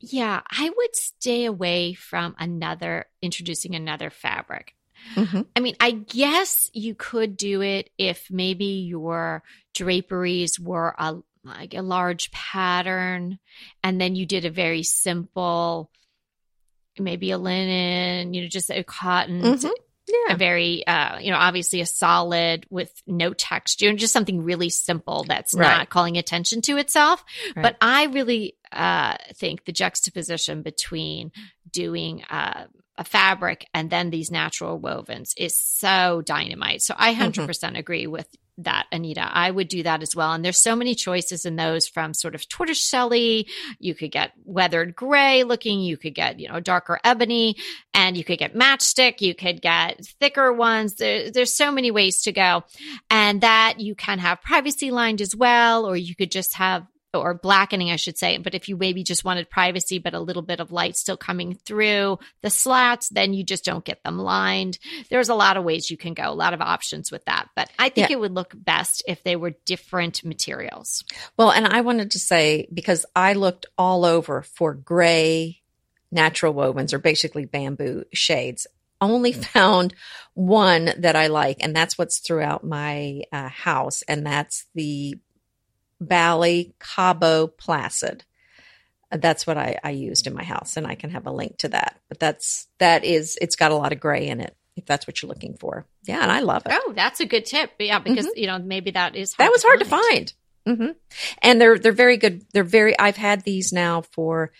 yeah, 0.00 0.40
I 0.50 0.68
would 0.68 0.96
stay 0.96 1.44
away 1.44 1.94
from 1.94 2.34
another, 2.38 3.06
introducing 3.20 3.76
another 3.76 4.10
fabric. 4.10 4.74
Mm-hmm. 5.14 5.42
I 5.54 5.60
mean, 5.60 5.76
I 5.80 5.90
guess 5.92 6.70
you 6.72 6.94
could 6.94 7.36
do 7.36 7.62
it 7.62 7.90
if 7.98 8.30
maybe 8.30 8.86
your 8.86 9.42
draperies 9.74 10.58
were 10.58 10.94
a 10.98 11.16
like 11.44 11.74
a 11.74 11.82
large 11.82 12.30
pattern 12.30 13.38
and 13.82 14.00
then 14.00 14.14
you 14.14 14.26
did 14.26 14.44
a 14.44 14.50
very 14.50 14.84
simple 14.84 15.90
maybe 16.98 17.30
a 17.30 17.38
linen, 17.38 18.34
you 18.34 18.42
know, 18.42 18.48
just 18.48 18.70
a 18.70 18.84
cotton 18.84 19.42
mm-hmm. 19.42 19.68
Yeah. 20.08 20.34
A 20.34 20.36
very, 20.36 20.84
uh, 20.84 21.20
you 21.20 21.30
know, 21.30 21.38
obviously 21.38 21.80
a 21.80 21.86
solid 21.86 22.66
with 22.68 22.90
no 23.06 23.32
texture, 23.32 23.88
and 23.88 24.00
just 24.00 24.12
something 24.12 24.42
really 24.42 24.68
simple 24.68 25.24
that's 25.26 25.54
right. 25.54 25.78
not 25.78 25.90
calling 25.90 26.18
attention 26.18 26.60
to 26.62 26.76
itself. 26.76 27.24
Right. 27.54 27.62
But 27.62 27.76
I 27.80 28.06
really 28.06 28.56
uh, 28.72 29.16
think 29.34 29.64
the 29.64 29.72
juxtaposition 29.72 30.62
between 30.62 31.30
doing 31.70 32.24
uh, 32.24 32.64
a 33.02 33.04
fabric 33.04 33.66
and 33.74 33.90
then 33.90 34.10
these 34.10 34.30
natural 34.30 34.80
wovens 34.80 35.34
is 35.36 35.58
so 35.58 36.22
dynamite. 36.24 36.82
So 36.82 36.94
I 36.96 37.14
100% 37.14 37.34
mm-hmm. 37.34 37.76
agree 37.76 38.06
with 38.06 38.28
that, 38.58 38.86
Anita. 38.92 39.28
I 39.28 39.50
would 39.50 39.68
do 39.68 39.82
that 39.82 40.02
as 40.02 40.14
well. 40.14 40.32
And 40.32 40.44
there's 40.44 40.62
so 40.62 40.76
many 40.76 40.94
choices 40.94 41.44
in 41.44 41.56
those 41.56 41.88
from 41.88 42.14
sort 42.14 42.34
of 42.34 42.48
tortoiseshell 42.48 43.12
you 43.12 43.94
could 43.94 44.12
get 44.12 44.32
weathered 44.44 44.94
gray 44.94 45.42
looking, 45.42 45.80
you 45.80 45.96
could 45.96 46.14
get, 46.14 46.38
you 46.38 46.48
know, 46.48 46.60
darker 46.60 47.00
ebony, 47.02 47.56
and 47.92 48.16
you 48.16 48.22
could 48.22 48.38
get 48.38 48.54
matchstick, 48.54 49.20
you 49.20 49.34
could 49.34 49.60
get 49.60 50.06
thicker 50.20 50.52
ones. 50.52 50.94
There, 50.94 51.30
there's 51.30 51.52
so 51.52 51.72
many 51.72 51.90
ways 51.90 52.22
to 52.22 52.32
go. 52.32 52.62
And 53.10 53.40
that 53.40 53.80
you 53.80 53.96
can 53.96 54.20
have 54.20 54.42
privacy 54.42 54.92
lined 54.92 55.20
as 55.20 55.34
well, 55.34 55.84
or 55.84 55.96
you 55.96 56.14
could 56.14 56.30
just 56.30 56.54
have 56.54 56.86
or 57.14 57.34
blackening, 57.34 57.90
I 57.90 57.96
should 57.96 58.18
say. 58.18 58.38
But 58.38 58.54
if 58.54 58.68
you 58.68 58.76
maybe 58.76 59.02
just 59.02 59.24
wanted 59.24 59.50
privacy, 59.50 59.98
but 59.98 60.14
a 60.14 60.20
little 60.20 60.42
bit 60.42 60.60
of 60.60 60.72
light 60.72 60.96
still 60.96 61.16
coming 61.16 61.54
through 61.54 62.18
the 62.40 62.50
slats, 62.50 63.08
then 63.08 63.34
you 63.34 63.44
just 63.44 63.64
don't 63.64 63.84
get 63.84 64.02
them 64.02 64.18
lined. 64.18 64.78
There's 65.10 65.28
a 65.28 65.34
lot 65.34 65.56
of 65.56 65.64
ways 65.64 65.90
you 65.90 65.96
can 65.96 66.14
go, 66.14 66.30
a 66.30 66.34
lot 66.34 66.54
of 66.54 66.60
options 66.60 67.10
with 67.10 67.24
that. 67.26 67.48
But 67.54 67.70
I 67.78 67.88
think 67.88 68.10
yeah. 68.10 68.16
it 68.16 68.20
would 68.20 68.34
look 68.34 68.52
best 68.54 69.02
if 69.06 69.22
they 69.22 69.36
were 69.36 69.54
different 69.64 70.24
materials. 70.24 71.04
Well, 71.36 71.50
and 71.50 71.66
I 71.66 71.82
wanted 71.82 72.12
to 72.12 72.18
say, 72.18 72.68
because 72.72 73.04
I 73.14 73.34
looked 73.34 73.66
all 73.76 74.04
over 74.04 74.42
for 74.42 74.74
gray 74.74 75.60
natural 76.10 76.54
wovens 76.54 76.92
or 76.92 76.98
basically 76.98 77.46
bamboo 77.46 78.04
shades 78.12 78.66
only 79.00 79.32
found 79.32 79.94
one 80.34 80.92
that 80.98 81.16
I 81.16 81.26
like, 81.26 81.58
and 81.60 81.74
that's 81.74 81.98
what's 81.98 82.20
throughout 82.20 82.64
my 82.64 83.22
uh, 83.32 83.48
house, 83.48 84.02
and 84.02 84.24
that's 84.24 84.66
the 84.74 85.18
Bali 86.06 86.74
Cabo 86.78 87.46
Placid. 87.46 88.24
That's 89.10 89.46
what 89.46 89.58
I, 89.58 89.78
I 89.84 89.90
used 89.90 90.26
in 90.26 90.34
my 90.34 90.44
house, 90.44 90.76
and 90.76 90.86
I 90.86 90.94
can 90.94 91.10
have 91.10 91.26
a 91.26 91.32
link 91.32 91.58
to 91.58 91.68
that. 91.68 92.00
But 92.08 92.18
that's 92.18 92.66
that 92.78 93.04
is 93.04 93.36
it's 93.40 93.56
got 93.56 93.70
a 93.70 93.76
lot 93.76 93.92
of 93.92 94.00
gray 94.00 94.28
in 94.28 94.40
it 94.40 94.56
if 94.76 94.86
that's 94.86 95.06
what 95.06 95.20
you're 95.20 95.28
looking 95.28 95.56
for. 95.58 95.86
Yeah, 96.04 96.22
and 96.22 96.32
I 96.32 96.40
love 96.40 96.62
it. 96.66 96.72
Oh, 96.74 96.92
that's 96.94 97.20
a 97.20 97.26
good 97.26 97.44
tip. 97.44 97.70
Yeah, 97.78 97.98
because 97.98 98.26
mm-hmm. 98.26 98.38
you 98.38 98.46
know 98.46 98.58
maybe 98.58 98.92
that 98.92 99.14
is 99.14 99.34
that 99.34 99.50
was 99.50 99.62
hard 99.62 99.80
to 99.80 99.84
find. 99.84 100.32
Mm-hmm. 100.66 100.90
And 101.42 101.60
they're 101.60 101.78
they're 101.78 101.92
very 101.92 102.16
good. 102.16 102.44
They're 102.52 102.64
very. 102.64 102.98
I've 102.98 103.16
had 103.16 103.42
these 103.42 103.72
now 103.72 104.02
for 104.02 104.52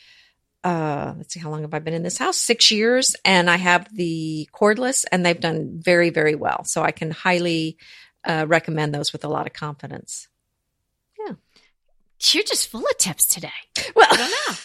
uh 0.65 1.15
let's 1.17 1.35
see 1.35 1.41
how 1.41 1.51
long 1.51 1.63
have 1.63 1.75
I 1.75 1.81
been 1.81 1.95
in 1.95 2.05
this 2.05 2.19
house? 2.19 2.39
6 2.39 2.71
years 2.71 3.17
and 3.25 3.51
I 3.51 3.57
have 3.57 3.89
the 3.93 4.49
cordless 4.55 5.05
and 5.11 5.27
they've 5.27 5.41
done 5.41 5.81
very 5.83 6.11
very 6.11 6.37
well. 6.37 6.63
So 6.65 6.83
I 6.83 6.93
can 6.93 7.11
highly 7.11 7.79
uh, 8.25 8.47
recommend 8.47 8.95
those 8.95 9.13
with 9.13 9.25
a 9.25 9.29
lot 9.29 9.49
of 9.49 9.53
confidence. 9.53 10.29
You're 12.31 12.45
just 12.45 12.69
full 12.69 12.81
of 12.81 12.99
tips 12.99 13.27
today. 13.27 13.51
Well, 13.95 14.07
I 14.11 14.17
don't 14.17 14.31
know. 14.31 14.57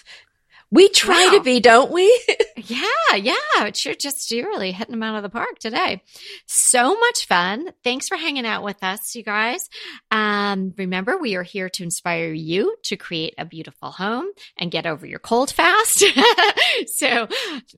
We 0.69 0.89
try 0.89 1.27
wow. 1.27 1.37
to 1.37 1.43
be, 1.43 1.61
don't 1.61 1.91
we? 1.91 2.21
yeah, 2.57 3.15
yeah. 3.15 3.71
You're 3.85 3.95
just 3.95 4.29
you're 4.31 4.47
really 4.47 4.73
hitting 4.73 4.91
them 4.91 5.03
out 5.03 5.15
of 5.15 5.23
the 5.23 5.29
park 5.29 5.59
today. 5.59 6.03
So 6.45 6.99
much 6.99 7.25
fun. 7.25 7.69
Thanks 7.85 8.09
for 8.09 8.17
hanging 8.17 8.45
out 8.45 8.63
with 8.63 8.83
us, 8.83 9.15
you 9.15 9.23
guys. 9.23 9.69
Um, 10.11 10.73
remember, 10.77 11.17
we 11.17 11.35
are 11.35 11.43
here 11.43 11.69
to 11.69 11.83
inspire 11.83 12.33
you 12.33 12.75
to 12.83 12.97
create 12.97 13.33
a 13.37 13.45
beautiful 13.45 13.91
home 13.91 14.25
and 14.57 14.69
get 14.69 14.85
over 14.85 15.05
your 15.05 15.19
cold 15.19 15.51
fast. 15.51 16.03
so 16.87 17.29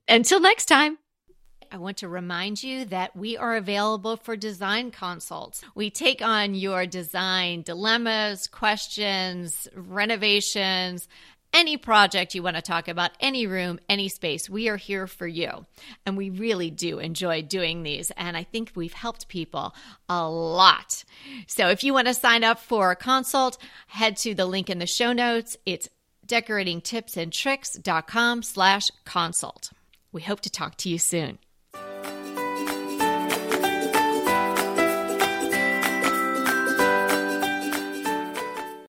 until 0.07 0.39
next 0.39 0.65
time. 0.65 0.97
I 1.71 1.77
want 1.77 1.97
to 1.97 2.09
remind 2.09 2.63
you 2.63 2.85
that 2.85 3.15
we 3.15 3.37
are 3.37 3.55
available 3.55 4.17
for 4.17 4.35
design 4.35 4.91
consults. 4.91 5.61
We 5.75 5.89
take 5.89 6.21
on 6.21 6.55
your 6.55 6.85
design 6.85 7.61
dilemmas, 7.61 8.47
questions, 8.47 9.67
renovations, 9.75 11.07
any 11.53 11.77
project 11.77 12.35
you 12.35 12.43
want 12.43 12.57
to 12.57 12.61
talk 12.61 12.87
about, 12.87 13.11
any 13.19 13.47
room, 13.47 13.79
any 13.89 14.07
space, 14.07 14.47
we 14.49 14.69
are 14.69 14.77
here 14.77 15.07
for 15.07 15.27
you. 15.27 15.65
And 16.05 16.15
we 16.15 16.29
really 16.29 16.69
do 16.69 16.99
enjoy 16.99 17.41
doing 17.41 17.81
these. 17.83 18.11
And 18.11 18.37
I 18.37 18.43
think 18.43 18.71
we've 18.75 18.93
helped 18.93 19.27
people 19.27 19.73
a 20.07 20.29
lot. 20.29 21.03
So 21.47 21.69
if 21.69 21.83
you 21.83 21.91
want 21.93 22.07
to 22.07 22.13
sign 22.13 22.43
up 22.43 22.59
for 22.59 22.91
a 22.91 22.95
consult, 22.95 23.57
head 23.87 24.15
to 24.17 24.35
the 24.35 24.45
link 24.45 24.69
in 24.69 24.77
the 24.79 24.85
show 24.85 25.11
notes. 25.11 25.57
It's 25.65 25.89
decoratingtipsandtricks.com 26.27 28.43
slash 28.43 28.91
consult. 29.05 29.71
We 30.11 30.21
hope 30.21 30.41
to 30.41 30.49
talk 30.49 30.75
to 30.77 30.89
you 30.89 30.97
soon. 30.99 31.39